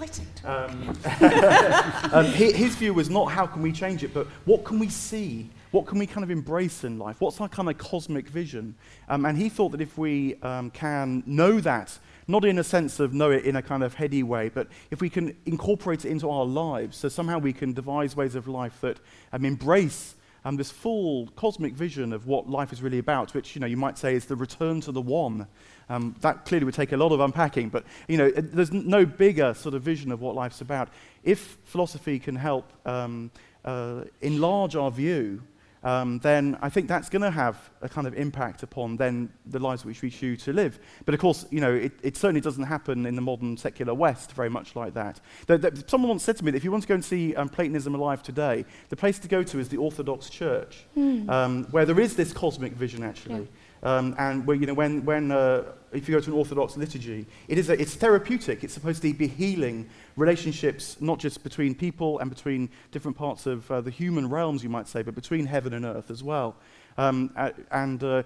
Um, 0.43 0.89
um, 1.21 2.25
hi- 2.25 2.51
his 2.51 2.75
view 2.75 2.93
was 2.93 3.09
not 3.09 3.25
how 3.25 3.45
can 3.45 3.61
we 3.61 3.71
change 3.71 4.03
it, 4.03 4.13
but 4.13 4.27
what 4.45 4.65
can 4.65 4.79
we 4.79 4.89
see? 4.89 5.49
What 5.71 5.85
can 5.85 5.99
we 5.99 6.07
kind 6.07 6.23
of 6.23 6.31
embrace 6.31 6.83
in 6.83 6.97
life? 6.97 7.21
What's 7.21 7.39
our 7.39 7.47
kind 7.47 7.69
of 7.69 7.77
cosmic 7.77 8.27
vision? 8.27 8.75
Um, 9.07 9.25
and 9.25 9.37
he 9.37 9.47
thought 9.49 9.69
that 9.69 9.81
if 9.81 9.97
we 9.97 10.35
um, 10.41 10.71
can 10.71 11.23
know 11.25 11.59
that, 11.61 11.97
not 12.27 12.43
in 12.43 12.59
a 12.59 12.63
sense 12.63 12.99
of 12.99 13.13
know 13.13 13.31
it 13.31 13.45
in 13.45 13.55
a 13.55 13.61
kind 13.61 13.83
of 13.83 13.93
heady 13.93 14.23
way, 14.23 14.49
but 14.49 14.67
if 14.91 15.01
we 15.01 15.09
can 15.09 15.35
incorporate 15.45 16.05
it 16.05 16.09
into 16.09 16.29
our 16.29 16.45
lives, 16.45 16.97
so 16.97 17.09
somehow 17.09 17.39
we 17.39 17.53
can 17.53 17.73
devise 17.73 18.15
ways 18.15 18.35
of 18.35 18.47
life 18.47 18.81
that 18.81 18.99
um, 19.31 19.45
embrace 19.45 20.15
um, 20.47 20.55
this 20.55 20.71
full 20.71 21.27
cosmic 21.35 21.73
vision 21.73 22.13
of 22.13 22.25
what 22.25 22.49
life 22.49 22.71
is 22.71 22.81
really 22.81 22.99
about, 22.99 23.33
which 23.33 23.55
you 23.55 23.59
know 23.59 23.67
you 23.67 23.75
might 23.75 23.97
say 23.97 24.15
is 24.15 24.25
the 24.25 24.35
return 24.35 24.79
to 24.81 24.91
the 24.91 25.01
one. 25.01 25.47
Um, 25.89 26.15
that 26.21 26.45
clearly 26.45 26.65
would 26.65 26.73
take 26.73 26.91
a 26.91 26.97
lot 26.97 27.11
of 27.11 27.19
unpacking, 27.19 27.69
but 27.69 27.83
you 28.07 28.17
know 28.17 28.31
there's 28.31 28.71
no 28.71 29.05
bigger 29.05 29.53
sort 29.53 29.75
of 29.75 29.81
vision 29.81 30.11
of 30.11 30.21
what 30.21 30.35
life's 30.35 30.61
about. 30.61 30.89
If 31.23 31.57
philosophy 31.65 32.19
can 32.19 32.35
help 32.35 32.71
um, 32.85 33.31
uh, 33.65 34.03
enlarge 34.21 34.75
our 34.75 34.91
view, 34.91 35.43
um, 35.87 36.19
then 36.19 36.57
I 36.61 36.67
think 36.67 36.89
that's 36.89 37.07
going 37.07 37.21
to 37.21 37.31
have 37.31 37.69
a 37.81 37.87
kind 37.87 38.07
of 38.07 38.13
impact 38.13 38.61
upon 38.61 38.97
then 38.97 39.31
the 39.45 39.57
lives 39.57 39.85
which 39.85 40.01
we 40.01 40.09
choose 40.09 40.43
to 40.43 40.51
live. 40.51 40.79
But 41.05 41.13
of 41.13 41.21
course, 41.21 41.45
you 41.49 41.61
know, 41.61 41.73
it, 41.73 41.93
it 42.03 42.17
certainly 42.17 42.41
doesn't 42.41 42.65
happen 42.65 43.05
in 43.05 43.15
the 43.15 43.21
modern 43.21 43.55
secular 43.55 43.93
West 43.93 44.33
very 44.33 44.49
much 44.49 44.75
like 44.75 44.93
that. 44.95 45.21
The, 45.45 45.57
the, 45.57 45.83
someone 45.87 46.09
once 46.09 46.23
said 46.23 46.35
to 46.37 46.43
me 46.43 46.51
that 46.51 46.57
if 46.57 46.65
you 46.65 46.71
want 46.71 46.83
to 46.83 46.89
go 46.89 46.95
and 46.95 47.05
see 47.05 47.33
um, 47.35 47.47
Platonism 47.47 47.95
alive 47.95 48.21
today, 48.21 48.65
the 48.89 48.97
place 48.97 49.17
to 49.19 49.29
go 49.29 49.43
to 49.43 49.59
is 49.59 49.69
the 49.69 49.77
Orthodox 49.77 50.29
Church, 50.29 50.83
um, 51.29 51.63
where 51.71 51.85
there 51.85 52.01
is 52.01 52.17
this 52.17 52.33
cosmic 52.33 52.73
vision 52.73 53.01
actually. 53.01 53.47
Um, 53.83 54.15
and 54.17 54.45
where, 54.45 54.57
you 54.57 54.65
know, 54.65 54.73
when, 54.73 55.05
when 55.05 55.31
uh, 55.31 55.63
if 55.91 56.07
you 56.07 56.15
go 56.15 56.21
to 56.21 56.31
an 56.31 56.37
Orthodox 56.37 56.77
liturgy, 56.77 57.25
it 57.47 57.57
is 57.57 57.69
a, 57.69 57.79
it's 57.79 57.95
therapeutic. 57.95 58.63
It's 58.63 58.73
supposed 58.73 59.01
to 59.01 59.13
be 59.13 59.27
healing 59.27 59.89
relationships, 60.15 60.97
not 60.99 61.19
just 61.19 61.43
between 61.43 61.75
people 61.75 62.19
and 62.19 62.29
between 62.29 62.69
different 62.91 63.17
parts 63.17 63.45
of 63.45 63.69
uh, 63.71 63.81
the 63.81 63.91
human 63.91 64.29
realms, 64.29 64.63
you 64.63 64.69
might 64.69 64.87
say, 64.87 65.01
but 65.01 65.15
between 65.15 65.45
heaven 65.45 65.73
and 65.73 65.85
earth 65.85 66.09
as 66.09 66.23
well. 66.23 66.55
Um, 66.97 67.31
and 67.71 68.03
uh, 68.03 68.23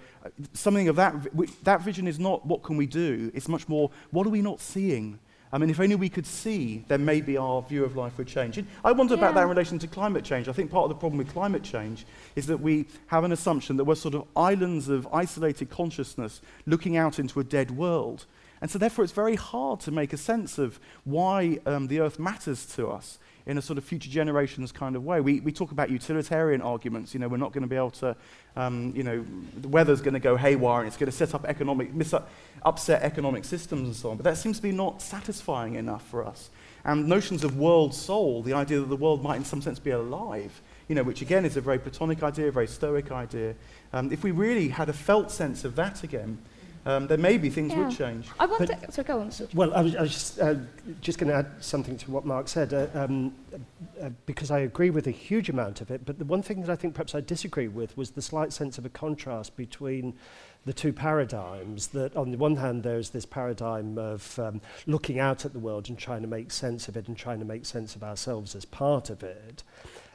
something 0.53 0.87
of 0.87 0.95
that, 0.95 1.13
that 1.63 1.81
vision 1.81 2.07
is 2.07 2.19
not 2.19 2.45
what 2.45 2.63
can 2.63 2.77
we 2.77 2.85
do, 2.85 3.29
it's 3.33 3.49
much 3.49 3.67
more 3.67 3.91
what 4.11 4.25
are 4.25 4.29
we 4.29 4.41
not 4.41 4.61
seeing? 4.61 5.19
I 5.53 5.57
mean, 5.57 5.69
if 5.69 5.79
only 5.79 5.95
we 5.95 6.07
could 6.07 6.25
see, 6.25 6.85
then 6.87 7.03
maybe 7.03 7.35
our 7.35 7.61
view 7.61 7.83
of 7.83 7.97
life 7.97 8.17
would 8.17 8.27
change. 8.27 8.57
And 8.57 8.67
I 8.85 8.93
wonder 8.93 9.15
about 9.15 9.33
that 9.33 9.43
in 9.43 9.49
relation 9.49 9.79
to 9.79 9.87
climate 9.87 10.23
change. 10.23 10.47
I 10.47 10.53
think 10.53 10.71
part 10.71 10.83
of 10.83 10.89
the 10.89 10.95
problem 10.95 11.17
with 11.17 11.33
climate 11.33 11.63
change 11.63 12.05
is 12.35 12.47
that 12.47 12.61
we 12.61 12.85
have 13.07 13.25
an 13.25 13.33
assumption 13.33 13.75
that 13.77 13.83
we're 13.83 13.95
sort 13.95 14.15
of 14.15 14.25
islands 14.35 14.87
of 14.87 15.07
isolated 15.11 15.69
consciousness 15.69 16.41
looking 16.65 16.95
out 16.95 17.19
into 17.19 17.39
a 17.39 17.43
dead 17.43 17.71
world. 17.71 18.25
And 18.61 18.69
so, 18.69 18.77
therefore, 18.77 19.03
it's 19.03 19.13
very 19.13 19.35
hard 19.35 19.79
to 19.81 19.91
make 19.91 20.13
a 20.13 20.17
sense 20.17 20.57
of 20.57 20.79
why 21.03 21.59
um, 21.65 21.87
the 21.87 21.99
earth 21.99 22.19
matters 22.19 22.65
to 22.75 22.87
us 22.87 23.17
in 23.45 23.57
a 23.57 23.61
sort 23.61 23.77
of 23.77 23.83
future 23.83 24.09
generations 24.09 24.71
kind 24.71 24.95
of 24.95 25.03
way. 25.03 25.21
We, 25.21 25.39
we 25.39 25.51
talk 25.51 25.71
about 25.71 25.89
utilitarian 25.89 26.61
arguments. 26.61 27.13
You 27.13 27.19
know, 27.19 27.27
we're 27.27 27.37
not 27.37 27.53
going 27.53 27.63
to 27.63 27.67
be 27.67 27.75
able 27.75 27.91
to, 27.91 28.15
um, 28.55 28.93
you 28.95 29.03
know, 29.03 29.25
the 29.57 29.67
weather's 29.67 30.01
going 30.01 30.13
to 30.13 30.19
go 30.19 30.37
haywire 30.37 30.79
and 30.79 30.87
it's 30.87 30.97
going 30.97 31.11
to 31.11 31.15
set 31.15 31.33
up 31.33 31.45
economic, 31.45 31.93
mis- 31.93 32.13
upset 32.63 33.01
economic 33.03 33.45
systems 33.45 33.87
and 33.87 33.95
so 33.95 34.11
on. 34.11 34.17
But 34.17 34.23
that 34.25 34.37
seems 34.37 34.57
to 34.57 34.63
be 34.63 34.71
not 34.71 35.01
satisfying 35.01 35.75
enough 35.75 36.07
for 36.07 36.25
us. 36.25 36.49
And 36.83 37.07
notions 37.07 37.43
of 37.43 37.57
world 37.57 37.93
soul, 37.93 38.41
the 38.41 38.53
idea 38.53 38.79
that 38.79 38.87
the 38.87 38.95
world 38.95 39.21
might 39.21 39.37
in 39.37 39.45
some 39.45 39.61
sense 39.61 39.77
be 39.79 39.91
alive, 39.91 40.61
you 40.87 40.95
know, 40.95 41.03
which 41.03 41.21
again 41.21 41.45
is 41.45 41.55
a 41.55 41.61
very 41.61 41.77
Platonic 41.77 42.23
idea, 42.23 42.47
a 42.47 42.51
very 42.51 42.67
Stoic 42.67 43.11
idea. 43.11 43.55
Um, 43.93 44.11
if 44.11 44.23
we 44.23 44.31
really 44.31 44.69
had 44.69 44.89
a 44.89 44.93
felt 44.93 45.31
sense 45.31 45.63
of 45.63 45.75
that 45.75 46.03
again, 46.03 46.39
um, 46.85 47.07
then 47.07 47.21
maybe 47.21 47.49
things 47.49 47.73
would 47.75 47.91
change. 47.91 48.27
I 48.39 48.45
want 48.45 48.67
But- 48.67 48.81
to. 48.81 48.91
So 48.91 49.03
go 49.03 49.19
on. 49.19 49.31
Well, 49.53 49.73
I 49.73 49.81
was, 49.81 49.95
I 49.95 50.01
was 50.01 50.11
just, 50.11 50.39
uh, 50.39 50.55
just 50.99 51.19
going 51.19 51.29
to 51.29 51.35
add 51.35 51.47
something 51.59 51.97
to 51.97 52.11
what 52.11 52.25
Mark 52.25 52.47
said, 52.47 52.73
uh, 52.73 52.87
um, 52.93 53.33
uh, 54.01 54.09
because 54.25 54.49
I 54.49 54.59
agree 54.59 54.89
with 54.89 55.07
a 55.07 55.11
huge 55.11 55.49
amount 55.49 55.81
of 55.81 55.91
it. 55.91 56.05
But 56.05 56.17
the 56.17 56.25
one 56.25 56.41
thing 56.41 56.61
that 56.61 56.69
I 56.69 56.75
think 56.75 56.95
perhaps 56.95 57.13
I 57.13 57.21
disagree 57.21 57.67
with 57.67 57.95
was 57.95 58.11
the 58.11 58.21
slight 58.21 58.51
sense 58.51 58.77
of 58.77 58.85
a 58.85 58.89
contrast 58.89 59.55
between 59.55 60.15
the 60.65 60.73
two 60.73 60.93
paradigms. 60.93 61.87
That 61.87 62.15
on 62.15 62.31
the 62.31 62.37
one 62.37 62.55
hand, 62.55 62.83
there's 62.83 63.11
this 63.11 63.25
paradigm 63.25 63.97
of 63.97 64.39
um, 64.39 64.61
looking 64.87 65.19
out 65.19 65.45
at 65.45 65.53
the 65.53 65.59
world 65.59 65.87
and 65.89 65.97
trying 65.97 66.21
to 66.21 66.27
make 66.27 66.51
sense 66.51 66.87
of 66.87 66.97
it 66.97 67.07
and 67.07 67.15
trying 67.17 67.39
to 67.39 67.45
make 67.45 67.65
sense 67.65 67.95
of 67.95 68.03
ourselves 68.03 68.55
as 68.55 68.65
part 68.65 69.09
of 69.09 69.23
it. 69.23 69.63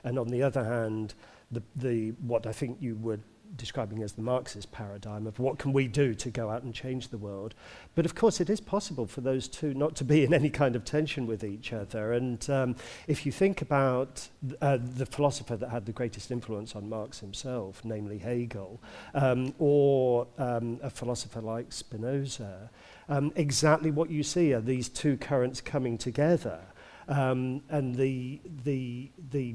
And 0.02 0.18
on 0.18 0.28
the 0.28 0.42
other 0.42 0.64
hand, 0.64 1.14
the, 1.50 1.62
the 1.76 2.10
what 2.22 2.46
I 2.46 2.52
think 2.52 2.78
you 2.80 2.96
were 2.96 3.18
describing 3.56 4.02
as 4.02 4.12
the 4.12 4.22
Marxist 4.22 4.72
paradigm 4.72 5.26
of 5.26 5.38
what 5.38 5.58
can 5.58 5.72
we 5.72 5.88
do 5.88 6.14
to 6.14 6.30
go 6.30 6.50
out 6.50 6.62
and 6.62 6.74
change 6.74 7.08
the 7.08 7.18
world. 7.18 7.54
But 7.94 8.04
of 8.04 8.14
course, 8.14 8.40
it 8.40 8.50
is 8.50 8.60
possible 8.60 9.06
for 9.06 9.20
those 9.20 9.48
two 9.48 9.74
not 9.74 9.94
to 9.96 10.04
be 10.04 10.24
in 10.24 10.34
any 10.34 10.50
kind 10.50 10.76
of 10.76 10.84
tension 10.84 11.26
with 11.26 11.44
each 11.44 11.72
other. 11.72 12.12
And 12.12 12.48
um, 12.50 12.76
if 13.06 13.24
you 13.24 13.32
think 13.32 13.62
about 13.62 14.28
th- 14.46 14.58
uh, 14.60 14.78
the 14.80 15.06
philosopher 15.06 15.56
that 15.56 15.70
had 15.70 15.86
the 15.86 15.92
greatest 15.92 16.30
influence 16.30 16.74
on 16.74 16.88
Marx 16.88 17.20
himself, 17.20 17.82
namely 17.84 18.18
Hegel, 18.18 18.80
um, 19.14 19.54
or 19.58 20.26
um, 20.38 20.78
a 20.82 20.90
philosopher 20.90 21.40
like 21.40 21.72
Spinoza, 21.72 22.70
um, 23.08 23.32
exactly 23.36 23.90
what 23.90 24.10
you 24.10 24.22
see 24.22 24.52
are 24.52 24.60
these 24.60 24.88
two 24.88 25.16
currents 25.16 25.60
coming 25.60 25.96
together. 25.96 26.60
Um, 27.08 27.62
and 27.68 27.94
the, 27.94 28.40
the, 28.64 29.10
the 29.30 29.54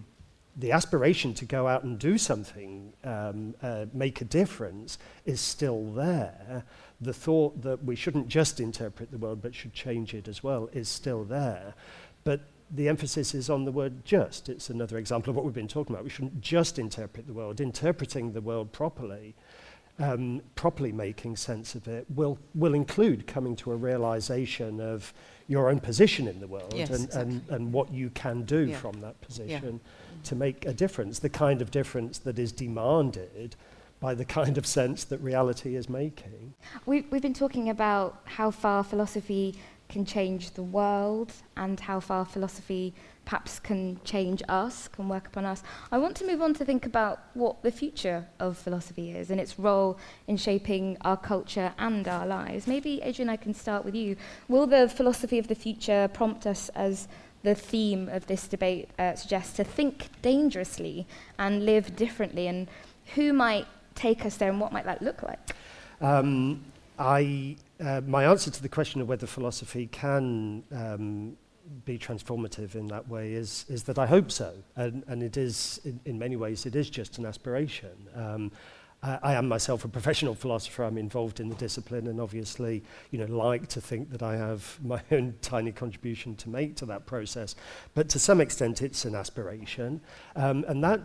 the 0.56 0.72
aspiration 0.72 1.34
to 1.36 1.46
go 1.46 1.68
out 1.68 1.84
and 1.84 1.98
do 1.98 2.18
something, 2.18 2.94
um, 3.04 3.56
uh, 3.62 3.86
make 3.94 4.22
a 4.22 4.26
difference, 4.26 4.98
is 5.26 5.40
still 5.40 5.86
there. 5.94 6.64
The 7.00 7.14
thought 7.14 7.62
that 7.62 7.84
we 7.84 7.96
shouldn't 7.96 8.28
just 8.28 8.60
interpret 8.60 9.12
the 9.12 9.18
world 9.18 9.42
but 9.42 9.56
should 9.56 9.74
change 9.74 10.14
it 10.14 10.28
as 10.28 10.44
well 10.44 10.70
is 10.74 10.90
still 10.90 11.24
there. 11.24 11.74
But 12.24 12.42
the 12.70 12.88
emphasis 12.88 13.34
is 13.34 13.50
on 13.50 13.66
the 13.66 13.72
word 13.72 14.06
just. 14.06 14.50
It's 14.50 14.70
another 14.70 14.98
example 14.98 15.30
of 15.32 15.36
what 15.36 15.46
we've 15.46 15.54
been 15.54 15.68
talking 15.68 15.94
about. 15.96 16.04
We 16.04 16.10
shouldn't 16.10 16.42
just 16.42 16.80
interpret 16.80 17.28
the 17.28 17.34
world. 17.34 17.60
Interpreting 17.60 18.34
the 18.34 18.42
world 18.42 18.72
properly, 18.72 19.36
um, 20.00 20.42
properly 20.56 20.92
making 20.92 21.38
sense 21.38 21.76
of 21.76 21.88
it, 21.88 22.06
will, 22.14 22.38
will 22.56 22.74
include 22.74 23.26
coming 23.28 23.56
to 23.58 23.72
a 23.72 23.76
realization 23.76 24.80
of 24.80 25.14
your 25.48 25.70
own 25.70 25.80
position 25.80 26.28
in 26.28 26.40
the 26.40 26.48
world 26.48 26.74
Yes, 26.74 26.90
and, 26.90 27.06
exactly. 27.06 27.22
and, 27.22 27.50
and 27.50 27.74
what 27.74 27.92
you 27.92 28.10
can 28.12 28.44
do 28.44 28.68
Yeah. 28.68 28.78
from 28.78 29.02
that 29.02 29.20
position 29.22 29.82
to 30.26 30.36
make 30.36 30.66
a 30.66 30.74
difference, 30.74 31.20
the 31.20 31.30
kind 31.30 31.62
of 31.62 31.72
difference 31.72 32.20
that 32.20 32.40
is 32.40 32.52
demanded 32.52 33.56
by 34.00 34.16
the 34.16 34.26
kind 34.26 34.58
of 34.58 34.66
sense 34.66 35.04
that 35.06 35.20
reality 35.20 35.76
is 35.76 35.88
making. 35.88 36.54
We've, 36.86 37.06
we've 37.12 37.22
been 37.22 37.34
talking 37.34 37.70
about 37.70 38.22
how 38.26 38.50
far 38.52 38.84
philosophy 38.84 39.56
can 39.90 40.06
change 40.06 40.52
the 40.52 40.64
world 40.64 41.34
and 41.58 41.80
how 41.80 42.00
far 42.00 42.26
philosophy 42.26 42.94
perhaps 43.26 43.60
can 43.60 44.00
change 44.04 44.42
us, 44.50 44.88
can 44.88 45.08
work 45.08 45.28
upon 45.28 45.46
us. 45.46 45.62
I 45.92 46.00
want 46.00 46.16
to 46.18 46.26
move 46.26 46.42
on 46.42 46.54
to 46.56 46.66
think 46.66 46.86
about 46.86 47.20
what 47.34 47.62
the 47.62 47.72
future 47.72 48.26
of 48.40 48.58
philosophy 48.58 49.12
is 49.12 49.30
and 49.30 49.40
its 49.40 49.60
role 49.60 50.00
in 50.28 50.38
shaping 50.38 50.98
our 51.02 51.18
culture 51.18 51.74
and 51.78 52.08
our 52.08 52.26
lives. 52.26 52.66
Maybe, 52.66 53.02
Adrian, 53.04 53.30
I 53.30 53.36
can 53.36 53.54
start 53.54 53.86
with 53.86 53.94
you. 53.94 54.16
Will 54.48 54.66
the 54.66 54.90
philosophy 54.90 55.38
of 55.38 55.48
the 55.48 55.56
future 55.56 56.10
prompt 56.12 56.48
us 56.48 56.70
as 56.70 57.08
the 57.44 57.56
theme 57.56 58.10
of 58.10 58.28
this 58.28 58.48
debate 58.48 58.90
uh, 59.00 59.16
suggests 59.16 59.56
to 59.58 59.64
think 59.64 60.10
dangerously 60.22 61.08
and 61.38 61.66
live 61.66 61.96
differently. 61.96 62.48
And 62.48 62.68
who 63.16 63.34
might 63.34 63.68
take 63.96 64.26
us 64.26 64.38
there 64.38 64.50
and 64.50 64.60
what 64.60 64.72
might 64.72 64.86
that 64.86 65.02
look 65.02 65.24
like? 65.24 65.40
Um, 66.00 66.64
I, 66.98 67.56
uh, 67.80 68.02
my 68.06 68.26
answer 68.26 68.52
to 68.52 68.62
the 68.62 68.70
question 68.70 69.02
of 69.02 69.08
whether 69.08 69.28
philosophy 69.28 69.88
can 69.88 70.64
um, 70.72 71.38
be 71.86 71.98
transformative 71.98 72.76
in 72.76 72.88
that 72.88 73.08
way 73.08 73.34
is, 73.34 73.66
is 73.70 73.84
that 73.84 73.98
I 73.98 74.06
hope 74.06 74.32
so. 74.32 74.54
And, 74.76 75.04
and 75.08 75.24
it 75.24 75.38
is, 75.38 75.80
in, 75.84 76.00
in 76.06 76.20
many 76.20 76.36
ways, 76.36 76.66
it 76.66 76.76
is 76.76 76.90
just 76.90 77.18
an 77.18 77.26
aspiration. 77.26 78.08
Um, 78.16 78.52
I, 79.04 79.20
I 79.22 79.34
am 79.34 79.48
myself 79.48 79.86
a 79.86 79.88
professional 79.88 80.36
philosopher. 80.36 80.84
I'm 80.84 80.98
involved 80.98 81.40
in 81.40 81.50
the 81.50 81.56
discipline 81.56 82.08
and 82.08 82.20
obviously, 82.20 82.84
you 83.12 83.20
know, 83.20 83.26
like 83.26 83.68
to 83.70 83.82
think 83.82 84.12
that 84.12 84.24
I 84.24 84.36
have 84.36 84.80
my 84.84 85.02
own 85.12 85.36
tiny 85.42 85.72
contribution 85.72 86.36
to 86.38 86.50
make 86.50 86.76
to 86.78 86.86
that 86.88 87.06
process. 87.06 87.56
But 87.94 88.10
to 88.10 88.20
some 88.20 88.42
extent, 88.42 88.82
it's 88.82 89.06
an 89.06 89.16
aspiration. 89.16 90.02
Um, 90.36 90.66
and 90.68 90.84
that 90.84 91.02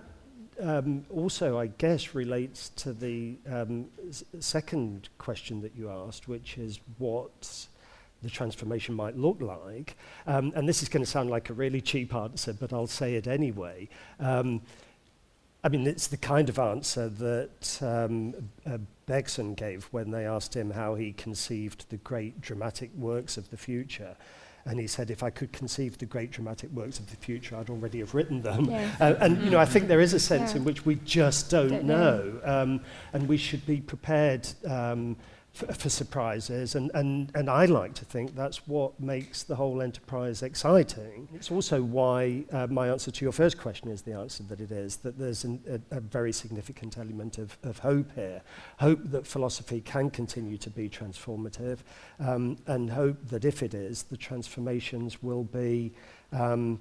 um, 0.60 1.04
also, 1.10 1.58
I 1.58 1.66
guess, 1.66 2.14
relates 2.14 2.70
to 2.70 2.92
the 2.92 3.36
um, 3.50 3.86
s- 4.08 4.24
second 4.40 5.08
question 5.18 5.60
that 5.62 5.74
you 5.76 5.90
asked, 5.90 6.28
which 6.28 6.56
is 6.56 6.80
what 6.98 7.66
the 8.22 8.30
transformation 8.30 8.94
might 8.94 9.16
look 9.16 9.40
like. 9.42 9.96
Um, 10.26 10.52
and 10.56 10.68
this 10.68 10.82
is 10.82 10.88
going 10.88 11.04
to 11.04 11.10
sound 11.10 11.30
like 11.30 11.50
a 11.50 11.52
really 11.52 11.80
cheap 11.80 12.14
answer, 12.14 12.54
but 12.54 12.72
I'll 12.72 12.86
say 12.86 13.16
it 13.16 13.26
anyway. 13.26 13.88
Um, 14.18 14.62
I 15.66 15.68
mean, 15.68 15.84
it's 15.84 16.06
the 16.06 16.16
kind 16.16 16.48
of 16.48 16.60
answer 16.60 17.08
that 17.08 17.78
um, 17.82 18.50
uh, 18.64 18.78
Bergson 19.06 19.54
gave 19.54 19.86
when 19.86 20.12
they 20.12 20.24
asked 20.24 20.54
him 20.54 20.70
how 20.70 20.94
he 20.94 21.12
conceived 21.12 21.90
the 21.90 21.96
great 21.96 22.40
dramatic 22.40 22.94
works 22.96 23.36
of 23.36 23.50
the 23.50 23.56
future. 23.56 24.14
And 24.64 24.78
he 24.78 24.86
said, 24.86 25.10
if 25.10 25.24
I 25.24 25.30
could 25.30 25.52
conceive 25.52 25.98
the 25.98 26.06
great 26.06 26.30
dramatic 26.30 26.70
works 26.70 27.00
of 27.00 27.10
the 27.10 27.16
future, 27.16 27.56
I'd 27.56 27.68
already 27.68 27.98
have 27.98 28.14
written 28.14 28.42
them. 28.42 28.66
Yes. 28.66 28.96
Uh, 29.00 29.14
and, 29.20 29.38
mm. 29.38 29.44
you 29.44 29.50
know, 29.50 29.58
I 29.58 29.64
think 29.64 29.88
there 29.88 30.00
is 30.00 30.14
a 30.14 30.20
sense 30.20 30.52
yeah. 30.52 30.58
in 30.58 30.64
which 30.64 30.86
we 30.86 31.00
just 31.04 31.50
don't, 31.50 31.68
don't 31.68 31.84
know. 31.84 32.22
know. 32.22 32.40
Um, 32.44 32.80
and 33.12 33.26
we 33.26 33.36
should 33.36 33.66
be 33.66 33.80
prepared 33.80 34.46
um, 34.68 35.16
for, 35.56 35.72
for 35.72 35.88
surprises, 35.88 36.74
and, 36.74 36.90
and, 36.92 37.32
and 37.34 37.48
I 37.48 37.64
like 37.64 37.94
to 37.94 38.04
think 38.04 38.36
that's 38.36 38.66
what 38.68 39.00
makes 39.00 39.42
the 39.42 39.56
whole 39.56 39.80
enterprise 39.80 40.42
exciting. 40.42 41.28
It's 41.34 41.50
also 41.50 41.82
why 41.82 42.44
uh, 42.52 42.66
my 42.66 42.88
answer 42.88 43.10
to 43.10 43.24
your 43.24 43.32
first 43.32 43.56
question 43.56 43.90
is 43.90 44.02
the 44.02 44.12
answer 44.12 44.42
that 44.44 44.60
it 44.60 44.70
is, 44.70 44.96
that 44.96 45.18
there's 45.18 45.44
an, 45.44 45.62
a, 45.90 45.96
a 45.96 46.00
very 46.00 46.32
significant 46.32 46.98
element 46.98 47.38
of, 47.38 47.56
of 47.62 47.78
hope 47.78 48.14
here. 48.14 48.42
Hope 48.78 49.00
that 49.04 49.26
philosophy 49.26 49.80
can 49.80 50.10
continue 50.10 50.58
to 50.58 50.68
be 50.68 50.90
transformative, 50.90 51.78
um, 52.20 52.58
and 52.66 52.90
hope 52.90 53.16
that 53.28 53.46
if 53.46 53.62
it 53.62 53.72
is, 53.72 54.02
the 54.02 54.16
transformations 54.16 55.22
will 55.22 55.44
be 55.44 55.90
um, 56.32 56.78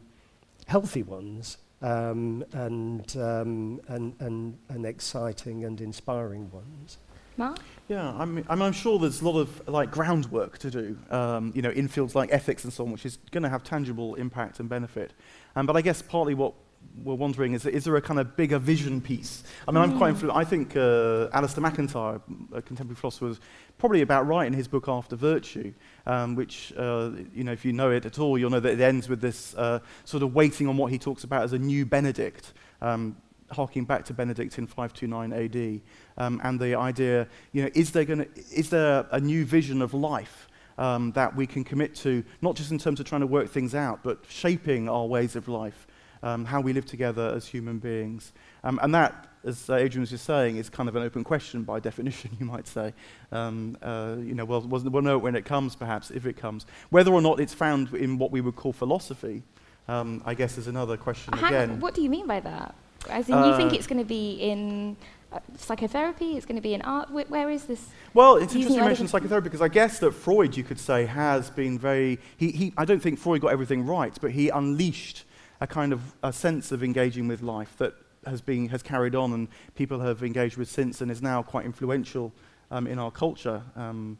healthy 0.67 1.03
ones 1.03 1.57
um, 1.81 2.43
and, 2.51 3.15
um, 3.15 3.79
and, 3.87 4.13
and, 4.19 4.57
and 4.67 4.85
exciting 4.85 5.63
and 5.63 5.79
inspiring 5.79 6.51
ones. 6.51 6.97
Mark? 7.37 7.59
Yeah, 7.87 8.13
I'm, 8.17 8.43
I'm, 8.49 8.61
I'm 8.63 8.73
sure 8.73 8.97
there's 8.97 9.21
a 9.21 9.29
lot 9.29 9.39
of 9.39 9.67
like 9.67 9.91
groundwork 9.91 10.57
to 10.59 10.71
do, 10.71 10.97
um, 11.11 11.51
you 11.55 11.61
know, 11.61 11.69
in 11.69 11.87
fields 11.87 12.15
like 12.15 12.31
ethics 12.31 12.63
and 12.63 12.73
so 12.73 12.83
on, 12.83 12.91
which 12.91 13.05
is 13.05 13.17
going 13.31 13.43
to 13.43 13.49
have 13.49 13.63
tangible 13.63 14.15
impact 14.15 14.59
and 14.59 14.67
benefit. 14.67 15.13
Um, 15.55 15.67
but 15.67 15.75
I 15.75 15.81
guess 15.81 16.01
partly 16.01 16.33
what 16.33 16.55
we're 17.03 17.13
wondering 17.13 17.53
is, 17.53 17.65
is 17.65 17.83
there 17.83 17.95
a 17.95 18.01
kind 18.01 18.19
of 18.19 18.35
bigger 18.35 18.57
vision 18.57 19.01
piece? 19.01 19.43
I 19.67 19.71
mean, 19.71 19.83
mm. 19.83 19.89
I'm 19.89 19.97
quite 19.97 20.15
influ- 20.15 20.35
I 20.35 20.43
think 20.43 20.75
uh, 20.75 21.29
Alasdair 21.29 21.59
MacIntyre, 21.59 22.21
a 22.53 22.61
contemporary 22.61 22.95
philosopher, 22.95 23.25
was 23.25 23.39
probably 23.77 24.01
about 24.01 24.25
right 24.25 24.47
in 24.47 24.53
his 24.53 24.67
book 24.67 24.87
After 24.87 25.15
Virtue, 25.15 25.71
um, 26.07 26.35
which, 26.35 26.73
uh, 26.77 27.11
you 27.35 27.43
know, 27.43 27.51
if 27.51 27.65
you 27.65 27.73
know 27.73 27.91
it 27.91 28.05
at 28.05 28.17
all, 28.17 28.37
you'll 28.37 28.49
know 28.49 28.59
that 28.59 28.73
it 28.73 28.81
ends 28.81 29.09
with 29.09 29.21
this 29.21 29.53
uh, 29.55 29.79
sort 30.05 30.23
of 30.23 30.33
waiting 30.33 30.67
on 30.67 30.77
what 30.77 30.91
he 30.91 30.97
talks 30.97 31.23
about 31.23 31.43
as 31.43 31.53
a 31.53 31.59
new 31.59 31.85
Benedict. 31.85 32.53
Um, 32.81 33.17
harking 33.51 33.85
back 33.85 34.05
to 34.05 34.13
Benedict 34.13 34.57
in 34.57 34.67
529 34.67 35.33
AD, 35.33 35.81
um, 36.17 36.41
and 36.43 36.59
the 36.59 36.75
idea, 36.75 37.27
you 37.51 37.63
know, 37.63 37.69
is 37.73 37.91
there, 37.91 38.05
gonna, 38.05 38.27
is 38.51 38.69
there 38.69 39.05
a 39.11 39.19
new 39.19 39.45
vision 39.45 39.81
of 39.81 39.93
life 39.93 40.47
um, 40.77 41.11
that 41.13 41.35
we 41.35 41.47
can 41.47 41.63
commit 41.63 41.95
to, 41.95 42.23
not 42.41 42.55
just 42.55 42.71
in 42.71 42.77
terms 42.77 42.99
of 42.99 43.05
trying 43.05 43.21
to 43.21 43.27
work 43.27 43.49
things 43.49 43.75
out, 43.75 44.01
but 44.03 44.19
shaping 44.27 44.89
our 44.89 45.05
ways 45.05 45.35
of 45.35 45.47
life, 45.47 45.87
um, 46.23 46.45
how 46.45 46.59
we 46.61 46.73
live 46.73 46.85
together 46.85 47.33
as 47.35 47.47
human 47.47 47.79
beings? 47.79 48.33
Um, 48.63 48.79
and 48.81 48.93
that, 48.95 49.27
as 49.43 49.69
uh, 49.69 49.75
Adrian 49.75 50.01
was 50.01 50.09
just 50.09 50.25
saying, 50.25 50.57
is 50.57 50.69
kind 50.69 50.89
of 50.89 50.95
an 50.95 51.03
open 51.03 51.23
question 51.23 51.63
by 51.63 51.79
definition, 51.89 52.31
you 52.39 52.45
might 52.45 52.67
say. 52.67 52.93
Um, 53.31 53.77
uh, 53.81 54.15
you 54.19 54.33
know, 54.33 54.45
we'll, 54.45 54.61
we'll 54.61 55.01
know 55.01 55.17
it 55.17 55.21
when 55.21 55.35
it 55.35 55.45
comes, 55.45 55.75
perhaps, 55.75 56.11
if 56.11 56.25
it 56.25 56.35
comes. 56.35 56.65
Whether 56.89 57.11
or 57.11 57.21
not 57.21 57.39
it's 57.39 57.53
found 57.53 57.93
in 57.93 58.17
what 58.17 58.31
we 58.31 58.41
would 58.41 58.55
call 58.55 58.73
philosophy, 58.73 59.43
um, 59.87 60.23
I 60.25 60.33
guess, 60.33 60.57
is 60.57 60.67
another 60.67 60.97
question 60.97 61.35
again. 61.35 61.79
What 61.79 61.93
do 61.93 62.01
you 62.01 62.09
mean 62.09 62.25
by 62.25 62.39
that? 62.39 62.73
As 63.09 63.29
in, 63.29 63.35
uh, 63.35 63.51
you 63.51 63.57
think 63.57 63.73
it's 63.73 63.87
going 63.87 63.99
to 63.99 64.05
be 64.05 64.33
in 64.33 64.97
uh, 65.31 65.39
psychotherapy? 65.57 66.37
It's 66.37 66.45
going 66.45 66.55
to 66.55 66.61
be 66.61 66.73
in 66.73 66.81
art? 66.81 67.09
Wh- 67.09 67.29
where 67.29 67.49
is 67.49 67.65
this? 67.65 67.89
Well, 68.13 68.37
it's 68.37 68.53
interesting 68.53 68.79
you 68.79 68.85
mention 68.85 69.07
psychotherapy 69.07 69.45
because 69.45 69.61
I 69.61 69.67
guess 69.67 69.99
that 69.99 70.11
Freud, 70.11 70.55
you 70.55 70.63
could 70.63 70.79
say, 70.79 71.05
has 71.05 71.49
been 71.49 71.77
very. 71.77 72.19
He, 72.37 72.51
he, 72.51 72.73
I 72.77 72.85
don't 72.85 73.01
think 73.01 73.19
Freud 73.19 73.41
got 73.41 73.51
everything 73.51 73.85
right, 73.85 74.15
but 74.21 74.31
he 74.31 74.49
unleashed 74.49 75.25
a 75.61 75.67
kind 75.67 75.93
of 75.93 76.01
a 76.23 76.33
sense 76.33 76.71
of 76.71 76.83
engaging 76.83 77.27
with 77.27 77.41
life 77.41 77.75
that 77.77 77.93
has 78.25 78.41
been 78.41 78.69
has 78.69 78.81
carried 78.81 79.15
on 79.15 79.33
and 79.33 79.47
people 79.75 79.99
have 79.99 80.23
engaged 80.23 80.57
with 80.57 80.69
since 80.69 81.01
and 81.01 81.11
is 81.11 81.21
now 81.21 81.43
quite 81.43 81.65
influential 81.65 82.33
um, 82.71 82.87
in 82.87 82.99
our 82.99 83.11
culture, 83.11 83.61
um, 83.75 84.17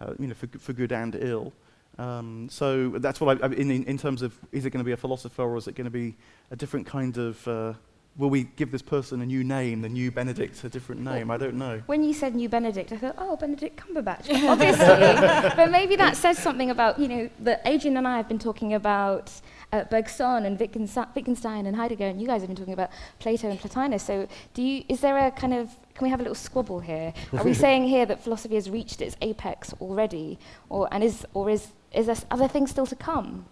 uh, 0.00 0.14
you 0.18 0.28
know, 0.28 0.34
for, 0.34 0.46
for 0.58 0.72
good 0.72 0.92
and 0.92 1.16
ill. 1.16 1.52
Um, 1.98 2.48
so 2.48 2.90
that's 2.90 3.20
what 3.20 3.42
I, 3.42 3.48
in, 3.48 3.70
in 3.70 3.98
terms 3.98 4.22
of 4.22 4.38
is 4.52 4.64
it 4.64 4.70
going 4.70 4.78
to 4.78 4.84
be 4.84 4.92
a 4.92 4.96
philosopher 4.96 5.42
or 5.42 5.56
is 5.56 5.66
it 5.66 5.74
going 5.74 5.86
to 5.86 5.90
be 5.90 6.16
a 6.50 6.56
different 6.56 6.86
kind 6.86 7.16
of 7.18 7.48
uh, 7.48 7.72
will 8.18 8.30
we 8.30 8.44
give 8.56 8.72
this 8.72 8.82
person 8.82 9.22
a 9.22 9.26
new 9.26 9.44
name, 9.44 9.80
the 9.80 9.88
new 9.88 10.10
Benedict 10.10 10.62
a 10.64 10.68
different 10.68 11.00
name? 11.00 11.30
I 11.30 11.36
don't 11.36 11.54
know. 11.54 11.80
When 11.86 12.02
you 12.02 12.12
said 12.12 12.34
new 12.34 12.48
Benedict, 12.48 12.92
I 12.92 12.96
thought, 12.96 13.14
oh, 13.16 13.36
Benedict 13.36 13.80
Cumberbatch, 13.80 14.28
obviously. 14.48 15.56
but 15.56 15.70
maybe 15.70 15.94
that 15.96 16.16
says 16.16 16.36
something 16.36 16.70
about, 16.70 16.98
you 16.98 17.08
know, 17.08 17.30
that 17.40 17.62
Adrian 17.64 17.96
and 17.96 18.06
I 18.06 18.16
have 18.16 18.28
been 18.28 18.40
talking 18.40 18.74
about 18.74 19.32
uh, 19.72 19.84
Bergson 19.84 20.44
and 20.44 20.58
Wittgenstein 20.58 21.66
and 21.66 21.76
Heidegger, 21.76 22.06
and 22.06 22.20
you 22.20 22.26
guys 22.26 22.40
have 22.40 22.48
been 22.48 22.56
talking 22.56 22.74
about 22.74 22.90
Plato 23.20 23.48
and 23.48 23.60
Plotinus. 23.60 24.02
So, 24.02 24.26
do 24.52 24.62
you, 24.62 24.84
is 24.88 25.00
there 25.00 25.16
a 25.16 25.30
kind 25.30 25.54
of 25.54 25.76
can 25.94 26.04
we 26.04 26.10
have 26.10 26.20
a 26.20 26.22
little 26.22 26.36
squabble 26.36 26.78
here? 26.80 27.12
Are 27.32 27.42
we 27.42 27.54
saying 27.66 27.88
here 27.88 28.06
that 28.06 28.22
philosophy 28.22 28.54
has 28.54 28.70
reached 28.70 29.00
its 29.00 29.16
apex 29.20 29.74
already, 29.80 30.38
or 30.68 30.88
and 30.92 31.02
is 31.02 31.26
or 31.34 31.50
is 31.50 31.72
is 31.92 32.06
there 32.06 32.16
other 32.30 32.48
things 32.48 32.70
still 32.70 32.86
to 32.86 32.96
come? 32.96 33.46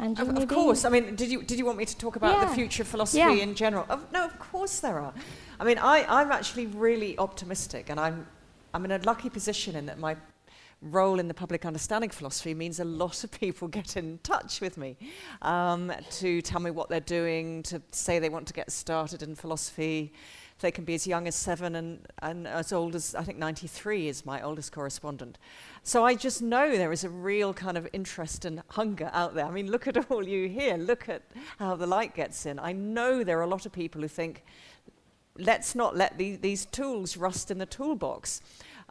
Andrew, 0.00 0.30
of, 0.30 0.36
of 0.38 0.48
course. 0.48 0.84
I 0.86 0.88
mean, 0.88 1.14
did 1.14 1.30
you, 1.30 1.42
did 1.42 1.58
you 1.58 1.66
want 1.66 1.76
me 1.76 1.84
to 1.84 1.96
talk 1.98 2.16
about 2.16 2.38
yeah. 2.38 2.46
the 2.46 2.54
future 2.54 2.82
of 2.82 2.88
philosophy 2.88 3.18
yeah. 3.18 3.32
in 3.32 3.54
general? 3.54 3.86
no, 4.12 4.24
of 4.24 4.38
course 4.38 4.80
there 4.80 4.98
are. 4.98 5.12
I 5.60 5.64
mean, 5.64 5.78
I, 5.78 6.06
I'm 6.08 6.32
actually 6.32 6.66
really 6.66 7.18
optimistic, 7.18 7.90
and 7.90 8.00
I'm, 8.00 8.26
I'm 8.72 8.84
in 8.86 8.92
a 8.92 8.98
lucky 8.98 9.28
position 9.28 9.76
in 9.76 9.86
that 9.86 9.98
my 9.98 10.16
role 10.82 11.20
in 11.20 11.28
the 11.28 11.34
public 11.34 11.66
understanding 11.66 12.08
of 12.08 12.16
philosophy 12.16 12.54
means 12.54 12.80
a 12.80 12.84
lot 12.84 13.22
of 13.24 13.30
people 13.30 13.68
get 13.80 13.98
in 13.98 14.18
touch 14.22 14.62
with 14.62 14.78
me 14.78 14.96
um, 15.42 15.92
to 16.10 16.40
tell 16.40 16.60
me 16.60 16.70
what 16.70 16.88
they're 16.88 17.00
doing, 17.00 17.62
to 17.64 17.82
say 17.92 18.18
they 18.18 18.30
want 18.30 18.46
to 18.46 18.54
get 18.54 18.70
started 18.72 19.22
in 19.22 19.34
philosophy. 19.34 20.12
They 20.60 20.70
can 20.70 20.84
be 20.84 20.94
as 20.94 21.06
young 21.06 21.26
as 21.26 21.34
seven 21.34 21.74
and, 21.74 22.06
and 22.20 22.46
as 22.46 22.72
old 22.72 22.94
as, 22.94 23.14
I 23.14 23.22
think, 23.22 23.38
93 23.38 24.08
is 24.08 24.26
my 24.26 24.42
oldest 24.42 24.72
correspondent. 24.72 25.38
So 25.82 26.04
I 26.04 26.14
just 26.14 26.42
know 26.42 26.76
there 26.76 26.92
is 26.92 27.04
a 27.04 27.08
real 27.08 27.54
kind 27.54 27.78
of 27.78 27.88
interest 27.92 28.44
and 28.44 28.62
hunger 28.68 29.10
out 29.12 29.34
there. 29.34 29.46
I 29.46 29.50
mean, 29.50 29.70
look 29.70 29.86
at 29.86 29.96
all 30.10 30.26
you 30.26 30.48
here. 30.48 30.76
Look 30.76 31.08
at 31.08 31.22
how 31.58 31.76
the 31.76 31.86
light 31.86 32.14
gets 32.14 32.46
in. 32.46 32.58
I 32.58 32.72
know 32.72 33.24
there 33.24 33.38
are 33.38 33.42
a 33.42 33.46
lot 33.46 33.66
of 33.66 33.72
people 33.72 34.02
who 34.02 34.08
think, 34.08 34.44
let's 35.38 35.74
not 35.74 35.96
let 35.96 36.18
the, 36.18 36.36
these 36.36 36.66
tools 36.66 37.16
rust 37.16 37.50
in 37.50 37.58
the 37.58 37.66
toolbox. 37.66 38.42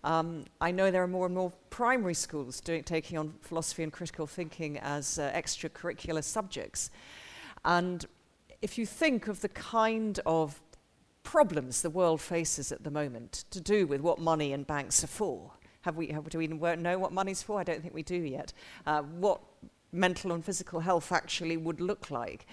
Um, 0.04 0.46
I 0.62 0.72
know 0.72 0.92
there 0.92 1.04
are 1.04 1.08
more 1.08 1.26
and 1.26 1.36
more 1.36 1.52
primary 1.70 2.14
schools 2.14 2.62
doing, 2.62 2.84
taking 2.84 3.18
on 3.18 3.34
philosophy 3.42 3.84
and 3.84 3.92
critical 3.92 4.26
thinking 4.26 4.78
as 4.80 5.20
uh, 5.20 5.32
extracurricular 5.36 6.24
subjects. 6.24 6.90
And 7.66 8.06
if 8.62 8.78
you 8.78 8.86
think 8.86 9.28
of 9.28 9.42
the 9.42 9.50
kind 9.50 10.20
of 10.26 10.62
problems 11.30 11.84
the 11.84 11.92
world 11.92 12.20
faces 12.20 12.72
at 12.72 12.84
the 12.84 12.90
moment 12.90 13.46
to 13.52 13.62
do 13.62 13.86
with 13.86 14.02
what 14.02 14.18
money 14.18 14.52
and 14.52 14.66
banks 14.66 15.04
are 15.04 15.14
for, 15.22 15.52
have 15.82 15.96
we, 15.96 16.08
have, 16.08 16.28
do 16.28 16.40
we 16.40 16.48
know 16.48 16.98
what 16.98 17.12
money's 17.12 17.44
for? 17.44 17.60
I 17.60 17.64
don't 17.64 17.84
think 17.84 17.94
we 17.94 18.02
do 18.02 18.16
yet. 18.16 18.52
Uh, 18.88 19.04
what 19.04 19.40
mental 19.92 20.32
and 20.32 20.44
physical 20.44 20.80
health 20.80 21.12
actually 21.12 21.56
would 21.56 21.82
look 21.82 22.10
like. 22.10 22.48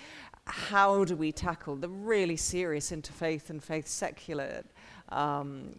How 0.45 1.05
do 1.05 1.17
we 1.17 1.33
tackle 1.33 1.77
the 1.77 1.89
really 1.89 2.37
serious 2.37 2.91
interfaith 2.91 3.49
and 3.49 3.65
faith 3.65 3.89
secular 3.89 4.63
um, 5.09 5.79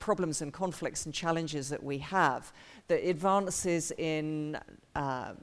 problems 0.00 0.42
and 0.42 0.52
conflicts 0.52 1.06
and 1.06 1.14
challenges 1.14 1.68
that 1.68 1.82
we 1.84 1.98
have? 1.98 2.52
The 2.88 3.08
advances 3.08 3.92
in 3.92 4.58
uh, 4.96 5.34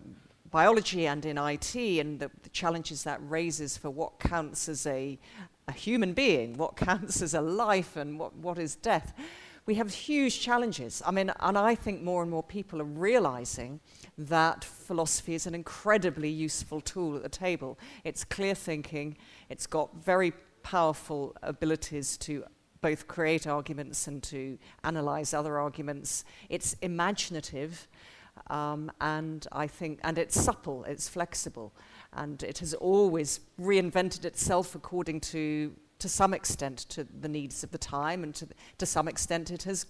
biology 0.54 1.08
and 1.08 1.26
in 1.26 1.38
IT 1.38 1.76
and 1.76 2.20
the, 2.20 2.30
the, 2.44 2.50
challenges 2.50 3.04
that 3.04 3.20
raises 3.28 3.76
for 3.76 3.90
what 3.90 4.20
counts 4.20 4.70
as 4.70 4.86
a, 4.86 5.18
a 5.68 5.72
human 5.72 6.14
being, 6.14 6.58
what 6.58 6.76
counts 6.76 7.22
as 7.22 7.34
a 7.34 7.42
life, 7.42 7.96
and 7.96 8.20
what, 8.20 8.36
what 8.36 8.58
is 8.58 8.76
death 8.76 9.14
we 9.66 9.76
have 9.76 9.94
huge 9.94 10.42
challenges. 10.42 11.02
I 11.06 11.12
mean, 11.12 11.32
and 11.40 11.58
I 11.58 11.76
think 11.76 12.02
more 12.02 12.22
and 12.22 12.30
more 12.30 12.44
people 12.44 12.82
are 12.82 12.86
realizing 12.86 13.80
that 14.18 14.64
philosophy 14.64 15.36
is 15.36 15.48
an 15.48 15.56
incredibly 15.56 16.30
useful 16.30 16.82
tool 16.82 17.16
at 17.16 17.24
the 17.24 17.30
table. 17.30 17.80
It's 18.04 18.24
clear 18.24 18.56
thinking, 18.56 19.18
it's 19.50 19.66
got 19.66 19.96
very 19.96 20.34
powerful 20.64 21.36
abilities 21.42 22.18
to 22.18 22.44
both 22.82 23.08
create 23.08 23.48
arguments 23.48 24.08
and 24.08 24.22
to 24.24 24.58
analyze 24.84 25.34
other 25.34 25.58
arguments. 25.58 26.26
It's 26.50 26.76
imaginative, 26.82 27.88
um, 28.48 28.92
and 29.00 29.48
I 29.54 29.68
think, 29.68 30.02
and 30.04 30.18
it's 30.18 30.40
supple, 30.40 30.84
it's 30.84 31.08
flexible, 31.08 31.74
and 32.16 32.44
it 32.44 32.60
has 32.60 32.74
always 32.74 33.40
reinvented 33.60 34.26
itself 34.26 34.76
according 34.76 35.20
to 35.22 35.74
to 36.00 36.10
some 36.10 36.34
extent 36.34 36.80
to 36.90 37.06
the 37.22 37.30
needs 37.30 37.64
of 37.64 37.72
the 37.72 37.78
time, 37.78 38.24
and 38.24 38.36
to, 38.36 38.48
to 38.78 38.86
some 38.86 39.08
extent 39.08 39.50
it 39.52 39.64
has 39.64 39.86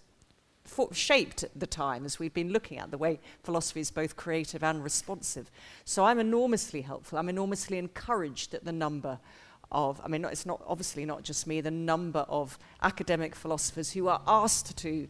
shaped 0.92 1.44
the 1.56 1.68
time 1.68 2.06
as 2.06 2.20
we've 2.20 2.34
been 2.34 2.52
looking 2.52 2.78
at 2.78 2.92
the 2.92 2.98
way 2.98 3.20
philosophy 3.44 3.80
is 3.80 3.92
both 3.92 4.16
creative 4.16 4.64
and 4.64 4.84
responsive. 4.84 5.50
So 5.86 6.06
I'm 6.06 6.20
enormously 6.20 6.82
helpful. 6.82 7.18
I'm 7.18 7.30
enormously 7.30 7.78
encouraged 7.78 8.54
at 8.54 8.64
the 8.64 8.72
number 8.72 9.20
of, 9.72 10.00
I 10.04 10.08
mean, 10.08 10.24
it's 10.26 10.46
not 10.46 10.62
obviously 10.68 11.06
not 11.06 11.24
just 11.24 11.48
me, 11.48 11.60
the 11.62 11.72
number 11.72 12.26
of 12.30 12.58
academic 12.82 13.36
philosophers 13.36 13.92
who 13.92 14.08
are 14.08 14.22
asked 14.28 14.78
to 14.78 15.08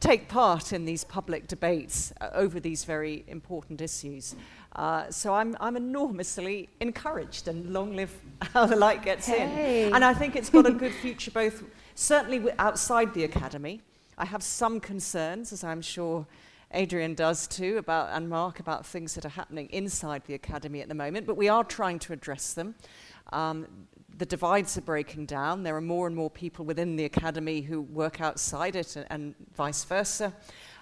take 0.00 0.28
part 0.28 0.72
in 0.72 0.84
these 0.84 1.04
public 1.04 1.48
debates 1.48 2.12
uh, 2.20 2.30
over 2.32 2.60
these 2.60 2.84
very 2.84 3.24
important 3.26 3.80
issues. 3.80 4.36
Uh, 4.74 5.08
so 5.10 5.34
I'm, 5.34 5.56
I'm 5.60 5.76
enormously 5.76 6.68
encouraged, 6.80 7.48
and 7.48 7.72
long 7.72 7.94
live 7.94 8.12
how 8.52 8.66
the 8.66 8.76
light 8.76 9.02
gets 9.02 9.26
hey. 9.26 9.86
in. 9.86 9.94
And 9.94 10.04
I 10.04 10.14
think 10.14 10.34
it's 10.36 10.50
got 10.50 10.66
a 10.66 10.72
good 10.84 10.92
future, 10.92 11.30
both 11.30 11.62
certainly 11.94 12.50
outside 12.58 13.14
the 13.14 13.24
academy. 13.24 13.80
I 14.18 14.24
have 14.24 14.42
some 14.42 14.80
concerns, 14.80 15.52
as 15.52 15.64
I'm 15.64 15.82
sure 15.82 16.26
Adrian 16.72 17.14
does 17.14 17.46
too, 17.46 17.78
about 17.78 18.10
and 18.12 18.28
Mark 18.28 18.58
about 18.58 18.84
things 18.84 19.14
that 19.14 19.24
are 19.24 19.30
happening 19.30 19.68
inside 19.70 20.22
the 20.26 20.34
academy 20.34 20.80
at 20.80 20.88
the 20.88 20.94
moment, 20.94 21.26
but 21.26 21.36
we 21.36 21.48
are 21.48 21.62
trying 21.62 22.00
to 22.00 22.12
address 22.12 22.52
them. 22.52 22.74
Um, 23.32 23.66
the 24.16 24.26
divides 24.26 24.76
are 24.76 24.82
breaking 24.82 25.26
down. 25.26 25.62
There 25.62 25.76
are 25.76 25.80
more 25.80 26.06
and 26.06 26.14
more 26.14 26.30
people 26.30 26.64
within 26.64 26.96
the 26.96 27.04
academy 27.04 27.60
who 27.60 27.80
work 27.80 28.20
outside 28.20 28.76
it, 28.76 28.96
and, 28.96 29.06
and 29.10 29.34
vice 29.56 29.84
versa. 29.84 30.32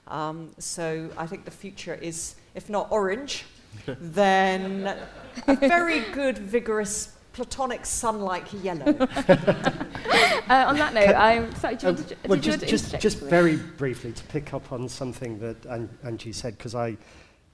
Um, 0.09 0.51
so 0.59 1.11
I 1.17 1.27
think 1.27 1.45
the 1.45 1.51
future 1.51 1.95
is, 1.95 2.37
if 2.55 2.69
not 2.69 2.91
orange, 2.91 3.45
then 3.87 4.97
a 5.47 5.57
very 5.57 6.01
good, 6.13 6.39
vigorous, 6.39 7.17
platonic 7.33 7.87
sun-like 7.87 8.47
yellow. 8.63 8.85
uh, 8.87 10.65
on 10.69 10.77
that 10.77 10.93
note, 10.95 11.15
I'm 11.15 11.55
sorry. 11.57 11.77
Do 11.77 11.87
you, 11.87 11.91
Um, 11.91 11.97
want 11.97 12.09
to- 12.09 12.17
well, 12.29 12.39
did 12.39 12.47
you 12.47 12.53
just, 12.53 12.61
want 12.61 12.61
to 12.61 12.67
just, 12.67 13.01
just 13.01 13.21
very 13.21 13.57
briefly 13.57 14.13
to 14.13 14.25
pick 14.25 14.53
up 14.53 14.73
on 14.73 14.89
something 14.89 15.39
that 15.39 15.65
An- 15.67 15.89
Angie 16.05 16.33
said, 16.33 16.59
because 16.59 16.75
I, 16.75 16.97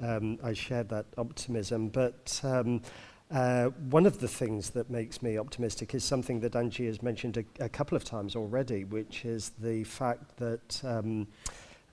um, 0.00 0.38
I 0.42 0.52
shared 0.52 0.88
that 0.88 1.06
optimism. 1.16 1.88
But 1.88 2.40
um, 2.42 2.82
uh, 3.30 3.66
one 3.90 4.06
of 4.06 4.18
the 4.18 4.28
things 4.28 4.70
that 4.70 4.90
makes 4.90 5.22
me 5.22 5.38
optimistic 5.38 5.94
is 5.94 6.02
something 6.02 6.40
that 6.40 6.56
Angie 6.56 6.86
has 6.86 7.02
mentioned 7.02 7.36
a, 7.36 7.64
a 7.64 7.68
couple 7.68 7.94
of 7.96 8.04
times 8.04 8.34
already, 8.34 8.84
which 8.84 9.24
is 9.24 9.52
the 9.58 9.84
fact 9.84 10.36
that. 10.38 10.80
Um, 10.84 11.28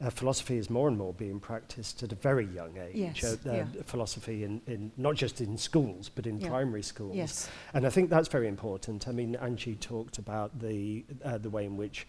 uh, 0.02 0.10
philosophy 0.10 0.58
is 0.58 0.70
more 0.70 0.88
and 0.88 0.98
more 0.98 1.14
being 1.14 1.40
practiced 1.40 2.04
at 2.04 2.12
a 2.12 2.16
very 2.16 2.46
young 2.46 2.78
age. 2.78 2.96
Yes, 2.96 3.24
uh, 3.24 3.50
uh, 3.50 3.54
yeah. 3.54 3.66
Philosophy 3.86 4.44
in, 4.44 4.62
in 4.68 4.92
not 4.98 5.16
just 5.16 5.40
in 5.40 5.58
schools 5.58 6.10
but 6.10 6.28
in 6.28 6.40
yeah. 6.40 6.50
primary 6.50 6.84
schools. 6.84 7.16
Yes. 7.16 7.50
And 7.74 7.86
I 7.86 7.90
think 7.90 8.10
that's 8.10 8.28
very 8.28 8.48
important. 8.48 9.08
I 9.08 9.12
mean, 9.12 9.36
Angie 9.36 9.76
talked 9.76 10.18
about 10.18 10.60
the 10.60 11.06
uh, 11.24 11.38
the 11.38 11.50
way 11.50 11.66
in 11.66 11.78
which 11.78 12.08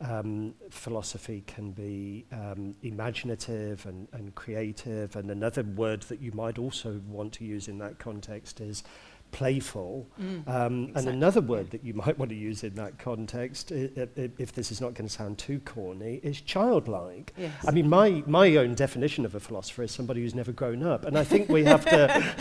um, 0.00 0.54
philosophy 0.70 1.42
can 1.46 1.72
be 1.72 2.24
um, 2.32 2.74
imaginative 2.82 3.84
and, 3.86 4.08
and 4.12 4.34
creative. 4.34 5.16
And 5.16 5.30
another 5.30 5.62
word 5.62 6.02
that 6.02 6.20
you 6.20 6.32
might 6.32 6.58
also 6.58 7.00
want 7.08 7.32
to 7.34 7.44
use 7.44 7.68
in 7.68 7.78
that 7.78 7.98
context 7.98 8.60
is 8.60 8.84
playful. 9.30 10.06
Mm. 10.20 10.48
Um, 10.48 10.92
And 10.94 11.08
another 11.08 11.40
word 11.40 11.70
that 11.70 11.84
you 11.84 11.94
might 12.04 12.18
want 12.18 12.30
to 12.30 12.36
use 12.36 12.64
in 12.64 12.74
that 12.76 12.98
context, 12.98 13.72
i- 13.72 13.90
i- 13.96 14.30
if 14.38 14.52
this 14.52 14.70
is 14.72 14.80
not 14.80 14.94
going 14.94 15.06
to 15.06 15.12
sound 15.12 15.38
too 15.38 15.60
corny, 15.60 16.20
is 16.22 16.40
childlike. 16.40 17.32
Yes. 17.36 17.52
I 17.66 17.70
mean, 17.70 17.88
my, 17.88 18.22
my 18.26 18.56
own 18.56 18.74
definition 18.74 19.24
of 19.24 19.34
a 19.34 19.40
philosopher 19.40 19.82
is 19.82 19.90
somebody 19.92 20.22
who's 20.22 20.34
never 20.34 20.52
grown 20.52 20.82
up. 20.82 21.04
And 21.04 21.18
I 21.18 21.24
think 21.24 21.48
we 21.48 21.64
have 21.64 21.84
to, 21.86 22.34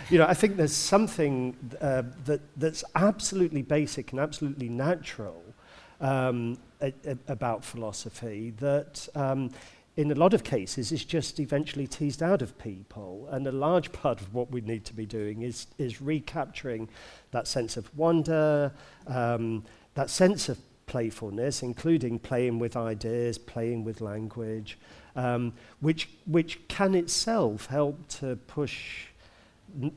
you 0.10 0.18
know, 0.18 0.26
I 0.26 0.34
think 0.34 0.56
there's 0.56 0.72
something 0.74 1.56
uh, 1.80 2.02
that, 2.24 2.40
that's 2.56 2.84
absolutely 2.94 3.62
basic 3.62 4.12
and 4.12 4.20
absolutely 4.20 4.68
natural 4.68 5.42
um, 6.00 6.58
a, 6.80 6.92
a, 7.06 7.16
about 7.28 7.64
philosophy 7.64 8.50
that 8.58 9.08
um, 9.14 9.50
in 9.96 10.10
a 10.10 10.14
lot 10.14 10.34
of 10.34 10.42
cases 10.42 10.90
is 10.90 11.04
just 11.04 11.38
eventually 11.38 11.86
teased 11.86 12.22
out 12.22 12.42
of 12.42 12.58
people. 12.58 13.28
And 13.30 13.46
a 13.46 13.52
large 13.52 13.92
part 14.02 14.20
of 14.20 14.34
what 14.34 14.50
we 14.50 14.60
need 14.60 14.84
to 14.86 14.94
be 14.94 15.06
doing 15.06 15.42
is, 15.42 15.66
is 15.78 16.00
recapturing 16.00 16.88
that 17.30 17.46
sense 17.46 17.76
of 17.76 17.96
wonder, 17.96 18.72
um, 19.06 19.64
that 19.94 20.10
sense 20.10 20.48
of 20.48 20.58
playfulness, 20.86 21.62
including 21.62 22.18
playing 22.18 22.58
with 22.58 22.76
ideas, 22.76 23.38
playing 23.38 23.84
with 23.84 24.00
language, 24.00 24.78
um, 25.16 25.52
which, 25.80 26.08
which 26.26 26.66
can 26.68 26.94
itself 26.94 27.66
help 27.66 28.06
to 28.08 28.36
push 28.48 29.06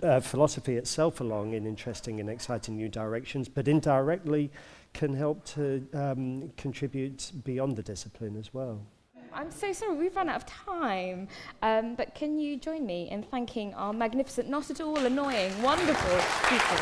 uh, 0.01 0.19
philosophy 0.19 0.75
itself 0.75 1.21
along 1.21 1.53
in 1.53 1.65
interesting 1.65 2.19
and 2.19 2.29
exciting 2.29 2.77
new 2.77 2.89
directions, 2.89 3.49
but 3.49 3.67
indirectly 3.67 4.49
can 4.93 5.13
help 5.13 5.43
to 5.45 5.85
um, 5.93 6.51
contribute 6.57 7.31
beyond 7.43 7.75
the 7.75 7.83
discipline 7.83 8.35
as 8.37 8.53
well. 8.53 8.81
I'm 9.37 9.51
so 9.51 9.71
sorry, 9.71 9.95
we've 9.95 10.15
run 10.15 10.29
out 10.29 10.37
of 10.37 10.45
time. 10.47 11.27
Um, 11.61 11.93
but 11.93 12.15
can 12.15 12.39
you 12.39 12.57
join 12.57 12.87
me 12.87 13.07
in 13.11 13.21
thanking 13.21 13.71
our 13.75 13.93
magnificent, 13.93 14.49
not 14.49 14.71
at 14.71 14.81
all 14.81 14.97
annoying, 14.97 15.61
wonderful 15.61 16.19
people? 16.49 16.77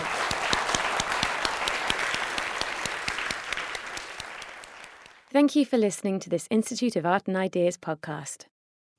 Thank 5.34 5.58
you 5.58 5.66
for 5.66 5.78
listening 5.78 6.22
to 6.22 6.30
this 6.30 6.48
Institute 6.50 6.96
of 6.96 7.06
Art 7.06 7.28
and 7.28 7.36
Ideas 7.36 7.76
podcast. 7.76 8.46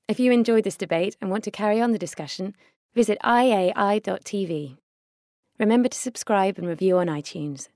If 0.06 0.20
you 0.20 0.32
enjoyed 0.32 0.64
this 0.64 0.76
debate 0.76 1.16
and 1.22 1.30
want 1.30 1.42
to 1.44 1.50
carry 1.50 1.80
on 1.80 1.92
the 1.92 1.98
discussion, 1.98 2.54
visit 2.94 3.16
iai.tv. 3.24 4.76
Remember 5.58 5.88
to 5.88 5.98
subscribe 5.98 6.58
and 6.58 6.68
review 6.68 6.98
on 6.98 7.06
iTunes. 7.06 7.68